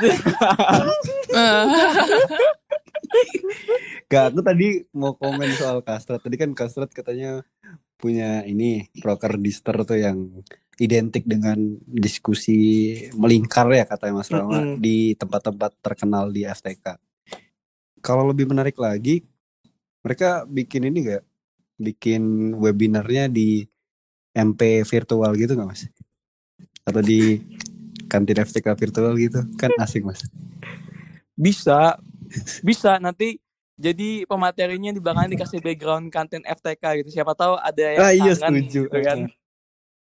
Gak, 4.11 4.33
aku 4.33 4.41
tadi 4.45 4.67
mau 4.93 5.15
komen 5.17 5.49
soal 5.55 5.81
Kastrat. 5.81 6.21
Tadi 6.21 6.35
kan 6.37 6.51
Kastrat 6.53 6.91
katanya 6.93 7.41
punya 7.95 8.43
ini 8.43 8.91
proker 8.99 9.39
dister 9.39 9.73
tuh 9.87 9.97
yang 9.97 10.43
identik 10.75 11.23
dengan 11.23 11.55
diskusi 11.87 12.93
melingkar 13.15 13.71
ya 13.71 13.87
katanya 13.87 14.13
Mas 14.19 14.27
Rama 14.27 14.59
Mm-mm. 14.59 14.77
di 14.79 15.15
tempat-tempat 15.15 15.71
terkenal 15.79 16.27
di 16.31 16.43
FTK. 16.43 16.99
Kalau 18.03 18.27
lebih 18.27 18.51
menarik 18.51 18.75
lagi, 18.77 19.23
mereka 20.03 20.43
bikin 20.45 20.91
ini 20.91 21.15
gak? 21.15 21.23
Bikin 21.79 22.53
webinarnya 22.59 23.31
di 23.31 23.63
MP 24.35 24.83
virtual 24.83 25.31
gitu 25.39 25.55
gak 25.55 25.67
Mas? 25.67 25.87
Atau 26.83 27.01
di 27.01 27.39
kantin 28.11 28.43
FTK 28.43 28.75
virtual 28.75 29.15
gitu? 29.15 29.41
Kan 29.55 29.71
asik 29.79 30.03
Mas. 30.03 30.21
bisa 31.35 31.99
bisa 32.63 32.95
nanti 32.95 33.43
jadi 33.75 34.23
pematerinya 34.23 34.95
di 34.95 35.03
belakang 35.03 35.27
dikasih 35.35 35.59
background 35.59 36.07
kantin 36.07 36.39
FTK 36.47 37.03
gitu 37.03 37.09
siapa 37.11 37.35
tahu 37.35 37.59
ada 37.59 37.85
yang 37.91 38.07
Ah 38.07 38.11
iya 38.15 38.31
setuju. 38.31 38.87
gitu 38.87 38.97
kan 39.03 39.27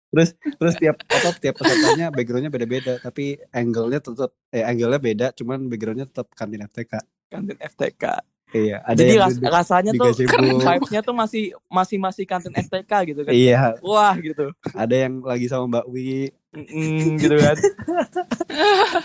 Terus 0.09 0.29
terus 0.55 0.73
tiap 0.75 0.97
apa 1.03 1.29
tiap 1.35 1.55
pesertanya 1.55 2.09
backgroundnya 2.09 2.49
beda-beda 2.49 2.97
tapi 2.97 3.37
angle-nya 3.49 3.99
tetap 3.99 4.33
eh 4.49 4.61
angle-nya 4.61 4.97
beda 4.97 5.27
cuman 5.33 5.65
backgroundnya 5.65 6.05
tetap 6.05 6.27
kantin 6.33 6.63
FTK. 6.63 6.93
kantin 7.27 7.57
FTK 7.59 8.03
Iya, 8.49 8.81
ada 8.81 8.97
jadi 8.97 9.13
ras- 9.21 9.37
duduk 9.37 9.53
rasanya 9.53 9.91
di 9.93 9.99
tuh 10.01 10.05
gazebo. 10.09 10.33
vibes-nya 10.65 11.01
tuh 11.03 11.13
masih 11.13 11.43
masih 11.67 11.97
masih 11.99 12.23
kantin 12.25 12.49
FTK 12.51 12.91
gitu 13.07 13.21
kan 13.21 13.29
Iya, 13.31 13.77
wah 13.79 14.17
gitu 14.17 14.49
ada 14.73 14.95
yang 14.97 15.21
lagi 15.21 15.45
sama 15.45 15.69
Mbak 15.69 15.85
Wi. 15.87 16.33
Mm, 16.49 17.21
gitu 17.21 17.37
kan 17.37 17.53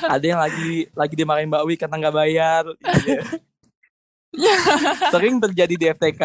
ada 0.09 0.25
yang 0.25 0.41
lagi 0.41 0.89
lagi 0.91 1.15
dimarahin 1.15 1.47
Mbak 1.47 1.61
Wi 1.63 1.75
karena 1.77 1.97
nggak 2.01 2.17
bayar 2.17 2.65
Iya. 3.05 3.21
sering 5.13 5.37
terjadi 5.39 5.75
di 5.77 5.87
FTK 5.91 6.23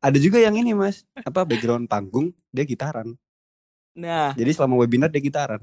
Ada 0.00 0.18
juga 0.20 0.38
yang 0.40 0.54
ini, 0.56 0.76
Mas. 0.76 1.04
Apa 1.24 1.44
background 1.48 1.88
panggung 1.88 2.32
dia 2.52 2.64
gitaran. 2.64 3.16
nah 3.94 4.34
Jadi 4.34 4.50
selama 4.58 4.82
webinar 4.82 5.08
dia 5.08 5.22
gitaran. 5.22 5.62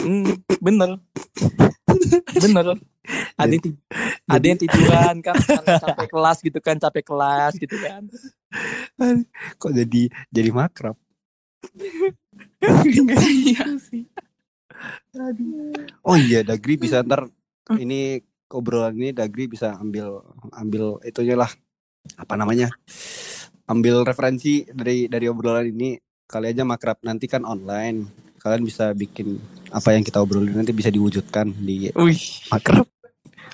mm, 0.00 0.60
bener 0.62 0.96
bener 2.42 2.66
ada 3.36 3.52
yang, 3.52 3.76
ada 4.24 4.44
yang 4.48 4.58
tiduran 4.60 5.14
kan 5.20 5.36
capek 5.84 6.08
kelas 6.08 6.38
gitu 6.40 6.58
kan 6.64 6.76
capek 6.80 7.04
kelas 7.04 7.52
gitu 7.60 7.76
kan 7.76 8.02
Kok 9.60 9.72
jadi 9.74 10.08
jadi 10.32 10.50
makrab. 10.54 10.96
Iya. 13.16 13.64
Oh 16.04 16.16
iya, 16.16 16.40
Dagri 16.44 16.76
bisa 16.76 17.00
ntar 17.00 17.28
ini 17.80 18.20
obrolan 18.52 18.96
ini 18.96 19.10
Dagri 19.12 19.48
bisa 19.48 19.76
ambil 19.76 20.20
ambil 20.52 21.00
itunya 21.04 21.36
lah 21.36 21.50
apa 22.14 22.38
namanya 22.38 22.70
ambil 23.66 24.06
referensi 24.06 24.62
dari 24.70 25.10
dari 25.10 25.26
obrolan 25.26 25.66
ini 25.66 25.98
kali 26.26 26.54
aja 26.54 26.62
makrab 26.62 27.02
nanti 27.02 27.26
kan 27.26 27.42
online 27.42 28.06
kalian 28.38 28.62
bisa 28.62 28.94
bikin 28.94 29.42
apa 29.74 29.94
yang 29.98 30.06
kita 30.06 30.22
obrolin 30.22 30.54
nanti 30.54 30.70
bisa 30.70 30.86
diwujudkan 30.86 31.50
di 31.50 31.90
Wih, 31.98 32.22
makrab 32.54 32.86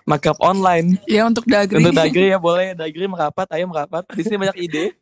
makeup 0.03 0.35
online. 0.43 0.99
Ya 1.07 1.23
untuk 1.23 1.47
dagri. 1.47 1.79
Untuk 1.79 1.95
Dagri 1.95 2.35
ya 2.35 2.39
boleh, 2.43 2.75
Dagri 2.75 3.07
merapat, 3.07 3.47
ayo 3.55 3.71
merapat. 3.71 4.03
Di 4.11 4.27
sini 4.27 4.35
banyak 4.35 4.59
ide. 4.59 4.99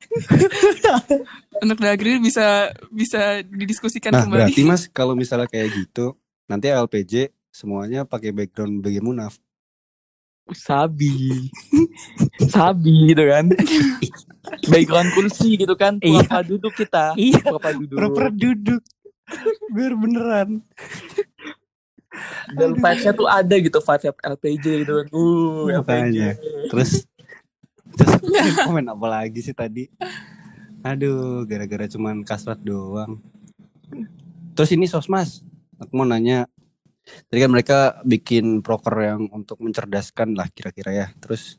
untuk 1.65 1.79
dagri 1.79 2.17
bisa 2.19 2.73
bisa 2.89 3.45
didiskusikan 3.45 4.13
nah 4.17 4.25
kembali. 4.25 4.49
berarti 4.49 4.63
mas 4.65 4.89
kalau 4.89 5.13
misalnya 5.13 5.47
kayak 5.47 5.69
gitu 5.77 6.17
nanti 6.49 6.73
LPJ 6.73 7.31
semuanya 7.53 8.09
pakai 8.09 8.33
background 8.33 8.81
bagi 8.81 8.99
munaf 9.05 9.37
Sabi. 10.55 11.49
Sabi 12.51 13.15
gitu 13.15 13.25
kan. 13.27 13.51
Background 14.67 15.11
kursi 15.15 15.61
gitu 15.61 15.75
kan. 15.75 15.99
Iya. 16.03 16.43
Duduk 16.43 16.75
kita. 16.75 17.15
Iya. 17.15 17.43
Pura 17.45 17.71
duduk. 17.75 17.99
duduk 18.35 18.83
biar 19.71 19.95
beneran 19.95 20.59
Dan 22.59 22.75
vibes-nya 22.75 23.15
tuh 23.15 23.31
ada 23.31 23.55
gitu. 23.55 23.79
Vibe 23.79 24.19
LPJ 24.19 24.65
gitu 24.83 24.93
kan. 24.99 25.07
Uh, 25.15 25.71
LPJ. 25.71 26.19
Terus 26.67 27.07
terus 27.97 28.57
komen 28.67 28.87
apa 28.87 29.07
lagi 29.07 29.41
sih 29.43 29.55
tadi 29.55 29.91
aduh 30.81 31.45
gara-gara 31.45 31.85
cuman 31.91 32.23
kasrat 32.25 32.61
doang 32.63 33.21
terus 34.55 34.71
ini 34.73 34.89
sosmas 34.89 35.45
aku 35.77 35.93
mau 35.93 36.07
nanya 36.09 36.49
tadi 37.27 37.39
kan 37.43 37.51
mereka 37.51 37.79
bikin 38.05 38.61
proker 38.63 38.95
yang 39.03 39.23
untuk 39.33 39.59
mencerdaskan 39.61 40.37
lah 40.37 40.47
kira-kira 40.53 40.91
ya. 40.93 41.07
Terus 41.19 41.57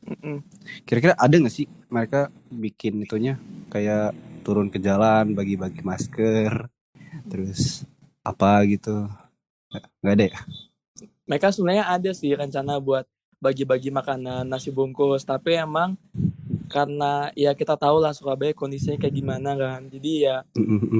kira-kira 0.86 1.14
ada 1.18 1.34
nggak 1.34 1.54
sih 1.54 1.66
mereka 1.90 2.28
bikin 2.48 3.02
itunya? 3.02 3.36
Kayak 3.68 4.16
turun 4.42 4.68
ke 4.68 4.78
jalan 4.82 5.32
bagi-bagi 5.32 5.82
masker 5.84 6.66
terus 7.28 7.86
apa 8.22 8.62
gitu. 8.66 9.06
Nggak- 10.00 10.14
ada 10.16 10.24
ya? 10.26 10.40
Mereka 11.26 11.46
sebenarnya 11.54 11.84
ada 11.88 12.10
sih 12.12 12.32
rencana 12.34 12.76
buat 12.82 13.06
bagi-bagi 13.42 13.90
makanan 13.90 14.46
nasi 14.46 14.70
bungkus. 14.70 15.26
Tapi 15.26 15.58
emang 15.58 15.98
karena 16.70 17.28
ya 17.36 17.52
kita 17.52 17.76
tahu 17.76 18.00
lah 18.00 18.16
Surabaya 18.16 18.54
kondisinya 18.56 18.96
kayak 18.96 19.14
gimana 19.14 19.54
kan. 19.58 19.80
Jadi 19.90 20.26
ya 20.26 20.46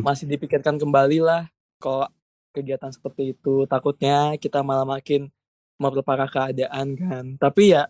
masih 0.03 0.27
dipikirkan 0.29 0.77
kembali 0.77 1.19
lah 1.23 1.49
kalau 1.79 2.07
kegiatan 2.53 2.93
seperti 2.93 3.33
itu 3.33 3.65
takutnya 3.65 4.37
kita 4.37 4.61
malah 4.61 4.85
makin 4.87 5.33
memperparah 5.77 6.29
keadaan 6.29 6.95
kan 6.95 7.25
tapi 7.41 7.73
ya 7.73 7.89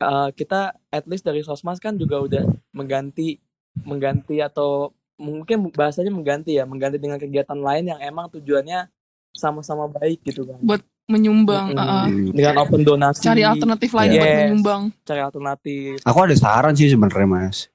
eh, 0.00 0.28
kita 0.32 0.76
at 0.88 1.04
least 1.08 1.24
dari 1.24 1.42
sosmas 1.42 1.80
kan 1.80 1.96
juga 1.96 2.20
udah 2.20 2.44
mengganti 2.70 3.40
mengganti 3.82 4.38
atau 4.38 4.92
mungkin 5.18 5.70
bahasanya 5.74 6.14
mengganti 6.14 6.54
ya 6.54 6.64
mengganti 6.64 6.98
dengan 6.98 7.18
kegiatan 7.18 7.58
lain 7.58 7.90
yang 7.90 8.00
emang 8.00 8.30
tujuannya 8.30 8.86
sama-sama 9.34 9.90
baik 9.90 10.22
gitu 10.22 10.46
kan 10.46 10.58
Buat 10.62 10.82
menyumbang. 11.08 11.72
Mm-mm. 11.72 11.80
uh-uh. 11.80 12.04
Mm. 12.06 12.30
dengan 12.36 12.54
open 12.60 12.82
donasi 12.84 13.24
Cari 13.24 13.42
alternatif 13.42 13.90
lain 13.90 14.08
Yes. 14.12 14.20
buat 14.20 14.34
menyumbang. 14.38 14.82
cari 15.02 15.20
alternatif 15.24 15.92
aku 16.04 16.18
ada 16.20 16.36
saran 16.36 16.74
sih 16.76 16.86
sebenarnya 16.86 17.26
mas 17.26 17.66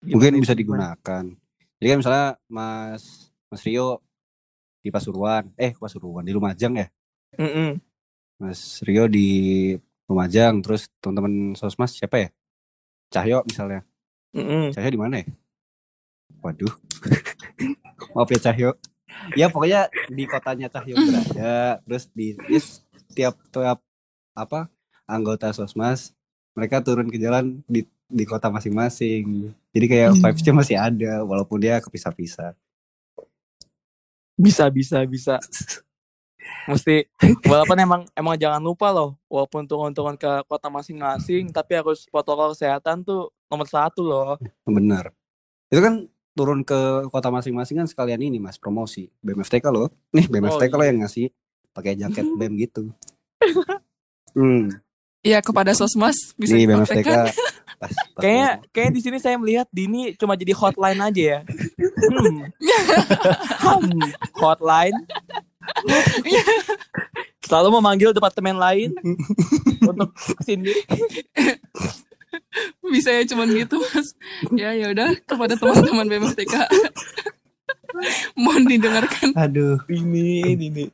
mungkin 0.00 0.38
bisa 0.38 0.54
digunakan 0.54 1.24
jadi 1.78 1.86
kan 1.90 1.98
misalnya 1.98 2.26
mas 2.48 3.02
mas 3.48 3.60
Rio 3.62 3.98
di 4.82 4.88
Pasuruan. 4.88 5.50
Eh 5.58 5.74
Pasuruan 5.74 6.24
di 6.24 6.32
Lumajang 6.32 6.74
ya? 6.78 6.86
Mm-mm. 7.36 7.78
Mas 8.38 8.80
Rio 8.86 9.10
di 9.10 9.28
Lumajang 10.08 10.62
terus 10.64 10.88
teman-teman 11.02 11.58
sosmas 11.58 11.92
siapa 11.92 12.16
ya? 12.16 12.28
Cahyo 13.12 13.44
misalnya. 13.44 13.84
Mm-mm. 14.32 14.72
Cahyo 14.72 14.88
di 14.88 15.00
mana 15.00 15.20
ya? 15.20 15.26
Waduh. 16.40 16.74
Maaf 18.14 18.30
ya 18.32 18.40
Cahyo. 18.50 18.70
Ya 19.34 19.50
pokoknya 19.50 19.90
di 20.08 20.24
kotanya 20.24 20.70
Cahyo 20.70 20.94
berada 20.96 21.82
terus 21.82 22.08
di 22.14 22.38
yes, 22.46 22.86
tiap 23.12 23.36
tiap 23.50 23.82
apa 24.38 24.70
anggota 25.08 25.50
sosmas 25.50 26.14
mereka 26.54 26.78
turun 26.84 27.10
ke 27.10 27.18
jalan 27.18 27.64
di 27.66 27.82
di 28.08 28.24
kota 28.24 28.48
masing-masing. 28.48 29.52
Jadi 29.74 29.86
kayak 29.86 30.16
vibesnya 30.16 30.54
masih 30.56 30.76
ada 30.80 31.22
walaupun 31.26 31.60
dia 31.60 31.76
kepisah-pisah 31.82 32.56
bisa 34.38 34.70
bisa 34.70 35.02
bisa. 35.04 35.36
Mesti 36.70 37.04
walaupun 37.44 37.76
emang 37.76 38.02
emang 38.16 38.38
jangan 38.38 38.62
lupa 38.62 38.88
loh 38.94 39.18
walaupun 39.28 39.68
turun-turun 39.68 40.16
ke 40.16 40.30
kota 40.48 40.72
masing-masing 40.72 41.52
tapi 41.52 41.76
harus 41.76 42.08
protokol 42.08 42.54
kesehatan 42.56 43.04
tuh 43.04 43.28
nomor 43.50 43.66
satu 43.68 44.00
loh. 44.06 44.40
Benar. 44.64 45.12
Itu 45.68 45.82
kan 45.82 46.08
turun 46.32 46.62
ke 46.62 47.10
kota 47.10 47.28
masing-masing 47.28 47.82
kan 47.84 47.88
sekalian 47.90 48.22
ini 48.22 48.38
mas 48.40 48.56
promosi. 48.56 49.10
BMFTK 49.20 49.68
loh. 49.68 49.90
Nih 50.14 50.30
BMFTK 50.30 50.72
Oh, 50.72 50.78
lo 50.80 50.84
iya. 50.86 50.90
yang 50.94 50.98
ngasih 51.04 51.26
pakai 51.74 51.92
jaket 51.98 52.24
BEM 52.38 52.52
gitu. 52.56 52.88
Hmm 54.32 54.72
Iya 55.22 55.42
kepada 55.42 55.74
sosmas 55.74 56.34
bisa 56.38 56.54
nih 56.54 56.70
pas 57.78 57.94
kayaknya 58.22 58.50
kayaknya 58.74 58.92
di 58.94 59.00
sini 59.02 59.16
saya 59.22 59.38
melihat 59.38 59.66
Dini 59.70 60.18
cuma 60.18 60.34
jadi 60.34 60.50
hotline 60.50 60.98
aja 60.98 61.22
ya 61.22 61.40
hmm. 61.46 62.50
Hmm, 63.62 64.02
hotline 64.34 64.98
selalu 67.46 67.68
memanggil 67.78 68.10
departemen 68.10 68.58
lain 68.58 68.90
untuk 69.86 70.10
ke 70.10 70.42
sini 70.42 70.74
bisa 72.92 73.12
ya 73.12 73.24
cuman 73.24 73.48
gitu 73.56 73.80
mas. 73.80 74.12
Ya 74.52 74.76
ya 74.76 74.92
udah 74.92 75.16
kepada 75.24 75.56
teman-teman 75.56 76.08
BMTK. 76.08 76.54
Mohon 78.36 78.64
didengarkan. 78.68 79.32
aduh 79.32 79.80
Dini 79.88 80.56
Dini 80.56 80.84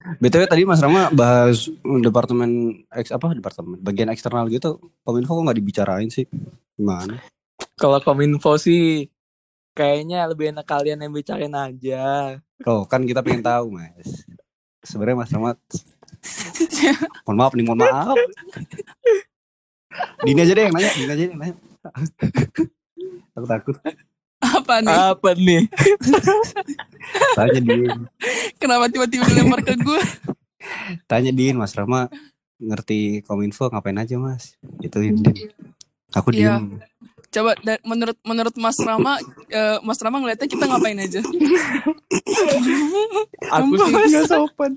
btw 0.00 0.48
tadi 0.48 0.64
mas 0.64 0.80
Rama 0.80 1.12
bahas 1.12 1.68
departemen 1.84 2.82
X 2.88 3.12
apa 3.12 3.36
departemen 3.36 3.76
bagian 3.84 4.08
eksternal 4.08 4.48
gitu. 4.48 4.80
Kominfo 5.04 5.36
kok 5.36 5.44
nggak 5.44 5.58
dibicarain 5.60 6.08
sih? 6.08 6.24
Gimana? 6.76 7.20
Kalau 7.76 8.00
kominfo 8.00 8.56
sih 8.56 9.12
kayaknya 9.76 10.24
lebih 10.28 10.56
enak 10.56 10.64
kalian 10.64 11.04
yang 11.04 11.12
bicarain 11.12 11.52
aja. 11.52 12.40
Oh 12.64 12.88
kan 12.88 13.04
kita 13.04 13.20
pengen 13.20 13.44
tahu 13.44 13.76
mas. 13.76 14.24
Sebenarnya 14.80 15.16
mas 15.20 15.30
Rama 15.32 15.52
mohon 17.24 17.36
maaf 17.36 17.52
nih 17.52 17.64
mohon 17.64 17.80
maaf. 17.84 18.16
Dini 20.24 20.40
aja 20.40 20.52
deh 20.56 20.64
yang 20.64 20.74
nanya 20.74 20.90
Dini 20.96 21.12
aja 21.12 21.22
deh 21.24 21.32
yang 21.32 21.40
nanya. 21.40 21.56
Aku 23.36 23.46
takut 23.48 23.76
Apa 24.40 24.78
nih? 24.78 24.88
apa 24.88 25.28
nih 25.34 25.62
tanya 27.36 27.60
Din 27.60 28.06
Kenapa 28.56 28.86
tiba-tiba 28.86 29.24
dilempar 29.24 29.60
ke 29.60 29.74
gue? 29.74 30.00
tanya 31.04 31.30
Din 31.30 31.54
Mas 31.54 31.72
Rama 31.72 32.06
ngerti 32.56 33.20
kominfo 33.22 33.66
ngapain 33.66 33.96
aja 33.96 34.16
mas 34.16 34.54
itu 34.78 34.98
Din 34.98 35.18
aku 36.10 36.30
Iya. 36.30 36.56
diem 36.56 36.78
Coba 37.30 37.54
menurut 37.84 38.16
menurut 38.22 38.54
Mas 38.56 38.76
Rama, 38.76 39.16
eh, 39.46 39.76
Mas 39.80 39.98
Rama 39.98 40.18
ngeliatnya 40.18 40.46
kita 40.46 40.66
ngapain 40.66 40.98
aja? 40.98 41.18
aku 43.48 43.72
sih 43.78 43.92
Nggak 43.94 44.26
sopan 44.26 44.72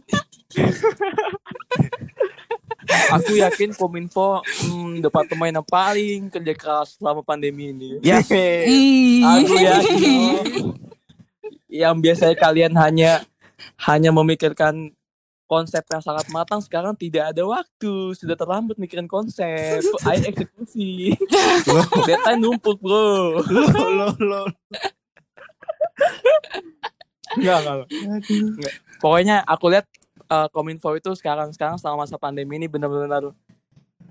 aku 3.11 3.39
yakin 3.39 3.71
kominfo 3.75 4.43
hmm, 4.43 4.99
departemen 5.03 5.55
yang 5.55 5.67
paling 5.67 6.27
kerja 6.31 6.53
keras 6.55 6.99
selama 6.99 7.23
pandemi 7.23 7.71
ini. 7.71 7.89
Ya. 8.03 8.19
Hmm. 8.21 9.41
aku 9.41 9.55
yakin 9.59 10.33
yang 11.73 11.97
biasanya 11.97 12.35
kalian 12.37 12.73
hanya 12.77 13.25
hanya 13.81 14.13
memikirkan 14.13 14.93
konsep 15.49 15.85
yang 15.89 16.01
sangat 16.01 16.25
matang 16.33 16.61
sekarang 16.61 16.97
tidak 16.97 17.33
ada 17.33 17.43
waktu. 17.45 18.13
Sudah 18.17 18.33
terlambat 18.33 18.77
mikirin 18.81 19.09
konsep. 19.09 19.81
Ayo 20.09 20.23
eksekusi. 20.29 21.13
Deadline 22.09 22.41
numpuk 22.41 22.81
bro. 22.81 23.41
Lo 23.45 23.63
lo 23.69 24.07
lo 24.17 24.41
Enggak, 27.37 27.57
enggak. 27.65 27.87
Enggak. 28.29 28.73
Pokoknya 29.01 29.41
aku 29.45 29.73
lihat 29.73 29.85
eh, 30.27 30.47
Kominfo 30.51 30.91
itu 30.95 31.11
sekarang 31.15 31.51
sekarang 31.51 31.79
selama 31.79 32.07
masa 32.07 32.15
pandemi 32.19 32.59
ini 32.59 32.67
benar-benar 32.67 33.31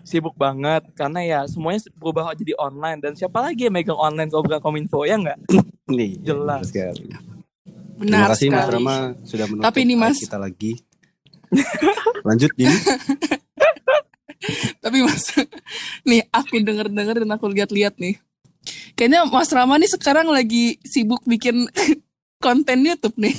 sibuk 0.03 0.35
banget 0.35 0.83
karena 0.99 1.21
ya 1.23 1.41
semuanya 1.47 1.87
berubah 1.95 2.35
jadi 2.35 2.59
online 2.59 2.99
dan 2.99 3.13
siapa 3.15 3.39
lagi 3.39 3.71
yang 3.71 3.75
megang 3.77 3.99
online 3.99 4.29
kalau 4.29 4.43
bukan 4.43 4.61
Kominfo 4.61 5.07
ya 5.07 5.17
enggak? 5.21 5.39
nih 5.87 6.19
Jelas. 6.27 6.69
sekali. 6.69 7.07
terima 7.07 7.21
Benar 8.03 8.35
kasih 8.35 8.49
Mas 8.51 8.67
sekali. 8.67 8.75
Rama 8.75 8.97
sudah 9.23 9.47
menutup 9.47 9.65
Tapi 9.71 9.79
ini, 9.87 9.95
Mas. 9.95 10.19
kita 10.19 10.39
lagi 10.41 10.73
lanjut 12.27 12.51
Din 12.57 12.73
Tapi 14.83 14.99
Mas, 15.07 15.31
nih 16.09 16.27
aku 16.35 16.59
denger-denger 16.59 17.23
dan 17.23 17.31
aku 17.31 17.47
lihat-lihat 17.47 17.95
nih. 18.03 18.19
Kayaknya 18.99 19.23
Mas 19.31 19.47
Rama 19.55 19.79
nih 19.79 19.87
sekarang 19.87 20.27
lagi 20.27 20.83
sibuk 20.83 21.23
bikin 21.23 21.71
konten 22.45 22.83
YouTube 22.83 23.15
nih. 23.15 23.39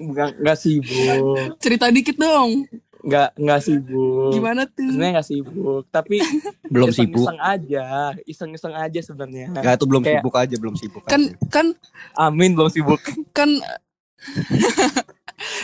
Enggak 0.00 0.32
enggak 0.34 0.56
sibuk. 0.56 1.36
Cerita 1.58 1.86
dikit 1.88 2.16
dong. 2.16 2.64
nggak 3.00 3.32
nggak 3.34 3.60
sibuk. 3.60 4.28
Gimana 4.30 4.64
tuh? 4.66 4.84
Sebenarnya 4.86 5.12
nggak 5.14 5.24
sibuk, 5.26 5.82
tapi 5.88 6.20
Belum 6.72 6.88
sibuk. 6.90 7.20
iseng 7.22 7.38
aja, 7.38 7.84
iseng-iseng 8.22 8.74
aja 8.74 9.00
sebenarnya. 9.00 9.48
Enggak 9.50 9.74
itu 9.74 9.86
belum 9.86 10.02
Kayak- 10.02 10.14
sibuk 10.18 10.34
aja, 10.34 10.54
belum 10.56 10.74
sibuk 10.74 11.02
Kan 11.04 11.22
aja. 11.22 11.36
kan 11.48 11.66
Amin 12.14 12.52
belum 12.52 12.68
sibuk. 12.68 13.00
kan 13.30 13.48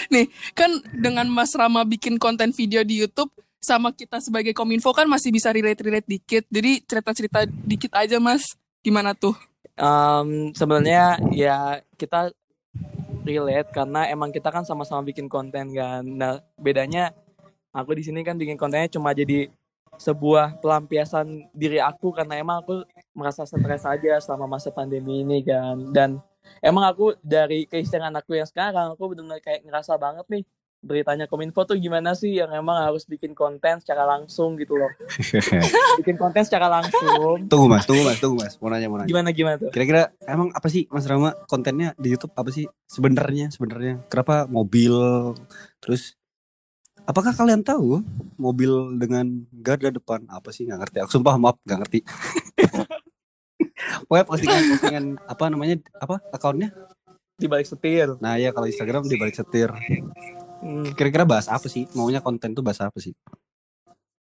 nih 0.08 0.26
kan 0.52 0.70
dengan 0.90 1.26
Mas 1.26 1.52
Rama 1.52 1.84
bikin 1.84 2.16
konten 2.16 2.50
video 2.50 2.80
di 2.80 2.96
YouTube 2.98 3.28
sama 3.58 3.90
kita 3.90 4.16
sebagai 4.18 4.52
kominfo 4.52 4.88
kan 4.90 5.04
masih 5.04 5.28
bisa 5.28 5.50
relate 5.50 5.82
relate 5.82 6.06
dikit 6.06 6.46
jadi 6.46 6.80
cerita 6.80 7.10
cerita 7.12 7.38
dikit 7.44 7.92
aja 7.92 8.16
Mas 8.16 8.56
gimana 8.80 9.12
tuh 9.12 9.36
Em, 9.74 10.56
sebenarnya 10.56 11.04
ya 11.30 11.56
kita 11.94 12.32
relate 13.26 13.68
karena 13.74 14.06
emang 14.06 14.30
kita 14.30 14.48
kan 14.54 14.62
sama-sama 14.62 15.02
bikin 15.02 15.26
konten 15.26 15.74
kan. 15.74 16.06
Nah 16.06 16.38
bedanya 16.56 17.10
aku 17.74 17.98
di 17.98 18.06
sini 18.06 18.22
kan 18.22 18.38
bikin 18.38 18.54
kontennya 18.54 18.88
cuma 18.88 19.10
jadi 19.10 19.50
sebuah 19.96 20.60
pelampiasan 20.60 21.50
diri 21.56 21.80
aku 21.80 22.12
karena 22.12 22.38
emang 22.38 22.62
aku 22.62 22.84
merasa 23.16 23.48
stres 23.48 23.84
aja 23.84 24.20
selama 24.22 24.56
masa 24.56 24.70
pandemi 24.70 25.26
ini 25.26 25.42
kan. 25.42 25.90
Dan 25.90 26.22
emang 26.62 26.86
aku 26.86 27.18
dari 27.20 27.66
keistimewan 27.66 28.14
aku 28.14 28.38
yang 28.38 28.48
sekarang 28.48 28.94
aku 28.94 29.12
benar-benar 29.12 29.42
kayak 29.42 29.66
ngerasa 29.66 29.98
banget 29.98 30.26
nih 30.30 30.44
beritanya 30.86 31.26
Kominfo 31.26 31.66
tuh 31.66 31.76
gimana 31.76 32.14
sih 32.14 32.38
yang 32.38 32.54
emang 32.54 32.78
harus 32.78 33.02
bikin 33.04 33.34
konten 33.34 33.82
secara 33.82 34.06
langsung 34.06 34.54
gitu 34.54 34.78
loh. 34.78 34.88
Bikin 36.00 36.14
konten 36.14 36.46
secara 36.46 36.70
langsung. 36.70 37.50
tunggu 37.50 37.66
Mas, 37.66 37.84
tunggu 37.84 38.06
Mas, 38.06 38.18
tunggu 38.22 38.38
Mas. 38.38 38.54
Mau 38.62 38.70
nanya, 38.70 38.86
mau 38.86 39.02
nanya. 39.02 39.10
Gimana 39.10 39.28
gimana 39.34 39.56
tuh? 39.58 39.70
Kira-kira 39.74 40.14
emang 40.24 40.54
apa 40.54 40.70
sih 40.70 40.86
Mas 40.88 41.04
Rama 41.10 41.34
kontennya 41.50 41.92
di 41.98 42.14
YouTube 42.14 42.32
apa 42.38 42.48
sih 42.54 42.70
sebenarnya 42.86 43.50
sebenarnya? 43.50 44.06
Kenapa 44.06 44.46
mobil 44.46 44.94
terus 45.82 46.14
apakah 47.06 47.34
kalian 47.34 47.62
tahu 47.62 48.02
mobil 48.36 48.98
dengan 48.98 49.46
garda 49.50 49.90
depan 49.90 50.26
apa 50.30 50.50
sih 50.54 50.66
nggak 50.66 50.86
ngerti. 50.86 50.96
Aku 51.02 51.10
sumpah 51.10 51.34
maaf 51.38 51.58
nggak 51.66 51.78
ngerti. 51.82 52.00
Pokoknya 54.06 54.26
postingan 54.26 54.62
postingan 54.72 55.04
apa 55.24 55.44
namanya 55.48 55.76
apa 55.98 56.20
akunnya? 56.34 56.70
Di 57.36 57.46
balik 57.46 57.68
setir. 57.68 58.16
Nah 58.18 58.40
ya 58.40 58.50
kalau 58.50 58.66
Instagram 58.68 59.06
di 59.06 59.16
balik 59.16 59.36
setir. 59.36 59.70
Hmm. 60.66 60.90
Kira-kira 60.98 61.22
bahas 61.22 61.46
apa 61.46 61.70
sih? 61.70 61.86
Maunya 61.94 62.18
konten 62.18 62.50
tuh 62.50 62.66
bahas 62.66 62.82
apa 62.82 62.98
sih? 62.98 63.14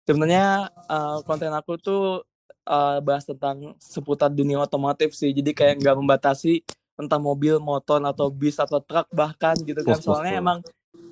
sebenarnya 0.06 0.70
uh, 0.86 1.20
konten 1.26 1.50
aku 1.52 1.82
tuh 1.82 2.22
uh, 2.70 2.98
bahas 3.02 3.26
tentang 3.26 3.74
seputar 3.82 4.30
dunia 4.30 4.62
otomotif 4.62 5.18
sih 5.18 5.34
jadi 5.34 5.52
kayak 5.52 5.76
nggak 5.82 5.98
membatasi 5.98 6.62
tentang 6.96 7.20
mobil 7.20 7.60
motor 7.60 8.00
atau 8.06 8.32
bis 8.32 8.56
atau 8.62 8.80
truk 8.80 9.10
bahkan 9.12 9.58
gitu 9.66 9.82
kan 9.84 10.00
soalnya 10.00 10.40
emang 10.40 10.60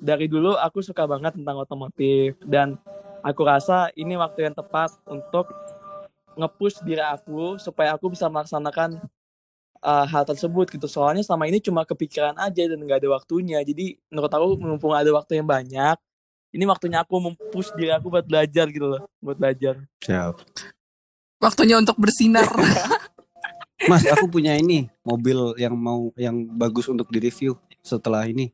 dari 0.00 0.30
dulu 0.30 0.56
aku 0.56 0.80
suka 0.80 1.04
banget 1.04 1.36
tentang 1.36 1.60
otomotif 1.60 2.38
dan 2.46 2.78
aku 3.20 3.44
rasa 3.44 3.92
ini 3.98 4.16
waktu 4.16 4.48
yang 4.48 4.56
tepat 4.56 4.94
untuk 5.04 5.50
nge-push 6.34 6.80
diri 6.86 7.04
aku 7.04 7.60
supaya 7.60 7.94
aku 7.94 8.14
bisa 8.14 8.30
melaksanakan 8.30 9.02
uh, 9.84 10.06
hal 10.08 10.24
tersebut 10.24 10.72
gitu 10.72 10.88
soalnya 10.88 11.20
selama 11.20 11.44
ini 11.44 11.60
cuma 11.60 11.84
kepikiran 11.84 12.32
aja 12.40 12.64
dan 12.64 12.80
nggak 12.80 13.04
ada 13.04 13.08
waktunya 13.12 13.60
jadi 13.60 14.00
menurut 14.08 14.32
aku 14.32 14.46
mumpung 14.64 14.96
ada 14.96 15.12
waktu 15.12 15.38
yang 15.38 15.46
banyak 15.46 15.96
ini 16.56 16.64
waktunya 16.64 17.04
aku 17.04 17.20
mempush 17.20 17.70
diri 17.76 17.92
aku 17.92 18.08
buat 18.08 18.24
belajar 18.24 18.66
gitu 18.72 18.96
loh 18.96 19.02
buat 19.20 19.36
belajar 19.36 19.84
Siap. 20.00 20.40
waktunya 21.38 21.76
untuk 21.76 22.00
bersinar 22.00 22.48
Mas, 23.84 24.06
aku 24.08 24.30
punya 24.30 24.56
ini 24.56 24.88
mobil 25.04 25.36
yang 25.60 25.76
mau 25.76 26.08
yang 26.16 26.48
bagus 26.56 26.88
untuk 26.88 27.10
direview 27.12 27.52
setelah 27.84 28.24
ini. 28.24 28.48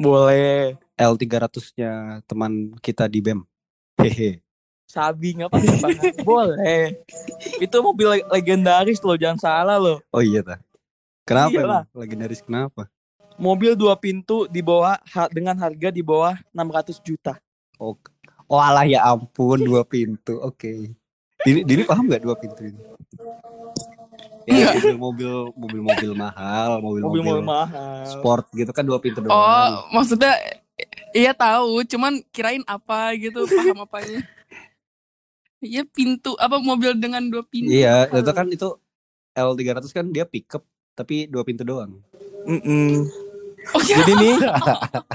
boleh 0.00 0.78
L300-nya 0.96 2.24
teman 2.24 2.72
kita 2.80 3.04
di 3.04 3.20
BEM. 3.20 3.44
Hehe. 4.00 4.40
Sabi 4.90 5.38
nggak 5.38 5.48
apa 5.48 5.58
banget 5.78 6.14
boleh 6.20 6.98
itu 7.56 7.76
mobil 7.78 8.06
leg- 8.10 8.26
legendaris 8.28 8.98
loh 9.00 9.14
jangan 9.14 9.38
salah 9.38 9.78
loh 9.78 10.02
Oh 10.10 10.18
iya 10.18 10.42
ta. 10.42 10.58
Kenapa 11.22 11.54
Iyalah. 11.54 11.82
emang? 11.86 12.02
Legendaris 12.02 12.42
kenapa? 12.42 12.90
mobil 13.36 13.72
dua 13.72 13.94
pintu 13.94 14.44
di 14.46 14.60
bawah 14.60 14.98
ha- 15.06 15.30
dengan 15.30 15.54
harga 15.54 15.88
di 15.88 16.02
bawah 16.02 16.34
600 16.50 16.98
juta 17.00 17.38
Oh, 17.78 17.96
oh 18.44 18.60
alah 18.60 18.84
ya 18.84 19.00
ampun 19.06 19.56
dua 19.56 19.80
pintu. 19.80 20.36
Oke. 20.40 20.92
Dini, 21.40 21.64
Dini 21.64 21.82
paham 21.82 22.04
nggak 22.04 22.20
dua 22.20 22.36
pintu 22.36 22.60
ini? 22.66 22.76
Ya, 24.44 24.74
mobil-mobil 24.74 25.32
mobil-mobil 25.54 26.10
mahal, 26.12 26.82
mobil-mobil 26.82 27.22
mobil-mobil 27.22 27.44
mahal 27.46 28.04
sport 28.04 28.44
gitu 28.50 28.68
kan 28.68 28.82
dua 28.82 28.98
pintu 28.98 29.22
doang. 29.22 29.32
oh 29.32 29.88
maksudnya 29.90 30.34
iya 31.12 31.30
tahu 31.30 31.80
cuman 31.86 32.18
kirain 32.28 32.64
apa 32.66 33.14
gitu 33.14 33.46
paham 33.46 33.84
apanya 33.84 34.20
Iya 35.60 35.84
pintu 35.84 36.32
apa 36.40 36.56
mobil 36.56 36.96
dengan 36.96 37.20
dua 37.28 37.44
pintu 37.44 37.68
Iya, 37.68 38.08
itu 38.08 38.32
kan 38.32 38.48
itu 38.48 38.68
L300 39.36 39.84
kan 39.92 40.06
dia 40.08 40.24
pickup 40.24 40.64
tapi 40.96 41.28
dua 41.28 41.44
pintu 41.44 41.62
doang. 41.64 42.00
Mm-mm. 42.48 43.04
oh 43.76 43.82
ya 43.84 44.00
jadi 44.00 44.12
nih 44.16 44.36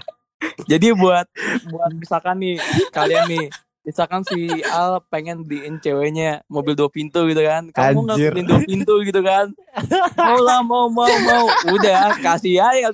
jadi 0.72 0.88
buat 0.94 1.26
buat 1.74 1.92
misalkan 1.98 2.38
nih 2.38 2.62
kalian 2.94 3.26
nih 3.26 3.46
misalkan 3.82 4.22
si 4.22 4.62
Al 4.70 5.02
pengen 5.10 5.42
beliin 5.42 5.82
ceweknya 5.82 6.46
mobil 6.46 6.78
dua 6.78 6.90
pintu 6.90 7.26
gitu 7.26 7.42
kan 7.42 7.74
kamu 7.74 8.06
nggak 8.06 8.18
beliin 8.34 8.46
dua 8.46 8.62
pintu 8.62 8.94
gitu 9.02 9.22
kan 9.26 9.50
mau 10.14 10.38
lah 10.42 10.62
mau 10.62 10.86
mau 10.86 11.10
mau 11.10 11.46
udah 11.74 12.22
kasih 12.22 12.62
aja 12.62 12.94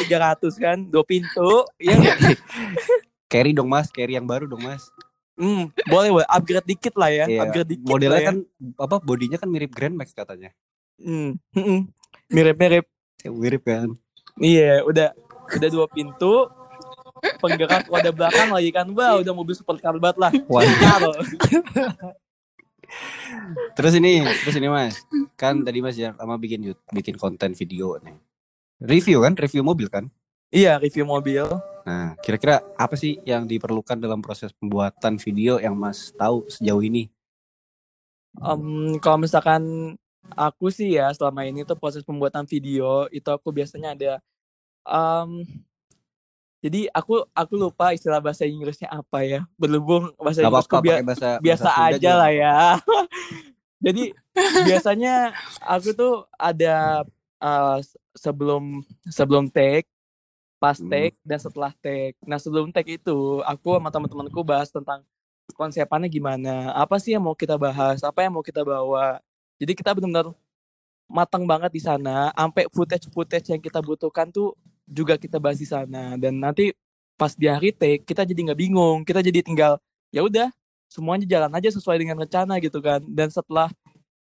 tiga 0.00 0.18
ratus 0.32 0.56
kan 0.56 0.80
dua 0.88 1.04
pintu 1.04 1.68
ya? 1.76 1.96
Carry 3.28 3.52
dong 3.52 3.68
mas, 3.68 3.92
carry 3.92 4.16
yang 4.16 4.24
baru 4.24 4.48
dong 4.48 4.64
mas. 4.64 4.88
Hmm, 5.38 5.62
boleh 5.84 6.10
boleh 6.12 6.28
upgrade 6.28 6.66
dikit 6.66 6.94
lah 6.94 7.08
ya 7.08 7.24
Iya. 7.24 7.40
upgrade 7.40 7.70
dikit 7.70 7.86
Modelnya 7.86 8.18
ya. 8.18 8.28
kan 8.28 8.36
apa 8.76 8.96
bodinya 8.98 9.36
kan 9.36 9.48
mirip 9.48 9.70
Grand 9.70 9.94
Max 9.94 10.10
katanya. 10.10 10.50
Hmm, 10.96 11.38
mm-mm. 11.52 11.86
mirip-mirip 12.28 12.84
Ya, 13.18 13.30
mirip 13.30 13.62
kan. 13.62 13.94
iya 14.36 14.82
udah 14.82 15.10
udah 15.48 15.68
dua 15.68 15.86
pintu 15.86 16.46
penggerak 17.36 17.86
roda 17.86 18.10
belakang 18.10 18.50
lagi 18.50 18.70
kan 18.70 18.86
wah 18.92 19.16
udah 19.16 19.32
mobil 19.32 19.50
super 19.52 19.74
car 19.76 19.94
banget 19.96 20.18
lah 20.20 20.30
Wah, 20.46 20.62
Karo. 20.62 21.10
terus 23.76 23.92
ini, 23.94 24.22
terus 24.40 24.54
ini 24.54 24.66
mas, 24.66 24.94
kan 25.34 25.60
tadi 25.60 25.78
mas 25.78 25.94
ya 25.94 26.14
sama 26.14 26.34
bikin 26.34 26.62
bikin 26.90 27.14
konten 27.16 27.52
video 27.52 27.98
nih. 27.98 28.16
Review 28.80 29.20
kan, 29.20 29.34
review 29.34 29.60
mobil 29.60 29.86
kan. 29.86 30.08
Iya 30.50 30.76
review 30.76 31.04
mobil 31.04 31.44
Nah, 31.82 32.12
kira-kira 32.20 32.60
apa 32.76 33.00
sih 33.00 33.16
yang 33.24 33.48
diperlukan 33.48 33.96
dalam 33.96 34.20
proses 34.20 34.52
pembuatan 34.52 35.16
video 35.16 35.56
yang 35.56 35.72
mas 35.72 36.12
tahu 36.12 36.44
sejauh 36.44 36.84
ini? 36.84 37.08
Em, 38.44 39.00
kalau 39.00 39.16
misalkan 39.16 39.96
aku 40.36 40.68
sih 40.68 41.00
ya 41.00 41.08
selama 41.16 41.48
ini 41.48 41.64
tuh 41.64 41.80
proses 41.80 42.04
pembuatan 42.04 42.44
video 42.44 43.08
itu 43.08 43.24
aku 43.32 43.48
biasanya 43.48 43.96
ada 43.96 44.12
em, 44.84 45.48
jadi 46.60 46.92
aku 46.92 47.24
aku 47.32 47.56
lupa 47.56 47.96
istilah 47.96 48.20
bahasa 48.20 48.44
Inggrisnya 48.44 48.92
apa 48.92 49.24
ya 49.24 49.40
berhubung 49.56 50.12
bahasa 50.20 50.44
Gak 50.44 50.52
Inggrisku 50.52 50.68
apa-apa 50.76 50.84
bia- 50.84 50.92
pakai 51.00 51.06
bahasa 51.08 51.28
biasa 51.40 51.64
bahasa 51.72 51.88
aja 51.88 51.96
juga. 52.04 52.20
lah 52.20 52.30
ya 52.36 52.56
jadi 53.88 54.04
biasanya 54.60 55.14
aku 55.64 55.88
tuh 55.96 56.14
ada 56.36 57.00
se- 57.80 57.96
sebelum 58.12 58.84
sebelum 59.08 59.48
take 59.48 59.88
pas 60.58 60.76
Hmm. 60.78 60.90
take 60.90 61.16
dan 61.22 61.38
setelah 61.38 61.72
take. 61.82 62.18
Nah 62.26 62.38
sebelum 62.42 62.70
take 62.74 62.98
itu 62.98 63.40
aku 63.46 63.78
sama 63.78 63.88
teman-temanku 63.94 64.42
bahas 64.42 64.68
tentang 64.70 65.02
konsepannya 65.56 66.10
gimana 66.12 66.74
apa 66.76 67.00
sih 67.00 67.16
yang 67.16 67.24
mau 67.24 67.32
kita 67.32 67.56
bahas 67.56 68.02
apa 68.04 68.20
yang 68.26 68.34
mau 68.34 68.44
kita 68.44 68.62
bawa. 68.66 69.22
Jadi 69.58 69.72
kita 69.78 69.94
benar-benar 69.96 70.34
matang 71.08 71.48
banget 71.48 71.72
di 71.72 71.82
sana 71.82 72.30
sampai 72.36 72.68
footage 72.68 73.08
footage 73.10 73.48
yang 73.48 73.62
kita 73.62 73.80
butuhkan 73.80 74.28
tuh 74.28 74.52
juga 74.84 75.16
kita 75.16 75.38
bahas 75.40 75.58
di 75.62 75.68
sana. 75.68 76.18
Dan 76.20 76.42
nanti 76.42 76.74
pas 77.18 77.32
di 77.34 77.46
hari 77.50 77.70
take 77.74 78.04
kita 78.04 78.22
jadi 78.26 78.52
nggak 78.52 78.60
bingung 78.60 79.02
kita 79.02 79.18
jadi 79.24 79.42
tinggal 79.42 79.82
ya 80.14 80.22
udah 80.22 80.48
semuanya 80.88 81.26
jalan 81.28 81.50
aja 81.52 81.68
sesuai 81.74 81.96
dengan 82.02 82.18
rencana 82.18 82.58
gitu 82.60 82.78
kan. 82.82 83.00
Dan 83.06 83.30
setelah 83.32 83.70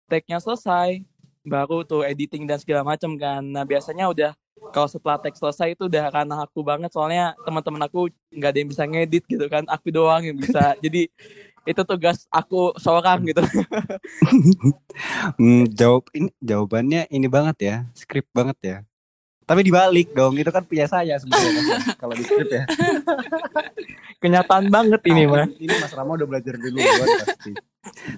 take-nya 0.09 0.37
selesai 0.43 1.01
baru 1.41 1.81
tuh 1.87 2.05
editing 2.05 2.45
dan 2.45 2.61
segala 2.61 2.85
macam 2.85 3.17
kan. 3.17 3.41
Nah 3.41 3.65
biasanya 3.65 4.09
udah 4.11 4.31
kalau 4.71 4.87
setelah 4.87 5.17
take 5.17 5.35
selesai 5.35 5.73
itu 5.73 5.89
udah 5.89 6.13
ranah 6.13 6.45
aku 6.45 6.61
banget 6.61 6.93
soalnya 6.93 7.33
teman-teman 7.43 7.81
aku 7.89 8.07
nggak 8.29 8.49
ada 8.53 8.59
yang 8.61 8.69
bisa 8.69 8.83
ngedit 8.85 9.23
gitu 9.25 9.45
kan 9.49 9.65
aku 9.65 9.89
doang 9.89 10.21
yang 10.21 10.37
bisa 10.37 10.73
jadi 10.83 11.09
itu 11.61 11.81
tugas 11.85 12.25
aku 12.33 12.73
seorang 12.81 13.21
gitu 13.29 13.41
Hmm, 15.37 15.69
jawab 15.71 16.09
ini 16.11 16.29
jawabannya 16.41 17.07
ini 17.09 17.27
banget 17.31 17.57
ya, 17.61 17.75
skrip 17.95 18.27
banget 18.35 18.57
ya. 18.61 18.77
Tapi 19.47 19.61
dibalik 19.65 20.13
dong, 20.13 20.37
itu 20.37 20.51
kan 20.51 20.63
punya 20.63 20.85
saya 20.87 21.17
sebenarnya 21.19 21.61
Mas. 21.63 21.85
kalau 21.97 22.13
di 22.15 22.23
skrip 22.23 22.49
ya. 22.51 22.63
kenyataan 24.21 24.69
banget 24.69 25.01
ini 25.09 25.25
mah 25.25 25.49
Ini 25.57 25.73
Mas 25.81 25.91
Rama 25.97 26.13
udah 26.15 26.27
belajar 26.29 26.55
duluan 26.61 26.85
pasti. 27.25 27.51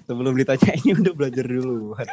Sebelum 0.04 0.32
ditanya 0.36 0.72
ini 0.76 0.90
udah 1.00 1.14
belajar 1.16 1.44
duluan. 1.48 2.08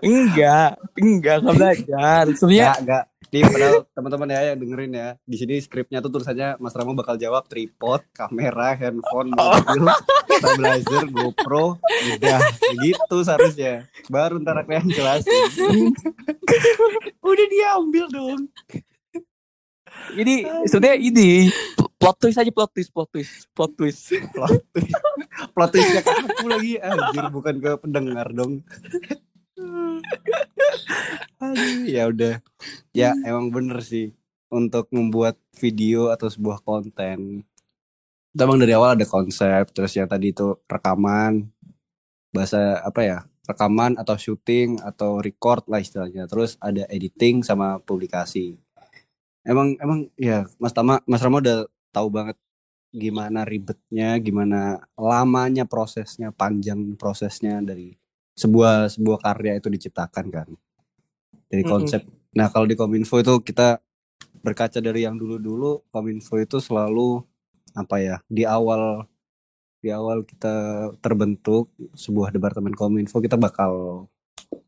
enggak 0.00 0.78
enggak 0.96 1.36
nggak 1.42 1.56
belajar 1.58 2.22
sebenarnya 2.38 2.64
Enggak, 2.70 2.78
enggak. 2.80 3.04
Nih 3.30 3.46
padahal 3.46 3.78
teman-teman 3.94 4.28
ya 4.34 4.40
yang 4.50 4.58
dengerin 4.58 4.92
ya. 4.92 5.08
Di 5.22 5.36
sini 5.38 5.54
skripnya 5.62 6.02
tuh 6.02 6.10
tulisannya 6.10 6.58
Mas 6.58 6.74
Ramo 6.74 6.98
bakal 6.98 7.14
jawab 7.14 7.46
tripod, 7.46 8.02
kamera, 8.10 8.74
handphone, 8.74 9.30
mobil, 9.38 9.86
stabilizer, 10.26 11.06
GoPro, 11.14 11.78
udah 12.18 12.38
gitu 12.82 13.16
seharusnya. 13.22 13.86
Baru 14.10 14.42
ntar 14.42 14.58
aku 14.66 14.74
yang 14.74 14.90
jelasin. 14.90 15.94
Udah 17.22 17.46
diambil 17.46 18.04
dong. 18.10 18.40
Ini 20.18 20.66
sebenarnya 20.66 20.98
ini 20.98 21.30
plot 22.00 22.16
twist 22.16 22.40
aja 22.40 22.48
plot 22.48 22.72
twist, 22.72 22.90
plot 22.96 23.08
twist, 23.12 23.44
plot 23.52 23.72
twist. 23.76 24.00
Plot 24.32 24.56
twist. 24.72 24.92
Plot 25.52 25.70
twistnya 25.76 26.00
ke 26.00 26.10
aku 26.10 26.46
lagi 26.48 26.72
anjir 26.80 27.24
bukan 27.28 27.54
ke 27.60 27.70
pendengar 27.76 28.26
dong. 28.32 28.64
Aduh, 31.40 31.84
ya 31.84 32.08
udah. 32.08 32.40
Ya 32.96 33.12
emang 33.28 33.52
bener 33.52 33.84
sih 33.84 34.16
untuk 34.48 34.88
membuat 34.90 35.36
video 35.60 36.08
atau 36.08 36.32
sebuah 36.32 36.64
konten. 36.64 37.44
Itu 38.32 38.40
emang 38.46 38.58
dari 38.62 38.72
awal 38.72 38.96
ada 38.96 39.06
konsep, 39.06 39.68
terus 39.74 39.92
yang 39.92 40.08
tadi 40.08 40.32
itu 40.32 40.56
rekaman, 40.70 41.50
bahasa 42.30 42.78
apa 42.80 43.00
ya, 43.02 43.18
rekaman 43.44 43.98
atau 43.98 44.14
syuting 44.14 44.78
atau 44.80 45.18
record 45.18 45.66
lah 45.66 45.82
istilahnya. 45.82 46.30
Terus 46.30 46.54
ada 46.62 46.86
editing 46.88 47.42
sama 47.42 47.82
publikasi. 47.82 48.56
Emang 49.42 49.74
emang 49.80 50.06
ya 50.14 50.46
Mas 50.60 50.72
Tama, 50.76 51.00
Mas 51.08 51.22
Rama 51.24 51.40
udah 51.40 51.66
tahu 51.90 52.08
banget 52.10 52.36
gimana 52.90 53.46
ribetnya, 53.46 54.18
gimana 54.18 54.82
lamanya 54.98 55.62
prosesnya, 55.66 56.34
panjang 56.34 56.98
prosesnya 56.98 57.62
dari 57.62 57.94
sebuah 58.34 58.90
sebuah 58.90 59.18
karya 59.20 59.60
itu 59.60 59.68
diciptakan 59.70 60.26
kan 60.32 60.48
dari 61.50 61.62
konsep. 61.66 62.02
Nah 62.34 62.50
kalau 62.50 62.66
di 62.66 62.74
Kominfo 62.78 63.18
itu 63.18 63.34
kita 63.42 63.78
berkaca 64.42 64.78
dari 64.82 65.06
yang 65.06 65.18
dulu-dulu, 65.18 65.86
Kominfo 65.90 66.38
itu 66.38 66.58
selalu 66.58 67.22
apa 67.74 68.02
ya 68.02 68.16
di 68.26 68.42
awal 68.42 69.06
di 69.80 69.88
awal 69.94 70.26
kita 70.26 70.54
terbentuk 70.98 71.70
sebuah 71.94 72.34
departemen 72.34 72.74
Kominfo 72.74 73.22
kita 73.22 73.38
bakal 73.38 74.04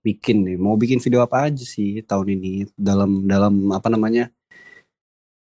bikin 0.02 0.46
nih 0.46 0.56
mau 0.58 0.78
bikin 0.78 1.02
video 1.02 1.22
apa 1.22 1.50
aja 1.50 1.62
sih 1.62 2.02
tahun 2.06 2.38
ini 2.38 2.70
dalam 2.74 3.26
dalam 3.26 3.70
apa 3.74 3.90
namanya 3.90 4.30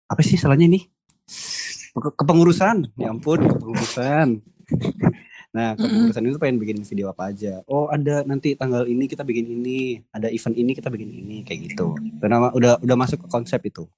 apa 0.08 0.20
sih 0.24 0.36
salahnya 0.40 0.68
nih 0.68 0.84
kepengurusan. 2.00 2.94
Ya 2.96 3.10
ampun 3.12 3.40
kepengurusan. 3.42 4.28
Nah 5.48 5.72
kepengurusan 5.80 6.28
itu 6.28 6.36
pengen 6.36 6.60
bikin 6.60 6.78
video 6.84 7.08
apa 7.08 7.32
aja. 7.32 7.64
Oh 7.64 7.88
ada 7.88 8.20
nanti 8.20 8.52
tanggal 8.52 8.84
ini 8.84 9.08
kita 9.08 9.24
bikin 9.24 9.48
ini 9.48 10.04
ada 10.12 10.28
event 10.28 10.52
ini 10.52 10.76
kita 10.76 10.92
bikin 10.92 11.08
ini 11.08 11.40
kayak 11.40 11.72
gitu. 11.72 11.96
Nama- 12.20 12.52
udah 12.52 12.76
udah 12.84 12.96
masuk 13.00 13.24
ke 13.24 13.28
konsep 13.32 13.56
itu. 13.64 13.88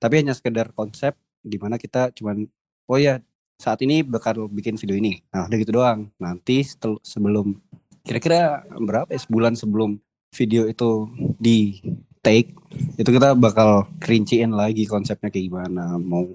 Tapi 0.00 0.24
hanya 0.24 0.32
sekedar 0.32 0.72
konsep 0.72 1.12
di 1.44 1.60
mana 1.60 1.76
kita 1.76 2.08
cuman 2.16 2.48
oh 2.88 2.96
ya 2.96 3.20
saat 3.60 3.84
ini 3.84 4.00
bakal 4.00 4.48
bikin 4.48 4.80
video 4.80 4.96
ini. 4.96 5.20
Nah 5.28 5.44
udah 5.44 5.56
gitu 5.60 5.72
doang. 5.76 6.08
Nanti 6.16 6.64
setel- 6.64 7.04
sebelum 7.04 7.60
kira-kira 8.00 8.64
berapa 8.72 9.12
ya 9.12 9.20
sebulan 9.20 9.60
sebelum 9.60 10.00
video 10.32 10.64
itu 10.66 11.08
di 11.36 11.84
take 12.24 12.56
itu 12.96 13.06
kita 13.12 13.36
bakal 13.36 13.86
rinciin 14.00 14.56
lagi 14.56 14.88
konsepnya 14.88 15.28
kayak 15.28 15.52
gimana 15.52 16.00
mau 16.00 16.26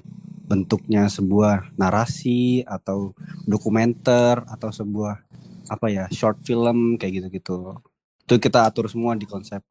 bentuknya 0.49 1.05
sebuah 1.05 1.77
narasi 1.77 2.65
atau 2.65 3.13
dokumenter 3.45 4.41
atau 4.49 4.73
sebuah 4.73 5.21
apa 5.69 5.87
ya 5.93 6.09
short 6.09 6.41
film 6.41 6.97
kayak 6.97 7.21
gitu-gitu. 7.21 7.77
Itu 8.25 8.35
kita 8.41 8.65
atur 8.65 8.89
semua 8.89 9.13
di 9.13 9.29
konsep 9.29 9.61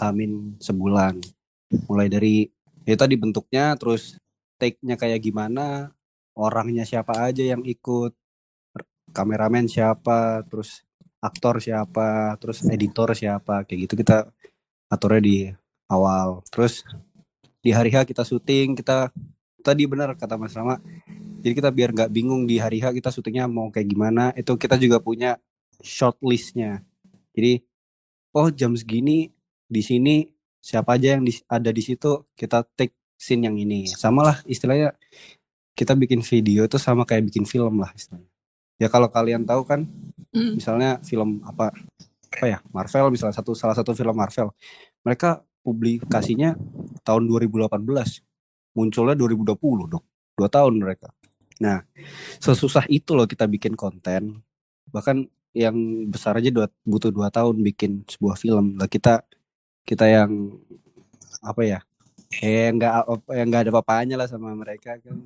Hamin 0.00 0.56
sebulan. 0.56 1.20
Mulai 1.84 2.08
dari 2.08 2.48
ya 2.88 2.96
tadi 2.96 3.20
bentuknya 3.20 3.76
terus 3.76 4.16
take-nya 4.56 4.96
kayak 4.96 5.20
gimana 5.20 5.92
orangnya 6.32 6.88
siapa 6.88 7.28
aja 7.28 7.44
yang 7.44 7.60
ikut 7.68 8.16
kameramen 9.12 9.68
siapa 9.68 10.40
terus 10.48 10.88
aktor 11.20 11.60
siapa 11.60 12.32
terus 12.40 12.64
editor 12.64 13.12
siapa 13.12 13.68
kayak 13.68 13.92
gitu 13.92 13.94
kita 14.00 14.32
aturnya 14.88 15.20
di 15.20 15.38
awal. 15.92 16.40
Terus 16.48 16.80
di 17.60 17.76
hari 17.76 17.92
H 17.92 18.08
kita 18.08 18.24
syuting 18.24 18.72
kita 18.72 19.12
tadi 19.68 19.84
benar 19.84 20.16
kata 20.16 20.40
Mas 20.40 20.56
Rama. 20.56 20.80
Jadi 21.44 21.52
kita 21.52 21.68
biar 21.68 21.92
nggak 21.92 22.10
bingung 22.10 22.48
di 22.48 22.56
hari 22.56 22.80
H 22.80 22.90
kita 22.96 23.12
syutingnya 23.12 23.44
mau 23.46 23.68
kayak 23.68 23.86
gimana 23.92 24.32
itu 24.34 24.56
kita 24.56 24.74
juga 24.80 24.98
punya 24.98 25.36
short 25.78 26.18
listnya 26.26 26.82
jadi 27.38 27.62
oh 28.34 28.50
jam 28.50 28.74
segini 28.74 29.30
di 29.70 29.78
sini 29.78 30.26
siapa 30.58 30.98
aja 30.98 31.14
yang 31.14 31.22
di- 31.22 31.46
ada 31.46 31.70
di 31.70 31.78
situ 31.78 32.26
kita 32.34 32.66
take 32.74 32.98
scene 33.14 33.46
yang 33.46 33.54
ini. 33.54 33.86
Sama 33.86 34.26
lah 34.26 34.36
istilahnya 34.42 34.98
kita 35.78 35.94
bikin 35.94 36.26
video 36.26 36.66
itu 36.66 36.82
sama 36.82 37.06
kayak 37.06 37.30
bikin 37.30 37.46
film 37.46 37.78
lah 37.78 37.94
istilahnya. 37.94 38.26
Ya 38.82 38.90
kalau 38.90 39.06
kalian 39.06 39.46
tahu 39.46 39.62
kan 39.62 39.86
Mm. 40.28 40.60
misalnya 40.60 41.00
film 41.06 41.40
apa 41.40 41.72
apa 42.28 42.44
ya 42.44 42.58
Marvel 42.68 43.08
misalnya 43.16 43.32
satu 43.32 43.56
salah 43.56 43.72
satu 43.72 43.94
film 43.94 44.12
Marvel. 44.12 44.50
Mereka 45.06 45.40
publikasinya 45.64 46.52
tahun 47.06 47.24
2018 47.30 47.78
munculnya 48.76 49.14
2020 49.16 49.56
dong 49.88 50.04
dua 50.38 50.46
tahun 50.46 50.78
mereka. 50.78 51.10
Nah 51.58 51.82
sesusah 52.38 52.86
itu 52.86 53.18
loh 53.18 53.26
kita 53.26 53.50
bikin 53.50 53.74
konten. 53.74 54.38
Bahkan 54.94 55.26
yang 55.56 55.74
besar 56.06 56.38
aja 56.38 56.54
dua, 56.54 56.70
butuh 56.86 57.10
dua 57.10 57.34
tahun 57.34 57.58
bikin 57.66 58.06
sebuah 58.06 58.38
film. 58.38 58.78
Lah 58.78 58.86
kita 58.86 59.26
kita 59.82 60.06
yang 60.06 60.54
apa 61.42 61.62
ya 61.66 61.78
eh 62.44 62.68
nggak 62.70 62.92
apa- 63.08 63.34
yang 63.34 63.46
nggak 63.50 63.62
ada 63.66 63.72
papanya 63.74 64.16
lah 64.20 64.28
sama 64.30 64.54
mereka 64.54 64.94
kan. 65.02 65.18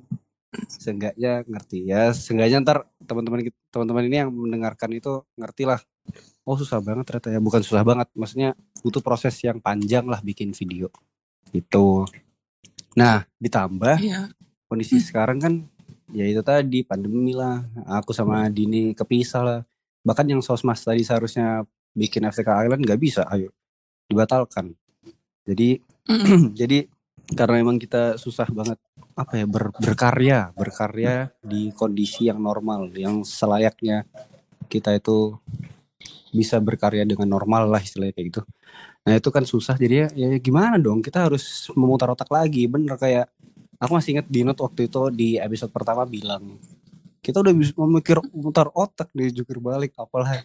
Seenggaknya 0.69 1.45
ngerti 1.45 1.89
ya 1.89 2.13
seenggaknya 2.13 2.61
ntar 2.65 2.77
teman-teman 3.05 3.49
teman-teman 3.73 4.03
ini 4.05 4.17
yang 4.21 4.29
mendengarkan 4.29 4.89
itu 4.93 5.25
ngerti 5.33 5.65
lah 5.65 5.81
oh 6.45 6.55
susah 6.57 6.81
banget 6.81 7.05
ternyata 7.05 7.29
ya. 7.33 7.39
Bukan 7.43 7.61
susah 7.61 7.83
banget 7.85 8.07
maksudnya 8.17 8.57
butuh 8.81 9.01
proses 9.05 9.37
yang 9.45 9.61
panjang 9.61 10.05
lah 10.09 10.19
bikin 10.25 10.53
video. 10.57 10.89
Itu 11.53 12.07
nah 12.93 13.25
ditambah 13.37 13.97
Iya. 13.99 14.29
kondisi 14.69 15.01
sekarang 15.01 15.37
kan 15.37 15.53
ya 16.13 16.25
itu 16.25 16.41
tadi 16.45 16.85
pandemi 16.85 17.33
lah. 17.33 17.65
Aku 18.01 18.13
sama 18.13 18.45
Dini 18.49 18.93
kepisah 18.93 19.41
lah. 19.41 19.59
Bahkan 20.05 20.25
yang 20.29 20.41
sosmas 20.45 20.85
tadi 20.85 21.01
seharusnya 21.01 21.65
bikin 21.93 22.25
FTK 22.25 22.69
Island 22.69 22.81
nggak 22.85 23.01
bisa 23.01 23.25
ayo 23.33 23.49
dibatalkan. 24.05 24.73
Jadi 25.45 25.81
Mm-mm. 26.09 26.53
jadi 26.59 26.85
karena 27.33 27.63
emang 27.63 27.79
kita 27.79 28.19
susah 28.19 28.45
banget 28.51 28.77
apa 29.15 29.33
ya 29.39 29.45
ber- 29.47 29.71
berkarya 29.79 30.51
berkarya 30.51 31.31
di 31.39 31.71
kondisi 31.71 32.27
yang 32.27 32.41
normal 32.41 32.91
yang 32.97 33.21
selayaknya 33.23 34.03
kita 34.67 34.91
itu 34.97 35.37
bisa 36.33 36.57
berkarya 36.59 37.05
dengan 37.05 37.29
normal 37.29 37.69
lah 37.69 37.79
istilahnya 37.79 38.11
kayak 38.11 38.27
gitu 38.33 38.41
nah 39.03 39.13
itu 39.19 39.29
kan 39.29 39.43
susah. 39.43 39.75
Jadi 39.75 39.95
ya, 40.03 40.07
ya 40.15 40.27
gimana 40.39 40.79
dong? 40.79 41.03
Kita 41.03 41.27
harus 41.27 41.67
memutar 41.75 42.07
otak 42.11 42.31
lagi. 42.31 42.65
Bener 42.67 42.95
kayak 42.95 43.27
aku 43.79 43.91
masih 43.99 44.19
ingat 44.19 44.27
Dinot 44.31 44.57
waktu 44.59 44.87
itu 44.87 45.01
di 45.11 45.29
episode 45.35 45.71
pertama 45.75 46.07
bilang 46.07 46.57
kita 47.23 47.39
udah 47.39 47.53
bisa 47.55 47.71
memikir 47.79 48.19
memutar 48.35 48.67
otak 48.75 49.07
di 49.15 49.31
jukir 49.31 49.63
balik 49.63 49.95
apalah. 49.95 50.43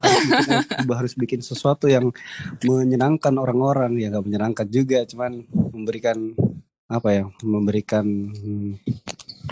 Harus 0.00 0.24
bikin, 0.26 0.58
harus 0.98 1.14
bikin 1.14 1.40
sesuatu 1.42 1.86
yang 1.86 2.10
menyenangkan 2.66 3.34
orang-orang. 3.38 3.94
Ya 3.98 4.10
nggak 4.10 4.26
menyenangkan 4.26 4.66
juga 4.66 5.06
cuman 5.06 5.46
memberikan 5.70 6.34
apa 6.90 7.08
ya 7.14 7.24
memberikan 7.46 8.02
hmm, 8.02 8.82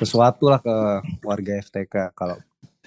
sesuatu 0.03 0.51
lah 0.51 0.59
ke 0.59 0.75
warga 1.23 1.63
FTK 1.63 2.11
kalau 2.19 2.35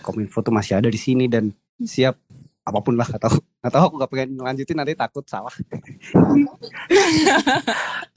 Kominfo 0.03 0.43
tuh 0.43 0.51
masih 0.51 0.75
ada 0.75 0.91
di 0.91 0.99
sini 0.99 1.31
dan 1.31 1.55
siap 1.79 2.19
apa 2.61 2.79
pun 2.79 2.93
lah 2.93 3.09
atau 3.09 3.31
atau 3.61 3.79
aku 3.89 3.93
nggak 3.97 4.11
pengen 4.11 4.29
lanjutin 4.37 4.77
nanti 4.77 4.93
takut 4.93 5.25
salah. 5.25 5.53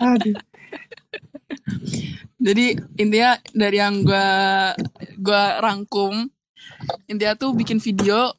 Aduh. 0.05 0.37
Jadi 2.45 2.77
intinya 3.01 3.41
dari 3.57 3.77
yang 3.81 4.05
gua 4.05 4.29
gua 5.17 5.65
rangkum 5.65 6.29
intinya 7.09 7.35
tuh 7.37 7.57
bikin 7.57 7.81
video 7.81 8.33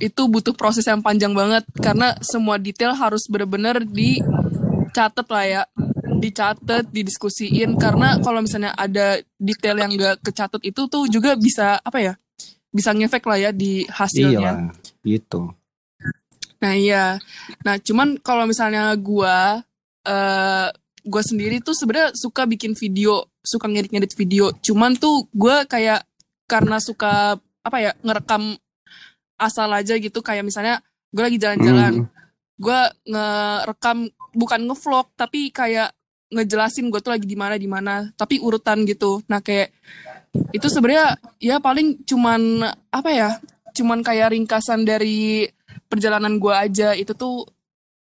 itu 0.00 0.22
butuh 0.24 0.56
proses 0.56 0.88
yang 0.88 1.04
panjang 1.04 1.36
banget. 1.36 1.68
Karena 1.76 2.16
semua 2.24 2.56
detail 2.56 2.96
harus 2.96 3.28
bener-bener 3.28 3.84
dicatat 3.84 5.28
lah 5.28 5.44
ya. 5.44 5.62
Dicatat 6.16 6.88
didiskusiin. 6.88 7.76
Karena 7.76 8.16
kalau 8.24 8.40
misalnya 8.40 8.72
ada 8.72 9.20
detail 9.36 9.76
yang 9.76 9.92
gak 10.00 10.24
kecatat 10.24 10.64
itu 10.64 10.88
tuh 10.88 11.04
juga 11.12 11.36
bisa 11.36 11.76
apa 11.84 12.00
ya 12.00 12.14
bisa 12.72 12.96
ngefek 12.96 13.24
lah 13.28 13.36
ya 13.36 13.50
di 13.52 13.84
iya 13.84 13.92
hasilnya 13.92 14.40
lah 14.40 14.56
gitu 15.02 15.52
Nah 16.62 16.78
iya. 16.78 17.18
Nah 17.66 17.74
cuman 17.82 18.22
kalau 18.22 18.46
misalnya 18.46 18.94
gua 18.94 19.66
eh 20.06 20.70
gua 21.02 21.22
sendiri 21.26 21.58
tuh 21.58 21.74
sebenarnya 21.74 22.14
suka 22.14 22.46
bikin 22.46 22.78
video, 22.78 23.26
suka 23.42 23.66
ngedit-ngedit 23.66 24.14
video. 24.14 24.54
Cuman 24.62 24.94
tuh 24.94 25.26
gua 25.34 25.66
kayak 25.66 26.06
karena 26.46 26.78
suka 26.78 27.34
apa 27.66 27.76
ya 27.82 27.90
ngerekam 28.06 28.54
asal 29.42 29.66
aja 29.74 29.98
gitu 29.98 30.22
kayak 30.22 30.46
misalnya 30.46 30.78
gue 31.10 31.22
lagi 31.22 31.38
jalan-jalan. 31.38 32.06
Hmm. 32.06 32.10
gue 32.62 32.80
ngerekam 33.10 34.06
bukan 34.38 34.60
ngevlog 34.70 35.10
tapi 35.18 35.50
kayak 35.50 35.90
ngejelasin 36.30 36.94
gue 36.94 37.00
tuh 37.02 37.10
lagi 37.10 37.26
di 37.26 37.34
mana 37.34 37.58
di 37.58 37.66
mana 37.66 38.06
tapi 38.14 38.38
urutan 38.38 38.86
gitu 38.86 39.18
nah 39.26 39.42
kayak 39.42 39.74
itu 40.54 40.66
sebenarnya 40.70 41.18
ya 41.42 41.58
paling 41.58 42.06
cuman 42.06 42.62
apa 42.94 43.10
ya 43.10 43.30
cuman 43.72 44.04
kayak 44.04 44.36
ringkasan 44.36 44.84
dari 44.84 45.48
perjalanan 45.88 46.36
gue 46.36 46.52
aja 46.52 46.92
itu 46.92 47.12
tuh 47.12 47.48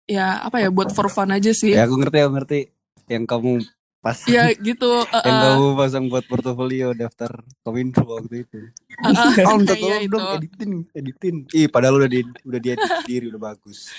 ya 0.04 0.42
apa 0.42 0.58
ya 0.58 0.68
buat 0.72 0.90
for 0.90 1.06
fun 1.06 1.30
aja 1.30 1.54
sih 1.54 1.70
Ya 1.76 1.86
aku 1.86 2.00
ngerti, 2.00 2.18
aku 2.24 2.32
ngerti. 2.34 2.60
Yang 3.06 3.24
kamu 3.30 3.52
pas 4.00 4.16
ya 4.24 4.48
gitu 4.68 5.04
uh, 5.04 5.24
yang 5.28 5.38
kamu 5.44 5.64
pasang 5.76 6.04
buat 6.08 6.24
portofolio 6.24 6.96
daftar 6.96 7.44
kominfo 7.60 8.08
waktu 8.08 8.48
itu. 8.48 8.58
uh, 9.04 9.12
uh, 9.12 9.32
Oh, 9.52 9.60
minta 9.60 9.76
iya 9.76 10.00
tolong 10.00 10.08
dong 10.08 10.24
itu. 10.24 10.36
editin, 10.40 10.70
editin. 10.96 11.36
Ih, 11.52 11.68
padahal 11.68 12.00
udah 12.00 12.10
di 12.10 12.24
udah 12.42 12.60
dia 12.60 12.74
sendiri 12.80 13.28
udah 13.28 13.52
bagus. 13.52 13.92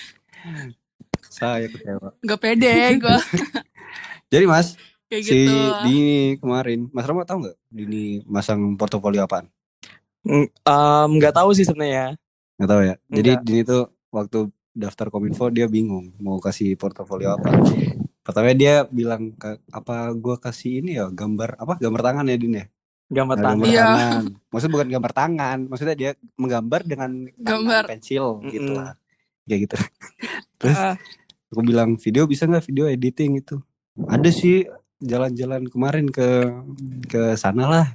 Saya 1.32 1.70
kecewa. 1.70 2.12
nggak 2.18 2.40
pede 2.42 2.72
gue 2.98 3.18
Jadi 4.32 4.44
Mas, 4.48 4.74
kayak 5.06 5.22
si 5.22 5.44
gitu 5.44 5.54
Dini 5.84 6.36
kemarin, 6.40 6.88
Mas 6.90 7.04
Rama 7.04 7.22
tahu 7.24 7.46
nggak 7.46 7.56
Dini 7.70 8.20
masang 8.26 8.74
portofolio 8.76 9.24
apaan? 9.24 9.46
Mm, 10.22 10.46
em, 10.46 11.08
nggak 11.18 11.34
tahu 11.34 11.50
sih 11.50 11.62
sebenarnya. 11.62 12.14
Nggak 12.56 12.70
tahu 12.70 12.82
ya. 12.82 12.94
Jadi 13.08 13.30
Nggak. 13.32 13.42
Dini 13.42 13.60
tuh 13.62 13.82
waktu 14.08 14.38
daftar 14.72 15.06
kominfo 15.08 15.48
dia 15.48 15.66
bingung 15.66 16.14
mau 16.16 16.38
kasih 16.38 16.74
portofolio 16.74 17.34
apa. 17.34 17.50
Pertama 18.22 18.54
dia 18.54 18.86
bilang 18.86 19.34
ke, 19.34 19.58
apa 19.68 20.14
gua 20.14 20.38
kasih 20.38 20.78
ini 20.78 20.94
ya 20.94 21.10
gambar 21.10 21.58
apa 21.58 21.74
gambar 21.76 22.00
tangan 22.02 22.24
ya 22.24 22.36
Din 22.36 22.54
ya? 22.54 22.66
Gambar 23.10 23.36
Nah, 23.36 23.44
tangan. 23.44 23.56
gambar 23.58 23.68
Iya. 23.68 23.82
tangan. 23.84 24.22
Maksudnya 24.48 24.72
bukan 24.72 24.88
gambar 24.88 25.12
tangan, 25.12 25.58
maksudnya 25.66 25.96
dia 25.98 26.10
menggambar 26.34 26.80
dengan 26.82 27.10
Gambar. 27.36 27.82
pensil 27.84 28.24
gitu 28.46 28.70
Mm-mm. 28.70 28.78
lah. 28.78 28.94
Kayak 29.42 29.60
gitu. 29.66 29.76
Terus 30.62 30.78
Ah, 30.78 30.94
aku 31.50 31.60
bilang 31.60 31.98
video 31.98 32.24
bisa 32.24 32.46
nggak 32.46 32.64
video 32.64 32.86
editing 32.86 33.36
itu? 33.36 33.58
Ada 33.98 34.30
sih 34.30 34.64
jalan-jalan 34.96 35.66
kemarin 35.66 36.06
ke 36.06 36.46
ke 37.04 37.34
sana 37.34 37.66
lah 37.66 37.86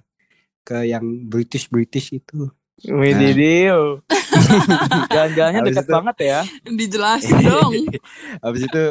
ke 0.67 0.83
yang 0.83 1.03
British 1.25 1.71
British 1.71 2.11
itu. 2.11 2.51
Wididiu. 2.83 4.03
Jalan-jalannya 5.15 5.61
Habis 5.63 5.71
dekat 5.73 5.85
itu- 5.87 5.95
banget 5.95 6.17
ya. 6.19 6.39
dijelasin 6.67 7.37
dong 7.47 7.71
Habis 8.43 8.61
itu 8.67 8.83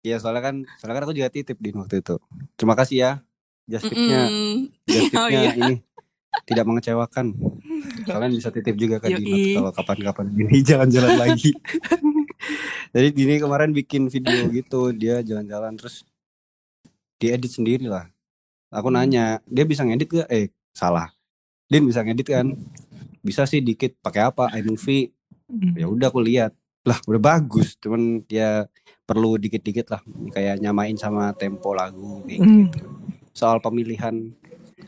ya 0.00 0.16
soalnya 0.16 0.40
kan 0.40 0.54
soalnya 0.78 0.94
kan 0.96 1.04
aku 1.04 1.12
juga 1.12 1.28
titip 1.28 1.58
di 1.58 1.74
waktu 1.74 1.98
itu. 1.98 2.16
Terima 2.54 2.72
kasih 2.72 2.96
ya. 2.96 3.12
Just 3.66 3.90
tip-nya, 3.90 4.30
Mm-mm. 4.30 4.70
just 4.86 5.10
Oh, 5.12 5.26
iya. 5.26 5.50
ini 5.52 5.82
tidak 6.46 6.64
mengecewakan. 6.64 7.34
Kalian 8.06 8.30
bisa 8.30 8.54
titip 8.54 8.78
juga 8.78 9.02
ke. 9.02 9.10
Dimas 9.10 9.42
kalau 9.58 9.70
kapan-kapan 9.74 10.26
ini 10.30 10.62
jalan-jalan 10.70 11.18
lagi. 11.18 11.50
Jadi 12.94 13.08
Dini 13.10 13.42
kemarin 13.42 13.74
bikin 13.74 14.06
video 14.06 14.46
gitu, 14.48 14.94
dia 14.94 15.18
jalan-jalan 15.18 15.74
terus 15.74 16.06
diedit 17.18 17.50
sendiri 17.50 17.90
lah. 17.90 18.06
Aku 18.70 18.86
nanya, 18.86 19.42
dia 19.50 19.66
bisa 19.66 19.82
ngedit 19.82 20.14
gak? 20.14 20.28
Eh, 20.30 20.54
salah. 20.70 21.10
Din 21.66 21.82
bisa 21.84 22.00
ngedit 22.00 22.26
kan? 22.26 22.46
Bisa 23.20 23.42
sih 23.44 23.58
dikit. 23.58 23.98
Pakai 23.98 24.22
apa? 24.24 24.50
iMovie. 24.54 25.10
Ya 25.74 25.86
udah 25.86 26.08
aku 26.08 26.20
lihat. 26.20 26.54
Lah, 26.82 26.98
udah 27.04 27.18
bagus. 27.18 27.74
Cuman 27.76 28.22
dia 28.22 28.70
perlu 29.02 29.34
dikit-dikit 29.36 29.86
lah 29.88 30.02
kayak 30.30 30.58
nyamain 30.58 30.94
sama 30.94 31.30
tempo 31.32 31.70
lagu 31.70 32.22
kayak 32.22 32.38
Hmm. 32.38 32.66
gitu. 32.66 32.78
Soal 33.30 33.58
pemilihan 33.58 34.30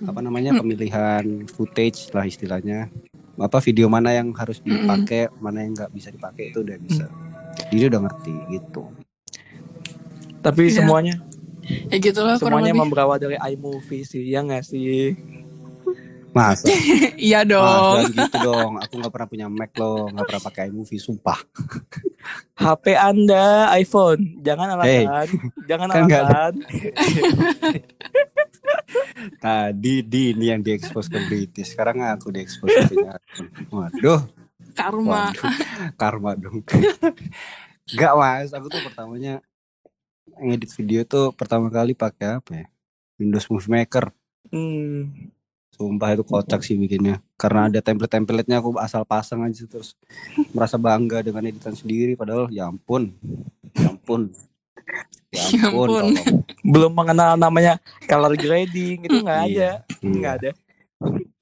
apa 0.00 0.18
namanya? 0.18 0.54
Pemilihan 0.54 1.22
footage 1.48 2.10
lah 2.10 2.22
istilahnya. 2.22 2.90
Apa 3.34 3.58
video 3.58 3.86
mana 3.86 4.10
yang 4.10 4.34
harus 4.34 4.58
dipakai, 4.58 5.30
mana 5.38 5.62
yang 5.62 5.70
nggak 5.72 5.90
bisa 5.90 6.10
dipakai 6.10 6.50
itu 6.50 6.62
udah 6.62 6.78
bisa. 6.78 7.06
Dia 7.70 7.86
udah 7.86 8.00
ngerti 8.04 8.34
gitu. 8.50 8.82
Tapi 10.38 10.70
Iya. 10.70 10.82
semuanya 10.82 11.14
ya 11.68 11.96
gitulah 12.00 12.40
semuanya 12.40 12.72
lebih 12.72 12.80
memberawal 12.80 13.18
dari 13.20 13.36
iMovie 13.36 14.02
sih, 14.02 14.24
ya 14.24 14.40
nggak 14.40 14.64
sih? 14.64 15.14
Masa? 16.32 16.68
iya 17.28 17.42
dong 17.42 18.04
jangan 18.04 18.12
gitu 18.14 18.36
dong. 18.44 18.72
Aku 18.84 18.92
nggak 19.00 19.12
pernah 19.12 19.28
punya 19.28 19.46
Mac 19.48 19.72
loh, 19.80 20.06
nggak 20.12 20.26
pernah 20.28 20.42
pakai 20.44 20.62
iMovie, 20.70 21.00
sumpah. 21.00 21.38
HP 22.62 22.84
Anda 22.94 23.72
iPhone, 23.78 24.42
jangan 24.44 24.76
Hey. 24.84 25.06
alasan, 25.06 25.28
jangan 25.64 25.86
Kan 25.94 26.04
alasan. 26.06 26.52
Tadi 29.38 29.94
Dini 30.04 30.46
yang 30.52 30.60
diekspos 30.60 31.08
ke 31.08 31.18
British, 31.26 31.72
sekarang 31.72 32.02
aku 32.04 32.28
diekspos 32.34 32.70
ke. 32.70 32.96
Waduh, 33.72 34.20
karma 34.76 35.32
waduh, 35.32 35.52
karma 35.96 36.30
dong. 36.36 36.60
Gak 37.88 38.12
mas, 38.14 38.52
aku 38.52 38.68
tuh 38.68 38.84
pertamanya 38.84 39.40
ngedit 40.38 40.70
video 40.76 41.02
tuh 41.08 41.32
pertama 41.32 41.72
kali 41.72 41.96
pakai 41.96 42.38
apa 42.38 42.50
ya? 42.52 42.66
Windows 43.18 43.48
Movie 43.50 43.72
Maker. 43.72 44.12
Hmm. 44.52 45.32
Sumpah 45.78 46.10
itu 46.10 46.26
kocak 46.26 46.60
sih 46.60 46.74
bikinnya. 46.74 47.22
Karena 47.34 47.70
ada 47.70 47.78
template-templatenya 47.78 48.58
aku 48.58 48.74
asal 48.76 49.06
pasang 49.06 49.40
aja 49.40 49.62
terus 49.62 49.94
merasa 50.50 50.74
bangga 50.74 51.22
dengan 51.22 51.46
editan 51.46 51.70
sendiri. 51.72 52.12
Padahal 52.12 52.50
ya 52.50 52.66
ampun, 52.66 53.14
ya 53.72 53.86
ampun, 53.88 54.34
ya 55.30 55.38
Ya 55.38 55.70
ampun. 55.70 55.70
ampun. 55.70 55.86
tolong. 55.88 56.10
Belum 56.60 56.90
mengenal 56.90 57.38
namanya 57.38 57.78
color 58.02 58.34
grading 58.34 59.06
itu 59.06 59.16
nggak 59.16 59.38
ada, 59.38 59.46
Iya, 59.46 59.72
nggak 60.02 60.34
iya. 60.34 60.40
ada. 60.42 60.50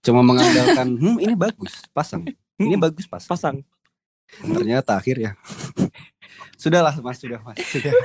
Cuma 0.02 0.20
mengandalkan, 0.20 0.86
hmm 0.92 1.16
ini 1.18 1.32
bagus, 1.32 1.80
pasang. 1.90 2.28
Ini 2.56 2.76
Hmm, 2.76 2.82
bagus 2.82 3.08
pasang. 3.08 3.30
pasang. 3.32 3.56
Ternyata 4.52 4.92
akhirnya 4.94 5.32
Sudahlah 6.60 6.92
mas, 6.98 7.16
sudah 7.16 7.40
mas, 7.40 7.56
sudah. 7.64 7.92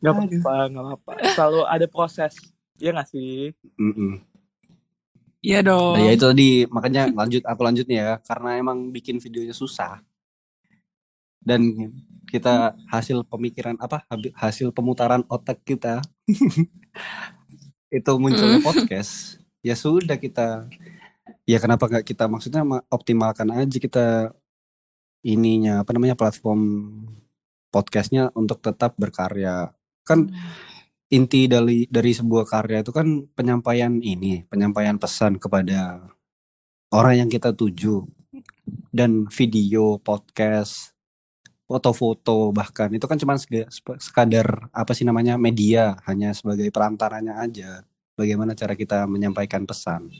Nggak 0.00 0.12
apa-apa, 0.12 0.54
nggak 0.68 0.84
apa-apa. 0.84 1.12
Selalu 1.32 1.60
ada 1.64 1.86
proses, 1.86 2.32
ya 2.76 2.90
nggak 2.90 3.08
sih? 3.08 3.54
Mm-mm. 3.78 4.18
iya 5.40 5.60
dong 5.60 5.94
Nah, 5.94 6.02
ya 6.02 6.10
itu 6.16 6.24
tadi 6.24 6.50
makanya 6.66 7.12
lanjut 7.12 7.42
aku 7.44 7.60
lanjut 7.62 7.84
nih 7.84 7.98
ya 8.00 8.10
karena 8.20 8.56
emang 8.56 8.88
bikin 8.88 9.20
videonya 9.20 9.52
susah 9.52 10.00
dan 11.38 11.60
kita 12.24 12.72
hasil 12.88 13.28
pemikiran 13.28 13.76
apa 13.76 14.08
hasil 14.34 14.72
pemutaran 14.72 15.22
otak 15.28 15.60
kita 15.62 16.00
itu 17.94 18.12
munculnya 18.16 18.58
Mm. 18.58 18.66
podcast 18.66 19.36
ya 19.60 19.76
sudah 19.76 20.16
kita 20.16 20.64
ya 21.44 21.60
kenapa 21.60 21.86
nggak 21.86 22.04
kita 22.08 22.24
maksudnya 22.26 22.64
ma- 22.64 22.84
optimalkan 22.88 23.52
aja 23.52 23.76
kita 23.76 24.32
ininya 25.20 25.84
apa 25.84 25.92
namanya 25.92 26.16
platform 26.16 26.60
podcastnya 27.68 28.32
untuk 28.32 28.60
tetap 28.60 28.96
berkarya 28.96 29.72
kan 30.02 30.32
inti 31.14 31.46
dari 31.46 31.86
dari 31.86 32.10
sebuah 32.10 32.44
karya 32.50 32.82
itu 32.82 32.90
kan 32.90 33.06
penyampaian 33.38 34.02
ini, 34.02 34.42
penyampaian 34.50 34.98
pesan 34.98 35.38
kepada 35.38 36.02
orang 36.90 37.24
yang 37.24 37.30
kita 37.30 37.54
tuju. 37.54 38.02
Dan 38.90 39.30
video, 39.30 40.02
podcast, 40.02 40.94
foto-foto 41.70 42.50
bahkan 42.50 42.90
itu 42.90 43.06
kan 43.06 43.14
cuma 43.18 43.38
sekadar 43.98 44.70
apa 44.74 44.90
sih 44.90 45.06
namanya 45.06 45.38
media, 45.38 45.94
hanya 46.10 46.34
sebagai 46.34 46.66
perantaranya 46.74 47.38
aja. 47.38 47.86
Bagaimana 48.14 48.54
cara 48.54 48.74
kita 48.74 49.06
menyampaikan 49.10 49.66
pesan. 49.66 50.10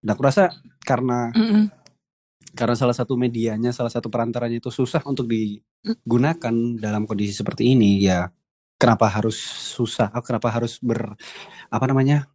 Dan 0.00 0.08
aku 0.12 0.24
rasa 0.24 0.52
karena 0.84 1.32
Mm-mm. 1.32 1.72
karena 2.52 2.76
salah 2.76 2.96
satu 2.96 3.16
medianya, 3.16 3.72
salah 3.72 3.92
satu 3.92 4.08
perantaranya 4.08 4.60
itu 4.60 4.72
susah 4.72 5.00
untuk 5.04 5.28
digunakan 5.28 6.54
dalam 6.80 7.04
kondisi 7.08 7.32
seperti 7.32 7.72
ini, 7.76 8.00
ya 8.04 8.28
kenapa 8.78 9.10
harus 9.10 9.36
susah? 9.74 10.08
Ah, 10.08 10.22
Kenapa 10.22 10.48
harus 10.48 10.78
ber 10.78 11.18
apa 11.68 11.84
namanya 11.84 12.30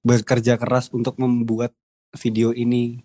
bekerja 0.00 0.54
keras 0.54 0.88
untuk 0.88 1.16
membuat 1.16 1.72
video 2.14 2.52
ini 2.52 3.00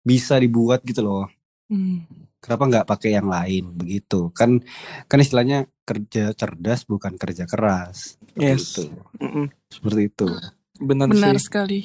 bisa 0.00 0.38
dibuat 0.38 0.80
gitu 0.82 1.02
loh? 1.02 1.26
Hmm. 1.66 2.06
Kenapa 2.38 2.62
nggak 2.64 2.86
pakai 2.86 3.10
yang 3.12 3.26
lain 3.26 3.74
begitu? 3.74 4.30
Kan 4.30 4.62
kan 5.04 5.18
istilahnya 5.18 5.66
kerja 5.82 6.30
cerdas 6.32 6.86
bukan 6.86 7.18
kerja 7.18 7.42
keras. 7.44 8.14
Seperti 8.22 8.38
Yes. 8.38 8.62
itu. 8.70 8.82
Mm-mm. 9.18 9.46
Seperti 9.66 10.00
itu. 10.06 10.28
Benar, 10.76 11.06
benar 11.08 11.34
sih. 11.36 11.44
sekali 11.48 11.80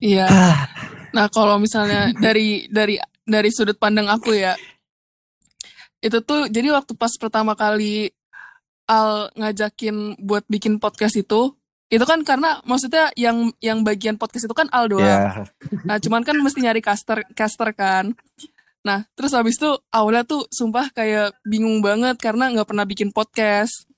iya 0.00 0.26
nah 1.12 1.28
kalau 1.28 1.60
misalnya 1.60 2.10
dari 2.12 2.66
dari 2.68 2.96
dari 3.22 3.48
sudut 3.52 3.76
pandang 3.76 4.08
aku 4.08 4.34
ya 4.34 4.56
itu 6.00 6.18
tuh 6.20 6.48
jadi 6.48 6.74
waktu 6.74 6.92
pas 6.96 7.12
pertama 7.16 7.54
kali 7.54 8.12
Al 8.84 9.32
ngajakin 9.36 10.20
buat 10.20 10.44
bikin 10.48 10.76
podcast 10.76 11.16
itu 11.16 11.56
itu 11.92 12.04
kan 12.08 12.24
karena 12.26 12.58
maksudnya 12.64 13.12
yang 13.14 13.52
yang 13.60 13.84
bagian 13.84 14.16
podcast 14.18 14.48
itu 14.48 14.56
kan 14.56 14.66
Al 14.72 14.88
doang 14.90 15.04
Ya, 15.04 15.46
Nah, 15.84 15.96
cuman 16.00 16.24
kan 16.24 16.36
mesti 16.40 16.64
nyari 16.64 16.80
caster 16.80 17.22
caster 17.36 17.70
kan. 17.76 18.16
Nah, 18.84 19.08
terus 19.16 19.32
habis 19.32 19.56
itu 19.56 19.70
awalnya 19.88 20.28
tuh 20.28 20.44
sumpah 20.52 20.92
kayak 20.92 21.32
bingung 21.46 21.80
banget 21.80 22.20
karena 22.20 22.52
nggak 22.52 22.68
pernah 22.68 22.84
bikin 22.84 23.14
podcast. 23.14 23.88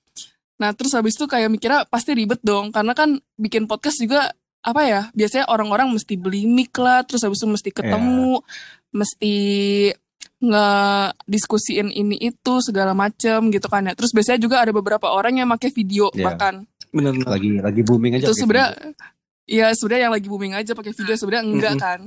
Nah, 0.57 0.72
terus 0.72 0.95
habis 0.95 1.18
itu 1.18 1.26
kayak 1.26 1.51
mikirnya 1.51 1.84
pasti 1.91 2.14
ribet 2.14 2.41
dong 2.45 2.70
karena 2.70 2.95
kan 2.95 3.18
bikin 3.34 3.66
podcast 3.66 3.99
juga 3.99 4.30
apa 4.62 4.82
ya? 4.87 5.03
Biasanya 5.14 5.47
orang-orang 5.51 5.91
mesti 5.91 6.14
beli 6.18 6.47
mic 6.47 6.74
lah, 6.78 7.03
terus 7.07 7.22
habis 7.22 7.39
itu 7.39 7.49
mesti 7.51 7.70
ketemu, 7.70 8.43
mesti 8.95 9.37
nggak 10.37 11.24
diskusiin 11.24 11.89
ini 11.89 12.20
itu 12.20 12.53
segala 12.61 12.93
macem 12.93 13.49
gitu 13.49 13.66
kan 13.72 13.89
ya. 13.89 13.97
Terus 13.97 14.12
biasanya 14.12 14.41
juga 14.41 14.57
ada 14.61 14.72
beberapa 14.72 15.09
orang 15.09 15.41
yang 15.41 15.49
pakai 15.49 15.72
video 15.72 16.12
Iya. 16.12 16.24
bahkan 16.32 16.55
bener 16.93 17.12
lagi 17.28 17.61
lagi 17.61 17.82
booming 17.84 18.16
aja 18.16 18.24
itu 18.24 18.32
pakai 18.32 18.41
sebenarnya 18.41 18.70
ya 19.45 19.66
sebenarnya 19.76 20.03
yang 20.09 20.14
lagi 20.16 20.28
booming 20.32 20.55
aja 20.57 20.72
pakai 20.72 20.93
video 20.97 21.14
sebenarnya 21.16 21.45
enggak 21.45 21.74
Mm-mm. 21.76 21.84
kan. 21.84 22.01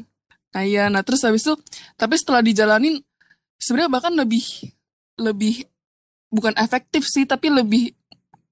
Nah 0.49 0.63
iya, 0.65 0.89
nah 0.89 1.01
terus 1.05 1.21
habis 1.21 1.45
itu 1.45 1.53
tapi 1.93 2.17
setelah 2.17 2.41
dijalanin 2.41 2.97
sebenarnya 3.57 3.91
bahkan 3.91 4.13
lebih 4.13 4.41
lebih 5.19 5.67
bukan 6.29 6.53
efektif 6.57 7.05
sih 7.05 7.25
tapi 7.25 7.49
lebih 7.53 7.93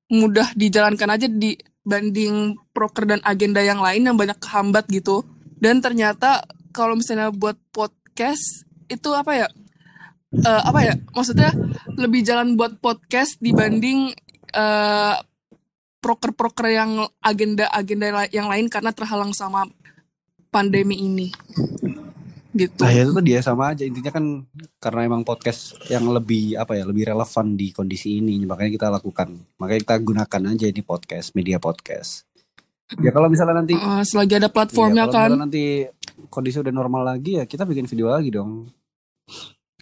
mudah 0.09 0.53
dijalankan 0.53 1.09
aja 1.09 1.27
dibanding 1.27 2.55
proker 2.71 3.05
dan 3.05 3.19
agenda 3.23 3.59
yang 3.59 3.81
lain 3.81 4.07
yang 4.07 4.17
banyak 4.17 4.37
kehambat 4.37 4.87
gitu. 4.89 5.25
Dan 5.57 5.81
ternyata 5.81 6.45
kalau 6.69 6.93
misalnya 6.93 7.33
buat 7.33 7.57
podcast 7.73 8.63
itu 8.87 9.09
apa 9.11 9.31
ya? 9.35 9.47
Eh, 10.39 10.61
apa 10.65 10.79
ya? 10.83 10.93
Maksudnya 11.13 11.51
lebih 11.97 12.21
jalan 12.21 12.53
buat 12.53 12.77
podcast 12.77 13.39
dibanding 13.39 14.13
eh, 14.51 15.15
proker-proker 15.97 16.67
yang 16.71 16.91
agenda-agenda 17.19 18.29
yang 18.31 18.47
lain 18.47 18.69
karena 18.69 18.93
terhalang 18.93 19.33
sama 19.33 19.65
pandemi 20.47 20.95
ini. 21.03 21.27
Gitu. 22.57 22.81
Nah, 22.81 22.89
ya 22.89 23.05
itu 23.05 23.13
tuh 23.13 23.21
dia 23.21 23.37
sama 23.45 23.69
aja 23.69 23.85
intinya 23.85 24.09
kan 24.09 24.41
karena 24.81 25.05
emang 25.05 25.21
podcast 25.21 25.77
yang 25.93 26.09
lebih 26.09 26.57
apa 26.57 26.73
ya 26.73 26.89
lebih 26.89 27.05
relevan 27.05 27.53
di 27.53 27.69
kondisi 27.69 28.17
ini 28.17 28.41
makanya 28.49 28.71
kita 28.73 28.87
lakukan 28.89 29.29
makanya 29.61 29.85
kita 29.85 29.95
gunakan 30.01 30.41
aja 30.57 30.65
ini 30.65 30.81
podcast 30.81 31.37
media 31.37 31.61
podcast 31.61 32.25
ya 32.97 33.13
kalau 33.13 33.29
misalnya 33.29 33.61
nanti 33.61 33.77
Eh, 33.77 34.01
selagi 34.01 34.41
ada 34.41 34.49
platformnya 34.49 35.05
kalau 35.05 35.37
kan. 35.37 35.45
nanti 35.45 35.85
kondisi 36.33 36.57
udah 36.57 36.73
normal 36.73 37.05
lagi 37.05 37.37
ya 37.37 37.45
kita 37.45 37.61
bikin 37.61 37.85
video 37.85 38.09
lagi 38.09 38.33
dong 38.33 38.65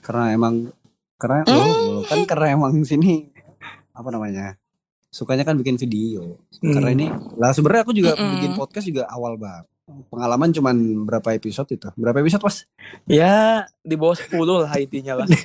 karena 0.05 0.31
emang 0.31 0.69
karena 1.17 1.41
loh, 1.49 1.65
loh, 1.65 2.01
kan 2.05 2.21
karena 2.23 2.53
emang 2.53 2.77
sini 2.83 3.33
apa 3.91 4.13
namanya 4.13 4.53
sukanya 5.09 5.41
kan 5.41 5.55
bikin 5.55 5.79
video. 5.79 6.37
Karena 6.59 6.91
Hmm. 6.91 6.97
ini 6.99 7.07
lah 7.35 7.49
sebenarnya 7.49 7.81
aku 7.81 7.95
juga 7.95 8.13
Mm-mm. 8.13 8.31
bikin 8.37 8.51
podcast 8.53 8.85
juga 8.85 9.07
awal 9.07 9.35
banget. 9.35 9.65
Pengalaman 9.85 10.49
cuman 10.49 10.75
berapa 11.05 11.29
episode 11.31 11.69
itu? 11.71 11.87
Berapa 11.95 12.19
episode 12.19 12.41
pas 12.41 12.57
ya 13.05 13.63
di 13.79 13.95
bawah 13.95 14.17
10 14.17 14.33
lah 14.65 14.73
intinya 14.77 15.23
lah. 15.23 15.27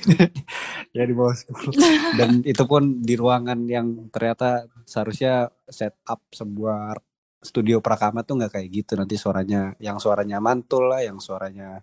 Ya 0.91 1.07
di 1.07 1.15
bawah 1.15 1.31
10 1.31 1.71
dan 2.19 2.43
itu 2.43 2.63
pun 2.67 2.99
di 2.99 3.15
ruangan 3.15 3.63
yang 3.63 4.11
ternyata 4.11 4.67
seharusnya 4.83 5.47
setup 5.63 6.19
sebuah 6.27 6.99
studio 7.39 7.79
perakaman 7.79 8.27
tuh 8.27 8.35
nggak 8.35 8.59
kayak 8.59 8.67
gitu. 8.75 8.99
Nanti 8.99 9.15
suaranya 9.15 9.71
yang 9.79 10.03
suaranya 10.03 10.43
mantul 10.43 10.91
lah 10.91 10.99
yang 10.99 11.15
suaranya 11.23 11.79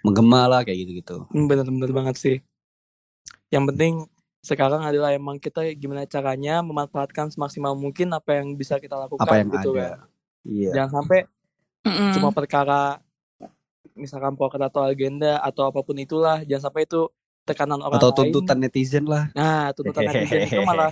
menggema 0.00 0.46
lah 0.46 0.60
kayak 0.62 0.78
gitu 0.82 0.92
gitu 0.98 1.16
Hmm, 1.28 1.46
bener-bener 1.46 1.90
banget 1.90 2.16
sih. 2.16 2.36
Yang 3.48 3.64
penting 3.72 3.94
sekarang 4.42 4.82
adalah 4.82 5.14
emang 5.14 5.38
kita 5.38 5.62
gimana 5.72 6.02
caranya 6.02 6.60
memanfaatkan 6.60 7.30
semaksimal 7.30 7.72
mungkin 7.72 8.10
apa 8.10 8.42
yang 8.42 8.52
bisa 8.52 8.76
kita 8.76 8.98
lakukan 8.98 9.22
apa 9.22 9.34
yang 9.38 9.48
gitu 9.52 9.70
ada. 9.72 9.80
kan. 9.80 9.96
Iya. 10.42 10.70
Jangan 10.74 10.90
sampai 10.98 11.20
Mm-mm. 11.82 12.10
cuma 12.14 12.28
perkara 12.30 12.98
misalkan 13.92 14.34
proker 14.34 14.62
atau 14.62 14.82
agenda 14.82 15.38
atau 15.38 15.68
apa 15.68 15.80
pun 15.80 15.94
itulah 15.94 16.40
jangan 16.42 16.70
sampai 16.70 16.88
itu 16.88 17.06
tekanan 17.42 17.78
orang 17.78 17.98
atau 18.00 18.10
lain. 18.10 18.18
tuntutan 18.18 18.58
netizen 18.58 19.04
lah. 19.04 19.28
Nah 19.32 19.70
tuntutan 19.76 20.06
netizen 20.06 20.42
itu 20.42 20.62
malah 20.70 20.90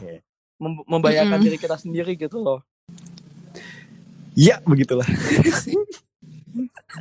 mem- 0.61 0.85
membahayakan 0.87 1.39
Mm-mm. 1.41 1.47
diri 1.47 1.59
kita 1.59 1.75
sendiri 1.75 2.13
gitu 2.15 2.39
loh. 2.39 2.61
Ya 4.37 4.63
begitulah 4.63 5.07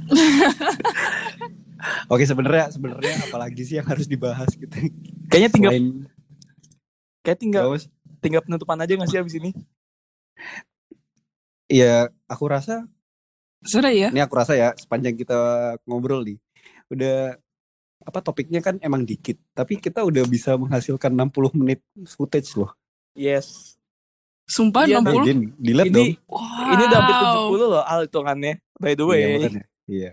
Oke 2.07 2.23
sebenarnya 2.23 2.69
sebenarnya 2.69 3.13
apalagi 3.23 3.61
sih 3.61 3.75
yang 3.75 3.88
harus 3.88 4.05
dibahas 4.05 4.51
gitu. 4.51 4.71
kayaknya 5.27 5.49
tinggal 5.49 5.71
Selain 5.71 5.88
kayak 7.19 7.38
tinggal 7.38 7.63
tinggal 8.19 8.41
penutupan 8.41 8.77
aja 8.77 8.93
nggak 8.93 9.07
sih 9.07 9.17
abis 9.17 9.36
ini 9.36 9.51
Iya, 11.67 12.09
aku 12.25 12.45
rasa 12.45 12.89
Sudah 13.61 13.91
ya? 13.91 14.09
ini 14.09 14.17
aku 14.17 14.34
rasa 14.34 14.53
ya 14.53 14.71
sepanjang 14.73 15.13
kita 15.13 15.36
ngobrol 15.84 16.23
nih 16.23 16.39
udah 16.89 17.36
apa 18.01 18.19
topiknya 18.19 18.57
kan 18.57 18.80
emang 18.80 19.03
dikit 19.03 19.38
tapi 19.51 19.77
kita 19.77 20.01
udah 20.01 20.23
bisa 20.25 20.55
menghasilkan 20.55 21.11
60 21.11 21.53
menit 21.53 21.80
footage 22.09 22.55
loh 22.55 22.71
yes 23.13 23.75
Sumpah 24.49 24.82
Eh, 24.84 24.97
60. 24.97 25.21
Din, 25.21 25.39
dilihat 25.55 25.86
Ini- 25.86 25.93
dong 25.93 26.09
Wow. 26.25 26.73
ini 26.73 26.84
udah 26.84 26.97
hampir 26.97 27.15
70 27.53 27.69
loh 27.69 27.84
al 27.84 27.99
hitungannya 28.03 28.53
by 28.75 28.93
the 28.93 29.05
way 29.05 29.19
iya, 29.19 29.30
makanya. 29.38 29.63
iya 29.86 30.11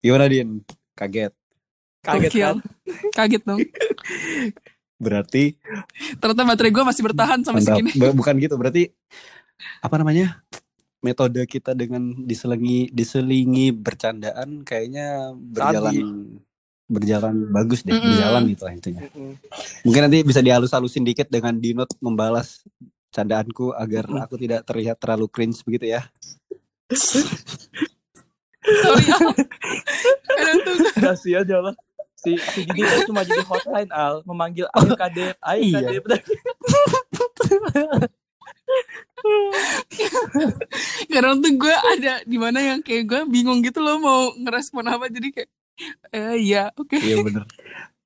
gimana 0.00 0.24
Din 0.26 0.48
kaget 0.92 1.32
kaget 2.00 2.32
kan 2.32 2.56
Kaget 3.16 3.42
dong. 3.42 3.60
berarti 4.96 5.58
Ternyata 6.16 6.42
baterai 6.44 6.70
gue 6.70 6.84
masih 6.84 7.02
bertahan 7.02 7.38
sampai 7.40 7.60
mantap. 7.60 7.76
segini. 7.78 7.90
Bu- 7.94 8.14
bukan 8.14 8.34
gitu 8.38 8.54
berarti 8.54 8.90
apa 9.78 9.94
namanya 9.96 10.42
metode 10.98 11.42
kita 11.44 11.72
dengan 11.72 12.14
diselingi 12.16 12.86
diselingi 12.88 13.70
bercandaan 13.70 14.62
kayaknya 14.62 15.30
berjalan 15.34 15.94
berjalan 16.86 17.34
bagus 17.48 17.82
deh 17.82 17.90
Mm-mm. 17.90 18.04
berjalan 18.04 18.42
gitu 18.46 18.62
lah 18.62 18.72
intinya 18.72 19.02
Mm-mm. 19.04 19.32
Mungkin 19.82 20.00
nanti 20.02 20.18
bisa 20.22 20.38
dihalus-halusin 20.38 21.02
dikit 21.02 21.26
dengan 21.26 21.56
Dinot 21.56 21.90
membalas 21.98 22.62
candaanku 23.10 23.72
agar 23.72 24.06
Mm. 24.06 24.20
aku 24.20 24.34
tidak 24.36 24.62
terlihat 24.62 24.96
terlalu 24.96 25.26
cringe 25.26 25.62
begitu 25.62 25.90
ya. 25.90 26.06
Sorry. 28.62 29.06
Al. 29.18 29.30
Kadang 30.30 30.58
tuh 30.62 30.74
kasih 31.02 31.34
aja 31.42 31.56
lah 31.58 31.74
si 32.22 32.38
si 32.38 32.62
Didi 32.62 32.86
itu 32.86 33.10
cuma 33.10 33.26
jadi 33.26 33.42
hotline 33.42 33.90
al 33.90 34.22
memanggil 34.22 34.70
ayo 34.70 34.94
kadep 34.94 35.34
ayo 35.42 35.58
Iya. 35.58 35.78
kadep 35.90 36.04
kadang 41.10 41.42
tuh 41.42 41.52
gue 41.58 41.74
ada 41.74 42.22
di 42.22 42.38
mana 42.38 42.58
yang 42.62 42.78
kayak 42.78 43.04
gue 43.10 43.20
bingung 43.26 43.58
gitu 43.66 43.82
loh 43.82 43.98
mau 43.98 44.30
ngerespon 44.38 44.86
apa 44.86 45.10
jadi 45.10 45.28
kayak 45.34 45.50
eh 46.14 46.36
iya 46.38 46.70
oke 46.78 46.94
Iya 46.94 47.26
bener. 47.26 47.42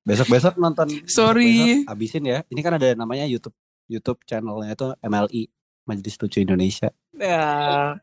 Besok-besok 0.06 0.54
nonton. 0.62 0.86
Sorry. 1.10 1.82
besok-besok 1.82 1.90
Habisin 1.90 2.24
ya. 2.30 2.38
Ini 2.46 2.60
kan 2.62 2.78
ada 2.78 2.94
namanya 2.94 3.26
YouTube 3.26 3.58
YouTube 3.90 4.22
channelnya 4.22 4.78
itu 4.78 4.86
MLI 5.02 5.42
Majelis 5.86 6.14
Lucu 6.16 6.38
Indonesia. 6.38 6.90
ya 7.12 7.94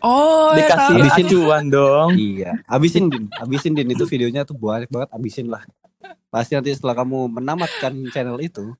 oh 0.00 0.54
ya 0.54 0.64
dikasih 0.64 0.78
tahu. 0.78 0.92
Habisin. 0.96 1.26
acuan 1.26 1.64
dong 1.68 2.10
Iya. 2.14 2.52
Habisin 2.64 3.04
din. 3.06 3.24
Habisin 3.30 3.72
din 3.74 3.88
itu 3.88 4.04
videonya 4.06 4.42
tuh 4.42 4.54
banyak 4.54 4.88
banget. 4.88 5.10
Habisin 5.10 5.46
lah. 5.46 5.60
Pasti 6.28 6.54
nanti 6.54 6.70
setelah 6.70 6.96
kamu 6.96 7.28
menamatkan 7.30 7.92
channel 8.08 8.38
itu, 8.38 8.72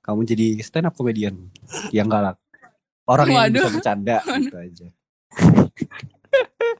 kamu 0.00 0.20
jadi 0.24 0.46
stand 0.58 0.84
up 0.84 0.92
comedian 0.92 1.38
yang 1.90 2.06
galak. 2.06 2.34
Orang 3.04 3.24
yang 3.26 3.46
bisa 3.46 3.62
Waduh. 3.62 3.72
bercanda 3.72 4.16
gitu 4.26 4.56
aja. 4.56 4.86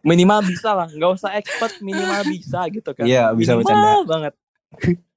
minimal 0.01 0.41
bisa 0.43 0.73
lah 0.73 0.87
nggak 0.87 1.13
usah 1.13 1.31
expert 1.35 1.79
minimal 1.81 2.21
bisa 2.27 2.69
gitu 2.69 2.91
kan 2.91 3.05
Iya, 3.05 3.33
bisa 3.33 3.55
Minimal 3.55 3.63
bercanda. 3.63 3.93
banget 4.05 4.35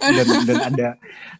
dan 0.00 0.26
dan 0.44 0.58
ada 0.66 0.88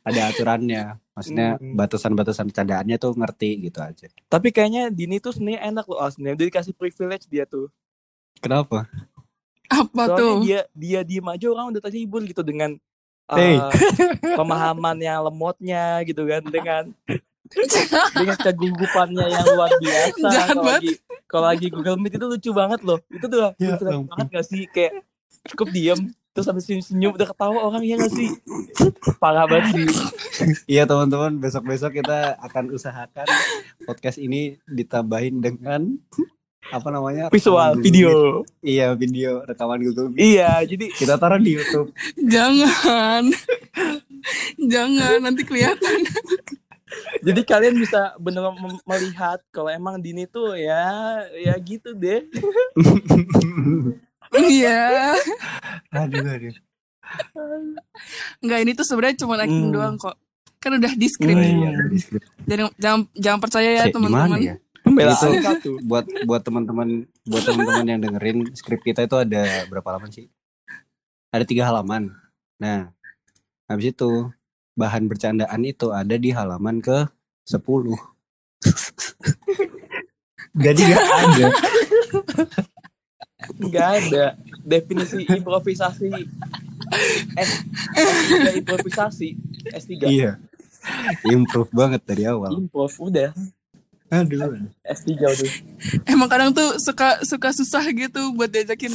ada 0.02 0.20
aturannya. 0.30 0.84
Maksudnya 1.12 1.48
Hmm. 1.60 1.76
batasan-batasan 1.76 2.48
candaannya 2.48 2.96
tuh 2.96 3.12
ngerti 3.12 3.68
gitu 3.68 3.78
aja. 3.82 4.08
Tapi 4.30 4.48
kayaknya 4.50 4.88
Dini 4.88 5.20
tuh 5.20 5.36
sebenarnya 5.36 5.68
enak 5.68 5.84
loh. 5.84 6.00
Al 6.00 6.08
sebenarnya 6.14 6.38
dia 6.40 6.48
dikasih 6.48 6.72
privilege 6.72 7.26
dia 7.28 7.44
tuh. 7.44 7.68
Kenapa? 8.40 8.88
Apa 9.68 10.02
soalnya 10.08 10.18
tuh? 10.18 10.36
dia 10.42 10.60
dia 10.72 11.00
diem 11.04 11.26
aja 11.28 11.46
orang 11.52 11.70
udah 11.70 11.82
terhibur 11.84 12.24
gitu 12.24 12.40
dengan 12.42 12.74
uh, 13.30 13.36
Hey. 13.36 13.58
pemahaman 14.38 14.96
yang 14.98 15.22
lemotnya 15.28 16.02
gitu 16.08 16.24
kan 16.26 16.42
dengan 16.48 16.82
dengan 18.16 18.38
kegugupannya 18.38 19.26
yang 19.28 19.44
luar 19.54 19.70
biasa. 19.76 20.28
Kalau 20.30 20.62
banget. 20.64 20.80
lagi 20.80 20.92
kalau 21.30 21.46
lagi 21.46 21.66
Google 21.70 21.98
Meet 22.00 22.16
itu 22.18 22.26
lucu 22.26 22.50
banget 22.50 22.80
loh. 22.82 22.98
Itu 23.10 23.26
tuh 23.28 23.52
Ya 23.60 23.76
banget 23.78 24.26
gak 24.32 24.46
sih? 24.46 24.64
Kayak 24.70 25.04
cukup 25.52 25.68
diem 25.70 26.00
terus 26.40 26.48
sampai 26.48 26.64
senyum 26.64 26.80
senyum 26.80 27.12
udah 27.20 27.28
ketawa 27.28 27.60
orang 27.68 27.84
ya 27.84 28.00
gak 28.00 28.16
sih? 28.16 28.32
Parah 29.20 29.44
banget 29.44 29.76
sih. 29.76 29.84
Iya 30.64 30.88
teman-teman 30.88 31.36
besok-besok 31.36 32.00
kita 32.00 32.40
akan 32.40 32.72
usahakan 32.72 33.28
podcast 33.84 34.16
ini 34.16 34.56
ditambahin 34.64 35.44
dengan 35.44 36.00
apa 36.72 36.88
namanya 36.88 37.28
visual 37.28 37.76
video. 37.84 38.40
Meet. 38.40 38.64
iya 38.64 38.86
video 38.96 39.44
rekaman 39.44 39.84
Google 39.84 40.16
Meet. 40.16 40.20
iya 40.32 40.64
jadi 40.64 40.88
kita 40.96 41.20
taruh 41.20 41.36
di 41.36 41.60
YouTube. 41.60 41.92
Jangan. 42.16 43.28
Jangan 44.72 45.20
nanti 45.20 45.44
kelihatan. 45.44 46.08
Jadi 47.20 47.40
kalian 47.44 47.76
bisa 47.76 48.16
benar 48.16 48.56
melihat 48.88 49.44
kalau 49.52 49.68
emang 49.68 50.00
Dini 50.00 50.24
tuh 50.24 50.56
ya 50.56 51.20
ya 51.36 51.52
gitu 51.60 51.92
deh 51.92 52.24
iya 54.36 55.16
aduh 55.96 56.22
aduh 56.22 56.54
Enggak 58.38 58.58
ini 58.62 58.70
tuh 58.72 58.84
sebenarnya 58.84 59.16
cuma 59.18 59.34
acting 59.34 59.66
Hmm. 59.66 59.74
doang 59.74 59.94
kok 59.96 60.14
kan 60.58 60.76
udah 60.76 60.92
di 60.92 61.06
script 61.06 61.34
Hmm. 61.34 61.58
iya 61.58 61.68
udah 61.72 61.86
di 61.88 61.98
jangan 62.46 62.70
jangan 62.76 63.00
jangan 63.14 63.38
percaya 63.40 63.68
ya 63.72 63.82
teman-teman 63.88 64.38
ya 64.38 64.54
pembelaan 64.80 65.30
Itu- 65.32 65.42
satu 65.42 65.70
buat 65.82 66.04
buat 66.24 66.40
teman-teman 66.40 67.04
buat 67.24 67.42
teman-teman 67.42 67.86
yang 67.86 68.00
dengerin 68.00 68.36
skrip 68.54 68.80
kita 68.80 69.02
itu 69.02 69.14
ada 69.14 69.66
berapa 69.66 69.88
lama 69.90 70.06
sih 70.08 70.28
ada 71.30 71.42
tiga 71.42 71.64
halaman. 71.64 72.10
Nah, 72.58 72.90
habis 73.64 73.94
itu 73.94 74.28
bahan 74.74 75.06
bercandaan 75.06 75.62
itu 75.62 75.88
ada 75.88 76.12
di 76.12 76.28
halaman 76.28 76.78
ke 76.78 77.06
10. 77.46 77.54
Jadi 80.58 80.80
gak 80.82 80.98
ada. 80.98 81.46
Nggak 83.52 83.88
ada 84.04 84.24
definisi 84.60 85.24
improvisasi. 85.24 86.10
S, 87.32 87.50
S3 87.92 88.30
improvisasi. 88.58 89.28
S3 89.68 89.92
Iya. 90.04 90.32
Improve 91.26 91.70
banget 91.70 92.02
dari 92.02 92.24
awal. 92.24 92.56
improv 92.56 92.90
udah. 92.98 93.30
Aduh. 94.10 94.58
S3 94.82 95.08
udah. 95.14 95.50
Emang 96.04 96.26
kadang 96.26 96.50
tuh 96.50 96.78
suka 96.78 97.20
suka 97.22 97.50
susah 97.50 97.84
gitu 97.88 98.32
buat 98.32 98.48
diajakin 98.48 98.90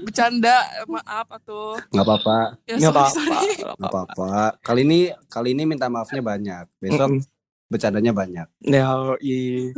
bercanda 0.00 0.54
maaf 0.86 1.28
atau 1.30 1.76
Nggak 1.90 2.06
apa-apa. 2.06 2.38
ya 2.64 2.74
Nggak 2.78 2.92
apa-apa. 2.94 3.36
nggak 3.76 3.90
apa-apa. 3.90 4.28
Kali 4.60 4.80
ini 4.82 5.00
kali 5.26 5.52
ini 5.52 5.62
minta 5.64 5.86
maafnya 5.86 6.20
banyak. 6.20 6.64
Besok 6.78 7.10
Mm-mm. 7.10 7.26
bercandanya 7.68 8.12
banyak. 8.12 8.46
Ya, 8.62 8.88
iya. 9.18 9.76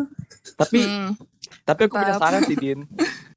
Tapi 0.54 0.78
Hmm. 0.78 1.10
tapi 1.64 1.80
aku 1.84 1.96
punya 1.96 2.14
saran 2.16 2.44
sih 2.44 2.54
Din. 2.54 2.86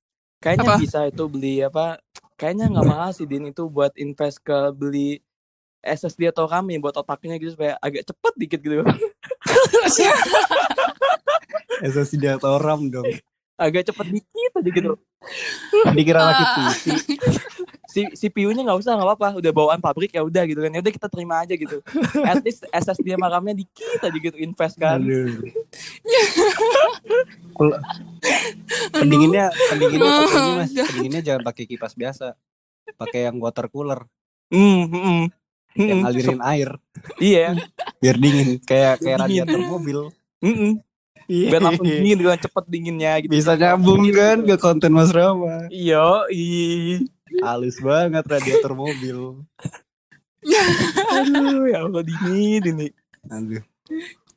Kayaknya 0.45 0.69
Apa? 0.69 0.77
bisa 0.77 0.99
itu 1.09 1.23
beli 1.25 1.55
apa? 1.59 1.97
Kayaknya 2.37 2.69
nggak 2.69 2.85
mahal 2.85 3.09
sih 3.09 3.25
Din 3.25 3.49
itu 3.49 3.65
buat 3.65 3.89
invest 3.97 4.37
ke 4.39 4.69
beli 4.69 5.17
SSD 5.81 6.29
atau 6.29 6.45
RAM 6.45 6.69
yang 6.69 6.81
buat 6.81 6.93
otaknya 6.93 7.37
gitu 7.37 7.53
supaya 7.53 7.81
agak 7.81 8.05
cepet 8.05 8.33
dikit 8.37 8.59
gitu. 8.61 8.85
SSD 11.81 12.23
atau 12.31 12.57
RAM 12.57 12.89
dong. 12.89 13.09
agak 13.55 13.87
cepet 13.87 14.07
dikit 14.11 14.51
aja 14.53 14.69
gitu. 14.69 14.91
Dikira 15.97 16.21
lagi 16.21 16.43
Ah. 16.43 16.53
PC. 16.69 16.85
Si 17.95 18.03
CPU-nya 18.11 18.59
nggak 18.61 18.75
usah 18.75 18.91
nggak 18.91 19.07
apa-apa, 19.07 19.27
udah 19.39 19.49
bawaan 19.49 19.79
pabrik 19.79 20.11
ya 20.11 20.19
udah 20.19 20.43
gitu 20.43 20.59
kan. 20.59 20.69
Ya 20.69 20.83
udah 20.83 20.91
kita 20.91 21.07
terima 21.07 21.39
aja 21.39 21.55
gitu. 21.55 21.79
At 22.27 22.43
least 22.43 22.67
SSD 22.67 23.07
sama 23.09 23.25
RAM-nya 23.29 23.55
dikit 23.55 24.03
aja 24.03 24.11
gitu 24.11 24.35
invest 24.35 24.75
kan. 24.75 24.99
Aduh. 24.99 25.31
Kul- 27.55 27.79
pendinginnya 28.91 29.47
pendinginnya 29.65 30.11
pakai 30.19 30.51
mas 30.57 30.71
pendinginnya 30.73 31.21
jangan 31.23 31.41
pakai 31.45 31.63
kipas 31.63 31.93
biasa 31.93 32.33
pakai 32.93 33.23
yang 33.23 33.39
water 33.39 33.67
cooler 33.67 34.03
Hmm, 34.45 34.83
hmm, 34.83 34.91
hmm. 34.91 35.23
yang 35.75 35.97
Hmm, 35.97 36.01
ngalirin 36.03 36.39
air 36.43 36.69
Iya. 37.17 37.55
biar 37.97 38.15
dingin 38.15 38.47
kayak 38.59 38.99
kayak 38.99 39.17
radiator 39.21 39.61
mobil 39.61 39.99
Hmm, 40.37 40.77
Biar 41.25 41.59
langsung 41.59 41.87
dingin 41.87 42.17
gitu 42.17 42.27
kan 42.27 42.39
cepet 42.39 42.63
dinginnya 42.67 43.11
gitu. 43.17 43.29
bisa 43.31 43.53
nyambung 43.53 44.01
kan 44.11 44.37
ke 44.43 44.55
konten 44.57 44.91
mas 44.91 45.09
Rama 45.09 45.65
Iya, 45.69 46.27
iya. 46.29 46.97
Halus 47.45 47.77
banget 47.81 48.23
radiator 48.25 48.73
mobil 48.77 49.41
Aduh, 51.15 51.65
ya 51.65 51.81
Allah 51.89 52.05
dingin 52.05 52.63
ini. 52.69 52.87
Aduh. 53.33 53.63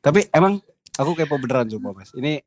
tapi 0.01 0.25
emang 0.33 0.57
aku 0.97 1.13
kepo 1.13 1.37
beneran 1.37 1.69
coba 1.69 2.01
mas 2.01 2.09
ini 2.17 2.41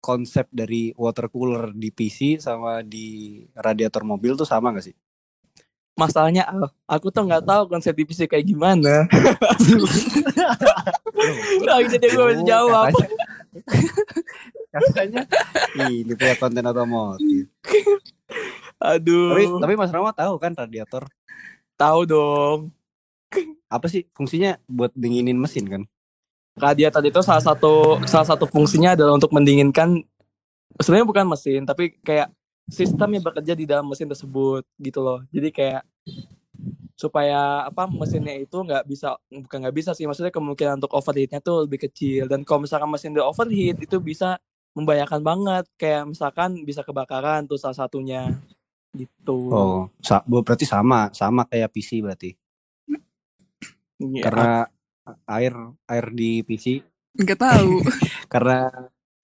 konsep 0.00 0.48
dari 0.52 0.92
water 0.96 1.28
cooler 1.32 1.72
di 1.72 1.88
PC 1.92 2.40
sama 2.40 2.84
di 2.84 3.40
radiator 3.56 4.04
mobil 4.04 4.36
tuh 4.36 4.48
sama 4.48 4.72
gak 4.72 4.88
sih 4.92 4.96
Masalahnya 5.94 6.42
Al, 6.50 6.74
aku 6.90 7.14
tuh 7.14 7.22
nggak 7.22 7.46
tahu 7.46 7.70
konsep 7.70 7.94
divisi 7.94 8.26
kayak 8.26 8.50
gimana. 8.50 9.06
Nah, 11.62 11.78
jadi 11.86 12.04
gue 12.10 12.26
bisa 12.34 12.42
jawab. 12.42 12.90
Katanya, 14.74 15.22
katanya 15.22 15.22
ini 15.78 16.12
punya 16.18 16.34
konten 16.36 16.66
otomotif. 16.66 17.46
Aduh. 18.84 19.32
Tapi 19.32 19.44
tapi 19.64 19.74
Mas 19.80 19.92
Rama 19.92 20.12
tahu 20.12 20.36
kan 20.36 20.52
radiator 20.52 21.08
tahu 21.80 22.00
dong. 22.04 22.58
apa 23.66 23.90
sih 23.90 24.06
fungsinya 24.14 24.62
buat 24.70 24.94
dinginin 24.94 25.34
mesin 25.34 25.66
kan? 25.66 25.82
Radiator 26.54 27.02
itu 27.02 27.18
salah 27.18 27.42
satu 27.42 27.98
salah 28.06 28.28
satu 28.30 28.46
fungsinya 28.46 28.94
adalah 28.94 29.18
untuk 29.18 29.34
mendinginkan 29.34 30.06
sebenarnya 30.78 31.08
bukan 31.10 31.26
mesin 31.26 31.66
tapi 31.66 31.98
kayak 31.98 32.30
sistem 32.70 33.18
yang 33.18 33.24
bekerja 33.26 33.58
di 33.58 33.66
dalam 33.66 33.90
mesin 33.90 34.06
tersebut 34.06 34.62
gitu 34.78 35.02
loh. 35.02 35.26
Jadi 35.34 35.50
kayak 35.50 35.82
supaya 36.94 37.66
apa 37.66 37.90
mesinnya 37.90 38.38
itu 38.38 38.54
nggak 38.54 38.86
bisa 38.86 39.18
bukan 39.26 39.58
nggak 39.66 39.74
bisa 39.74 39.90
sih 39.98 40.06
maksudnya 40.06 40.30
kemungkinan 40.30 40.78
untuk 40.78 40.94
overheatnya 40.94 41.42
tuh 41.42 41.66
lebih 41.66 41.90
kecil 41.90 42.30
dan 42.30 42.46
kalau 42.46 42.62
misalkan 42.62 42.86
mesin 42.86 43.18
udah 43.18 43.26
overheat 43.34 43.82
itu 43.82 43.98
bisa 43.98 44.38
membahayakan 44.78 45.20
banget 45.26 45.64
kayak 45.74 46.06
misalkan 46.06 46.62
bisa 46.62 46.86
kebakaran 46.86 47.50
tuh 47.50 47.58
salah 47.58 47.74
satunya 47.74 48.38
gitu 48.94 49.36
Oh, 49.50 49.90
sa 49.98 50.22
berarti 50.24 50.64
sama 50.64 51.10
sama 51.10 51.44
kayak 51.50 51.70
PC 51.74 52.00
berarti. 52.00 52.30
Iya. 54.00 54.22
Karena 54.22 54.50
air 55.28 55.54
air 55.86 56.06
di 56.14 56.40
PC 56.42 56.82
Nggak 57.14 57.38
tahu. 57.38 57.82
karena 58.32 58.70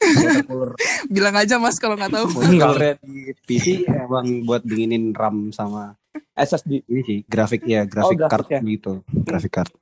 Bilang 1.15 1.37
aja 1.37 1.61
mas 1.61 1.77
kalau 1.77 1.99
nggak 1.99 2.15
tahu. 2.15 2.27
cooler 2.41 2.97
di 3.05 3.35
PC 3.45 3.85
emang 3.85 4.47
buat 4.49 4.65
dinginin 4.65 5.13
RAM 5.13 5.53
sama 5.53 5.93
SSD 6.35 6.89
ini 6.89 7.03
sih 7.05 7.19
grafik 7.29 7.63
ya 7.69 7.85
grafik 7.85 8.17
grafik 8.17 8.33
card 8.33 8.47
ya. 8.49 8.61
gitu 8.65 8.93
grafik 9.27 9.53
card. 9.53 9.73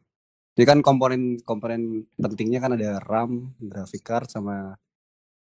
Jadi 0.59 0.66
kan 0.66 0.78
komponen 0.82 1.39
komponen 1.47 2.11
pentingnya 2.18 2.59
kan 2.59 2.74
ada 2.74 2.99
RAM, 2.99 3.55
grafik 3.62 4.03
card 4.03 4.26
sama 4.26 4.74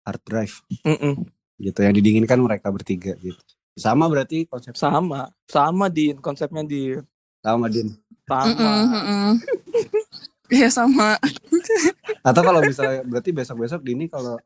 hard 0.01 0.21
drive 0.25 0.65
Mm-mm. 0.81 1.29
gitu 1.61 1.79
yang 1.85 1.93
didinginkan 1.93 2.41
mereka 2.41 2.73
bertiga 2.73 3.13
gitu. 3.21 3.37
Sama 3.75 4.07
berarti 4.07 4.47
konsep 4.47 4.71
sama 4.73 5.27
sama 5.45 5.85
din 5.87 6.15
konsepnya 6.17 6.63
di 6.63 6.95
sama 7.39 7.67
Din. 7.67 7.91
sama 8.23 8.47
Mm-mm, 8.47 8.81
mm-mm. 8.89 9.31
Iya 10.47 10.71
sama. 10.77 11.19
Atau 12.27 12.41
kalau 12.41 12.63
misalnya 12.63 13.03
berarti 13.03 13.29
besok-besok 13.29 13.83
Dini 13.83 14.07
kalau 14.07 14.39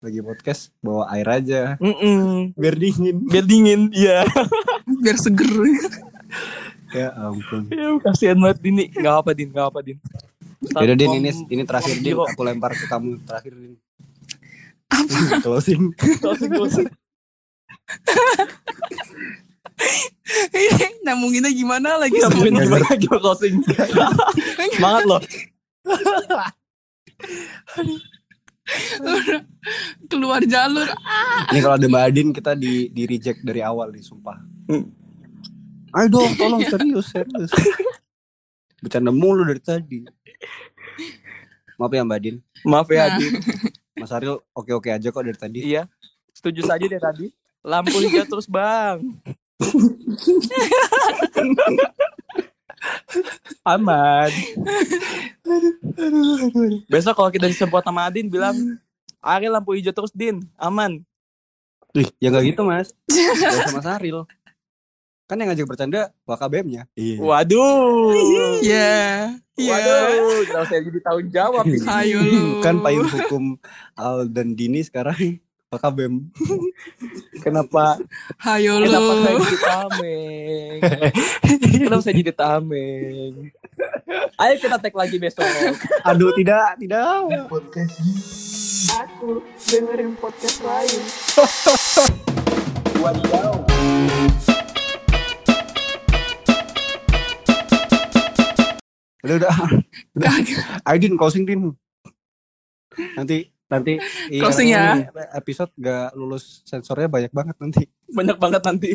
lagi 0.00 0.22
podcast 0.22 0.72
bawa 0.80 1.12
air 1.12 1.28
aja 1.28 1.76
Mm-mm. 1.76 2.56
biar 2.56 2.72
dingin. 2.72 3.20
biar 3.20 3.44
dingin 3.44 3.92
iya 3.92 4.24
Biar 5.04 5.18
seger. 5.18 5.50
Ya 6.90 7.12
ampun. 7.14 7.68
ya 7.68 7.98
kasihan 8.00 8.38
banget 8.38 8.58
Dini 8.60 8.88
nggak 8.88 9.14
apa 9.20 9.30
din 9.30 9.50
nggak 9.50 9.66
apa 9.68 9.80
din 9.82 9.98
Yaudah 10.70 10.96
Din 10.96 11.12
ini 11.18 11.30
ini 11.48 11.62
terakhir 11.64 11.98
Din 11.98 12.16
aku 12.16 12.40
lempar 12.40 12.72
ke 12.72 12.86
kamu 12.86 13.20
terakhir 13.26 13.52
Din. 13.52 13.74
Apa? 14.88 15.42
Closing. 15.42 15.82
closing 16.18 16.50
closing 16.50 16.88
Nyambunginnya 21.04 21.50
gimana 21.50 21.98
lagi 21.98 22.14
Nggak 22.20 22.30
sama 22.30 22.36
mungkin 22.38 22.54
gimana 22.62 22.86
closing 23.18 23.54
semangat 24.76 25.04
loh 25.08 25.20
keluar 30.06 30.40
jalur. 30.46 30.86
Ini 31.50 31.58
kalau 31.58 31.74
ada 31.74 31.86
Mbak 31.86 32.04
Adin 32.06 32.28
kita 32.30 32.52
di 32.54 32.86
di 32.90 33.02
reject 33.02 33.42
dari 33.42 33.60
awal 33.60 33.90
nih 33.90 34.04
sumpah. 34.04 34.38
Hmm. 34.70 34.86
Ayo 35.90 36.06
dong 36.06 36.32
tolong 36.38 36.62
serius 36.62 37.10
serius. 37.10 37.50
Bercanda 38.78 39.10
mulu 39.10 39.42
dari 39.42 39.58
tadi. 39.58 40.06
Maaf 41.76 41.90
ya 41.90 42.06
Mbak 42.06 42.18
Adin. 42.20 42.36
maaf 42.60 42.92
ya 42.92 43.08
Nah. 43.08 43.16
din 43.16 43.32
Mas 43.96 44.12
Ariel 44.12 44.36
oke-oke 44.52 44.92
aja 44.92 45.08
kok 45.08 45.24
dari 45.24 45.32
tadi. 45.34 45.64
iya 45.64 45.88
setuju 46.36 46.60
saja 46.68 46.84
deh 46.84 47.00
tadi 47.00 47.32
lampu 47.60 47.96
hijau 48.00 48.24
terus 48.24 48.48
bang 48.48 48.98
aman 53.64 54.30
besok 56.88 57.14
kalau 57.16 57.30
kita 57.32 57.46
disebut 57.48 57.84
sama 57.84 58.08
Adin 58.08 58.32
bilang 58.32 58.56
Ari 59.20 59.52
lampu 59.52 59.76
hijau 59.76 59.92
terus 59.92 60.12
Din 60.16 60.40
aman 60.56 61.04
Ih, 61.90 62.06
ya 62.22 62.30
nggak 62.30 62.54
gitu 62.54 62.62
mas. 62.62 62.94
Gak 63.10 63.66
sama 63.66 63.82
Mas 63.82 63.88
Ariel. 63.98 64.22
Kan 65.26 65.38
yang 65.42 65.50
ngajak 65.50 65.66
bercanda 65.66 66.14
WKBM-nya. 66.26 66.86
Iya. 66.94 67.18
waduh 67.18 68.14
Ya. 68.62 69.34
Iya. 69.58 69.70
waduh 69.74 70.42
kalau 70.46 70.66
saya 70.70 70.80
jadi 70.86 71.00
tahun 71.02 71.24
jawab. 71.34 71.64
Ayo 71.98 72.22
kan 72.62 72.78
payung 72.78 73.10
hukum 73.10 73.58
Al 73.98 74.30
dan 74.30 74.54
Dini 74.54 74.86
sekarang 74.86 75.42
WKBM. 75.70 76.34
kenapa 77.46 77.94
Hayo 78.42 78.82
lu. 78.82 78.90
kenapa 78.90 79.12
saya 79.22 79.38
jadi 79.38 79.58
tameng 79.62 80.78
kenapa 81.78 82.02
saya 82.02 82.14
jadi 82.18 82.32
tameng 82.34 83.32
ayo 84.34 84.54
kita 84.58 84.76
tag 84.82 84.94
lagi 84.98 85.16
besok 85.22 85.46
Aduh 86.02 86.34
tidak, 86.34 86.74
tidak. 86.74 87.22
Aku 88.98 89.38
dengerin 89.70 90.18
podcast 90.18 90.58
lain. 90.66 91.02
wadidaw 92.98 93.54
Udah 99.20 99.36
udah. 99.36 99.54
Kagak. 100.16 100.34
Ayo 100.82 100.96
Din 100.98 101.14
closing 101.14 101.44
Din. 101.44 101.76
Nanti 103.14 103.59
Nanti 103.70 103.92
iya, 104.34 104.42
Closing 104.42 104.68
ya. 104.74 105.06
Episode 105.38 105.70
gak 105.78 106.10
lulus 106.18 106.66
sensornya 106.66 107.06
banyak 107.06 107.30
banget 107.30 107.56
nanti. 107.62 107.86
Banyak 108.10 108.36
banget 108.36 108.62
nanti. 108.66 108.90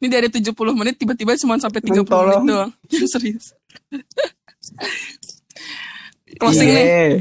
Ini 0.00 0.08
dari 0.08 0.28
70 0.32 0.56
menit 0.72 0.96
tiba-tiba 0.96 1.36
cuma 1.36 1.60
sampai 1.60 1.84
30 1.84 2.08
Tolong. 2.08 2.42
menit 2.42 2.48
doang. 2.48 2.70
Serius. 3.12 3.52
Closing 6.40 6.72
nih. 6.72 6.86
Yeay. 6.88 7.12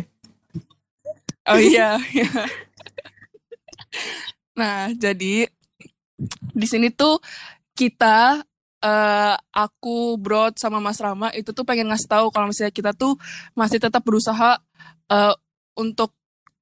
Oh 1.48 1.60
iya. 1.60 1.96
iya. 2.12 2.28
nah, 4.52 4.92
jadi 4.92 5.48
di 6.52 6.68
sini 6.68 6.92
tuh 6.92 7.24
kita 7.72 8.44
eh 8.78 9.36
aku, 9.58 10.22
Brod 10.22 10.62
sama 10.62 10.78
Mas 10.78 11.02
Rama 11.02 11.34
itu 11.34 11.50
tuh 11.50 11.66
pengen 11.66 11.90
ngasih 11.90 12.08
tahu 12.08 12.26
kalau 12.30 12.52
misalnya 12.52 12.70
kita 12.70 12.92
tuh 12.94 13.18
masih 13.58 13.82
tetap 13.82 14.06
berusaha 14.06 14.60
eh, 15.08 15.36
untuk 15.80 16.14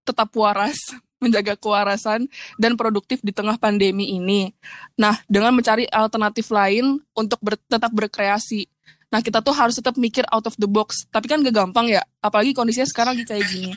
tetap 0.05 0.29
waras, 0.37 0.77
menjaga 1.23 1.57
kewarasan 1.57 2.29
dan 2.61 2.77
produktif 2.77 3.19
di 3.25 3.33
tengah 3.33 3.57
pandemi 3.57 4.13
ini. 4.13 4.53
Nah, 4.95 5.17
dengan 5.25 5.57
mencari 5.57 5.89
alternatif 5.89 6.53
lain 6.53 7.01
untuk 7.17 7.41
ber- 7.41 7.61
tetap 7.65 7.89
berkreasi. 7.89 8.69
Nah, 9.09 9.23
kita 9.25 9.41
tuh 9.41 9.55
harus 9.55 9.79
tetap 9.79 9.97
mikir 9.97 10.27
out 10.29 10.45
of 10.45 10.55
the 10.61 10.69
box. 10.69 11.09
Tapi 11.09 11.25
kan 11.25 11.41
gak 11.41 11.55
gampang 11.55 11.89
ya, 11.89 12.05
apalagi 12.21 12.53
kondisinya 12.53 12.85
sekarang 12.85 13.17
lagi 13.17 13.25
kayak 13.25 13.45
gini. 13.49 13.71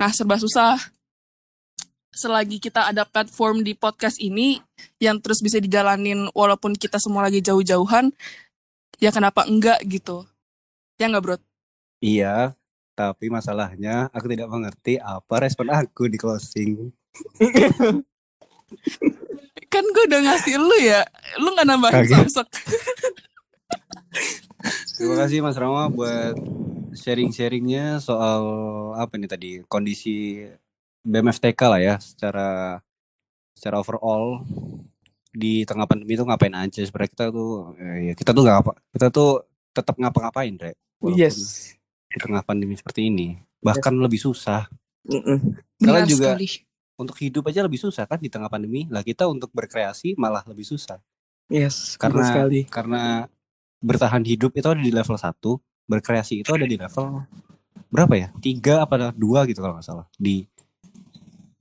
Nah, 0.00 0.08
serba 0.14 0.40
susah. 0.40 0.80
Selagi 2.10 2.58
kita 2.58 2.90
ada 2.90 3.06
platform 3.06 3.62
di 3.62 3.72
podcast 3.76 4.18
ini 4.18 4.58
yang 4.98 5.22
terus 5.22 5.40
bisa 5.40 5.62
dijalanin 5.62 6.28
walaupun 6.34 6.74
kita 6.74 6.98
semua 6.98 7.24
lagi 7.24 7.40
jauh-jauhan, 7.40 8.12
ya 8.98 9.10
kenapa 9.14 9.46
enggak 9.48 9.80
gitu. 9.88 10.26
Ya 11.00 11.08
nggak, 11.08 11.22
bro? 11.22 11.36
Iya, 12.00 12.52
tapi 13.00 13.32
masalahnya 13.32 14.12
aku 14.12 14.28
tidak 14.28 14.52
mengerti 14.52 15.00
apa 15.00 15.40
respon 15.40 15.72
aku 15.72 16.04
di 16.12 16.20
closing. 16.20 16.92
Kan 19.72 19.84
gue 19.88 20.04
udah 20.04 20.20
ngasih 20.20 20.60
lu 20.60 20.76
ya, 20.84 21.00
lu 21.40 21.56
nggak 21.56 21.64
nambahin 21.64 22.04
Kagak. 22.04 22.28
samsek. 22.28 22.48
Terima 25.00 25.16
kasih 25.16 25.40
Mas 25.40 25.56
Rama 25.56 25.88
buat 25.88 26.36
sharing-sharingnya 26.92 28.04
soal 28.04 28.42
apa 29.00 29.16
nih 29.16 29.30
tadi 29.30 29.50
kondisi 29.64 30.44
BMFTK 31.00 31.60
lah 31.64 31.80
ya 31.80 31.94
secara 31.96 32.76
secara 33.56 33.80
overall 33.80 34.44
di 35.30 35.64
tengah 35.64 35.86
pandemi 35.88 36.18
itu 36.18 36.26
ngapain 36.26 36.52
aja 36.52 36.82
sebenarnya 36.82 37.10
kita 37.14 37.24
tuh 37.30 37.72
eh, 37.78 38.10
ya 38.10 38.14
kita 38.18 38.34
tuh 38.34 38.42
nggak 38.42 38.58
apa 38.66 38.72
kita 38.92 39.06
tuh 39.14 39.46
tetap 39.70 39.94
ngapa-ngapain 39.96 40.58
Rek 40.58 40.76
Walaupun 41.00 41.16
Yes. 41.16 41.36
Di 42.10 42.18
tengah 42.18 42.42
pandemi 42.42 42.74
seperti 42.74 43.06
ini 43.06 43.38
bahkan 43.58 43.94
lebih 43.94 44.18
susah 44.18 44.66
Mm-mm. 45.02 45.38
Benar 45.76 46.02
Kalian 46.02 46.06
juga- 46.06 46.34
sekali. 46.34 46.46
untuk 46.94 47.16
hidup 47.16 47.44
aja 47.46 47.62
lebih 47.62 47.78
susah 47.78 48.04
kan 48.04 48.16
di 48.16 48.26
tengah 48.26 48.46
pandemi 48.46 48.84
lah 48.86 49.00
kita 49.00 49.24
untuk 49.24 49.48
berkreasi 49.50 50.12
malah 50.14 50.42
lebih 50.44 50.64
susah 50.64 50.98
Yes. 51.46 51.96
karena 51.96 52.22
sekali. 52.24 52.60
karena 52.64 53.26
bertahan 53.80 54.22
hidup 54.22 54.52
itu 54.52 54.66
ada 54.66 54.78
di 54.78 54.90
level 54.90 55.14
1 55.14 55.56
berkreasi 55.86 56.34
itu 56.40 56.50
ada 56.50 56.62
di 56.62 56.76
level 56.76 57.24
berapa 57.88 58.14
ya 58.14 58.28
tiga 58.36 58.80
apa 58.80 59.10
dua 59.12 59.42
gitu 59.44 59.58
kalau 59.58 59.74
nggak 59.74 59.82
salah 59.84 60.06
di 60.14 60.46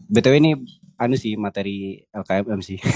btw 0.04 0.36
ini 0.36 0.52
anu 0.96 1.16
sih 1.16 1.34
materi 1.34 2.06
LKMM 2.08 2.60
sih 2.60 2.78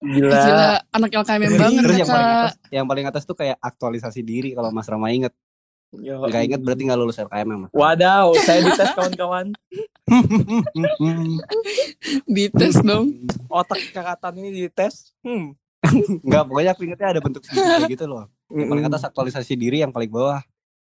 Gila. 0.00 0.30
Gila, 0.30 0.68
anak 0.88 1.10
LKMM 1.12 1.52
banget 1.54 1.82
terus 1.82 1.98
yang 1.98 2.08
paling 2.08 2.22
Kak. 2.24 2.38
atas 2.40 2.54
yang 2.70 2.86
paling 2.86 3.06
atas 3.06 3.22
tuh 3.24 3.36
kayak 3.36 3.58
aktualisasi 3.58 4.22
diri 4.22 4.54
kalau 4.54 4.70
Mas 4.70 4.86
Rama 4.86 5.10
inget 5.10 5.34
Yo. 5.88 6.20
nggak 6.20 6.44
inget 6.44 6.60
berarti 6.60 6.84
nggak 6.84 7.00
lulus 7.00 7.16
LKMM 7.16 7.72
Wadaw, 7.72 8.36
saya 8.44 8.60
dites 8.60 8.92
kawan-kawan. 8.92 9.56
Dites 12.28 12.76
dong. 12.84 13.24
Otak 13.48 13.80
kakatan 13.96 14.36
ini 14.40 14.68
dites. 14.68 15.16
Hmm. 15.24 15.56
nggak 16.26 16.42
pokoknya 16.44 16.70
aku 16.76 16.84
ingetnya 16.84 17.08
ada 17.16 17.20
bentuk 17.22 17.40
kayak 17.46 17.88
gitu 17.88 18.04
loh 18.10 18.26
yang 18.50 18.68
paling 18.68 18.84
atas 18.88 19.06
aktualisasi 19.06 19.54
diri 19.54 19.84
yang 19.84 19.94
paling 19.94 20.10
bawah 20.10 20.42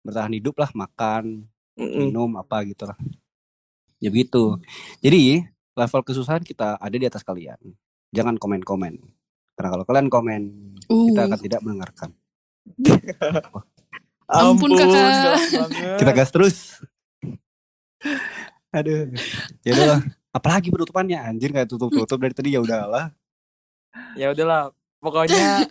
bertahan 0.02 0.32
hidup 0.32 0.56
lah 0.58 0.70
makan 0.74 1.46
Mm-mm. 1.78 2.08
minum 2.08 2.30
apa 2.36 2.64
gitu 2.68 2.88
lah. 2.88 2.96
Ya 4.02 4.10
begitu. 4.10 4.58
Jadi 5.00 5.46
level 5.72 6.02
kesusahan 6.02 6.42
kita 6.42 6.76
ada 6.76 6.96
di 6.96 7.06
atas 7.06 7.22
kalian. 7.22 7.56
Jangan 8.12 8.36
komen-komen. 8.36 8.98
Karena 9.56 9.68
kalau 9.72 9.84
kalian 9.86 10.08
komen, 10.10 10.42
kita 10.84 11.20
Uh, 11.22 11.26
akan 11.28 11.40
tidak 11.40 11.60
mendengarkan. 11.62 12.10
Ampun, 14.32 14.72
Kakak. 14.72 15.36
Kita 16.00 16.12
gas 16.16 16.30
terus. 16.32 16.56
Aduh. 18.72 19.12
Ya 19.60 19.72
udahlah. 19.76 20.00
Apalagi 20.32 20.72
penutupannya 20.72 21.20
anjir 21.20 21.52
nggak 21.52 21.68
tutup-tutup 21.68 22.16
dari 22.16 22.32
tadi 22.32 22.56
ya 22.56 22.60
udahlah. 22.64 23.12
ya 24.16 24.32
udahlah 24.32 24.72
pokoknya 25.04 25.68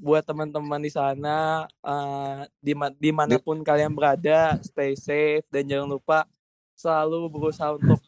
buat 0.00 0.22
teman-teman 0.22 0.80
di 0.80 0.88
sana 0.88 1.66
di 2.62 2.72
di 2.96 3.10
mana 3.10 3.36
pun 3.36 3.60
kalian 3.60 3.92
berada 3.92 4.56
stay 4.62 4.94
safe 4.94 5.44
dan 5.50 5.66
jangan 5.66 5.98
lupa 5.98 6.24
selalu 6.78 7.26
berusaha 7.26 7.74
untuk 7.74 7.98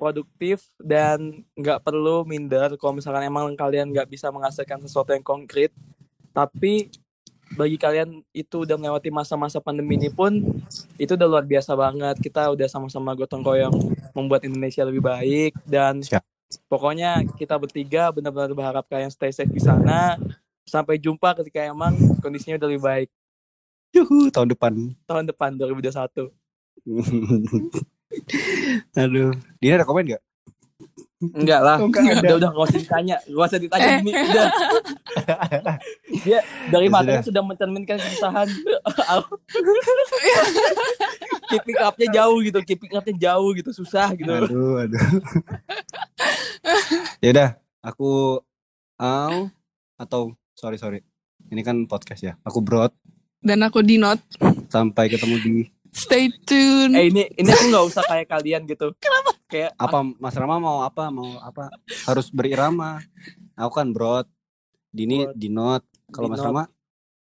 produktif 0.00 0.64
dan 0.80 1.44
nggak 1.52 1.84
perlu 1.84 2.24
minder 2.24 2.72
kalau 2.80 2.96
misalkan 2.96 3.28
emang 3.28 3.52
kalian 3.52 3.92
nggak 3.92 4.08
bisa 4.08 4.32
menghasilkan 4.32 4.80
sesuatu 4.80 5.12
yang 5.12 5.24
konkret 5.24 5.72
tapi 6.32 6.88
bagi 7.56 7.80
kalian 7.80 8.20
itu 8.36 8.68
udah 8.68 8.76
melewati 8.76 9.08
masa-masa 9.08 9.58
pandemi 9.58 9.96
ini 9.96 10.12
pun 10.12 10.44
itu 11.00 11.16
udah 11.16 11.26
luar 11.26 11.44
biasa 11.48 11.72
banget 11.72 12.16
kita 12.20 12.52
udah 12.52 12.68
sama-sama 12.68 13.16
gotong 13.16 13.40
royong 13.40 13.72
membuat 14.12 14.44
Indonesia 14.44 14.84
lebih 14.84 15.00
baik 15.00 15.56
dan 15.64 16.04
Siap. 16.04 16.20
pokoknya 16.68 17.24
kita 17.40 17.56
bertiga 17.56 18.12
benar-benar 18.12 18.52
berharap 18.52 18.84
kalian 18.86 19.08
stay 19.08 19.32
safe 19.32 19.50
di 19.50 19.60
sana 19.60 20.20
sampai 20.68 21.00
jumpa 21.00 21.32
ketika 21.42 21.64
emang 21.64 21.96
kondisinya 22.20 22.60
udah 22.60 22.68
lebih 22.68 22.84
baik 22.84 23.08
Yuhu, 23.96 24.28
tahun 24.28 24.52
depan. 24.52 24.72
tahun 25.08 25.24
depan 25.32 25.56
2021 25.56 26.28
Aduh. 28.94 29.34
Dia 29.58 29.76
ada 29.80 29.84
komen 29.84 30.06
gak? 30.06 30.22
Enggak 31.16 31.60
lah 31.64 31.76
Oh, 31.80 31.88
enggak 31.88 32.20
udah 32.20 32.34
udah 32.36 32.50
nggak 32.52 32.66
usah 32.68 32.78
ditanya 32.78 33.16
nggak 33.24 33.46
usah 33.48 33.60
ditanya 33.60 33.86
Eh. 33.86 33.96
Dini 34.04 34.12
udah 34.12 34.46
dia 36.28 36.40
dari 36.68 36.86
Ya 36.86 36.92
matanya 36.92 37.22
sudah 37.24 37.40
mencerminkan 37.40 37.96
kesusahan 37.96 38.44
keeping 41.50 41.78
up-nya 41.78 42.06
jauh 42.12 42.38
gitu 42.42 42.58
keeping 42.62 42.92
up-nya 42.92 43.14
jauh 43.16 43.50
gitu 43.54 43.70
susah 43.72 44.12
gitu 44.12 44.28
Aduh, 44.28 44.82
aduh. 44.82 44.98
ya 47.24 47.28
udah, 47.32 47.50
aku 47.80 48.40
Al 48.96 49.52
atau 49.96 50.36
sorry 50.52 50.76
sorry. 50.76 51.00
Ini 51.46 51.60
kan 51.60 51.84
podcast 51.84 52.18
ya. 52.18 52.34
Aku 52.42 52.58
Brod. 52.58 52.90
dan 53.38 53.62
aku 53.62 53.78
di 53.78 53.94
note. 53.94 54.18
Sampai 54.66 55.06
ketemu 55.06 55.36
di 55.38 55.54
Stay 55.96 56.28
tune. 56.44 56.92
eh 56.92 57.08
ini 57.08 57.24
ini 57.40 57.48
aku 57.48 57.72
nggak 57.72 57.86
usah 57.88 58.02
kayak 58.04 58.28
kalian 58.28 58.68
gitu 58.68 58.92
kenapa 59.02 59.32
kayak 59.48 59.72
apa 59.80 59.98
Mas 60.20 60.36
Rama 60.36 60.60
mau 60.60 60.84
apa 60.84 61.08
mau 61.08 61.40
apa 61.40 61.72
harus 62.04 62.28
berirama. 62.28 63.00
Aku 63.56 63.72
kan 63.72 63.88
Brod. 63.96 64.28
Dini 64.92 65.24
Brod. 65.24 65.36
Dinot. 65.40 65.82
Kalau 66.12 66.28
Mas 66.28 66.44
Dinot. 66.44 66.52
Rama 66.52 66.64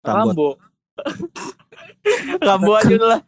Rambut. 0.03 0.27
Rambo 0.27 0.49
Rambo 2.43 2.73
aja 2.79 2.97
lah 2.97 3.21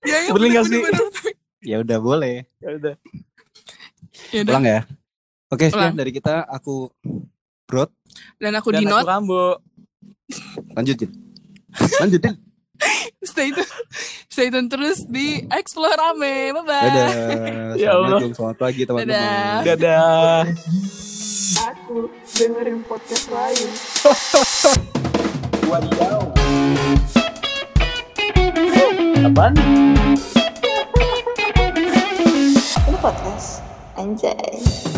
ya, 0.08 0.16
ya, 0.24 0.30
Boleh 0.32 0.46
nggak 0.52 0.64
sih? 0.68 0.80
Ya 1.60 1.76
udah 1.84 1.98
boleh. 2.00 2.48
ya 2.60 2.70
udah 2.76 2.94
Ya. 4.30 4.46
Pulang 4.46 4.62
ya. 4.62 4.80
Oke, 5.50 5.66
sekian 5.66 5.98
dari 5.98 6.14
kita. 6.14 6.46
Aku 6.46 6.86
Brod. 7.66 7.90
Dan 8.38 8.54
aku 8.54 8.70
dan 8.70 8.80
di 8.80 8.86
aku. 8.86 9.02
Rambo 9.02 9.58
Lanjutin. 10.78 11.10
Lanjutin. 11.98 12.49
Stay 13.30 13.52
tune. 13.52 13.68
Stay 14.28 14.48
tune 14.48 14.68
terus 14.68 15.04
di 15.06 15.44
Explore 15.48 15.96
Rame. 15.96 16.56
Bye 16.56 16.64
bye. 16.64 16.80
Dadah. 16.88 17.10
Ya 17.76 17.90
Allah. 17.96 18.20
Selamat 18.32 18.56
pagi 18.58 18.82
teman-teman. 18.88 19.14
Dadah. 19.14 19.62
dadah 19.64 20.42
Aku 21.74 22.08
dengerin 22.36 22.80
podcast 22.88 23.26
lain. 23.28 23.68
apaan 29.30 29.54
Ini 32.88 32.98
podcast 32.98 33.62
Anjay 33.94 34.89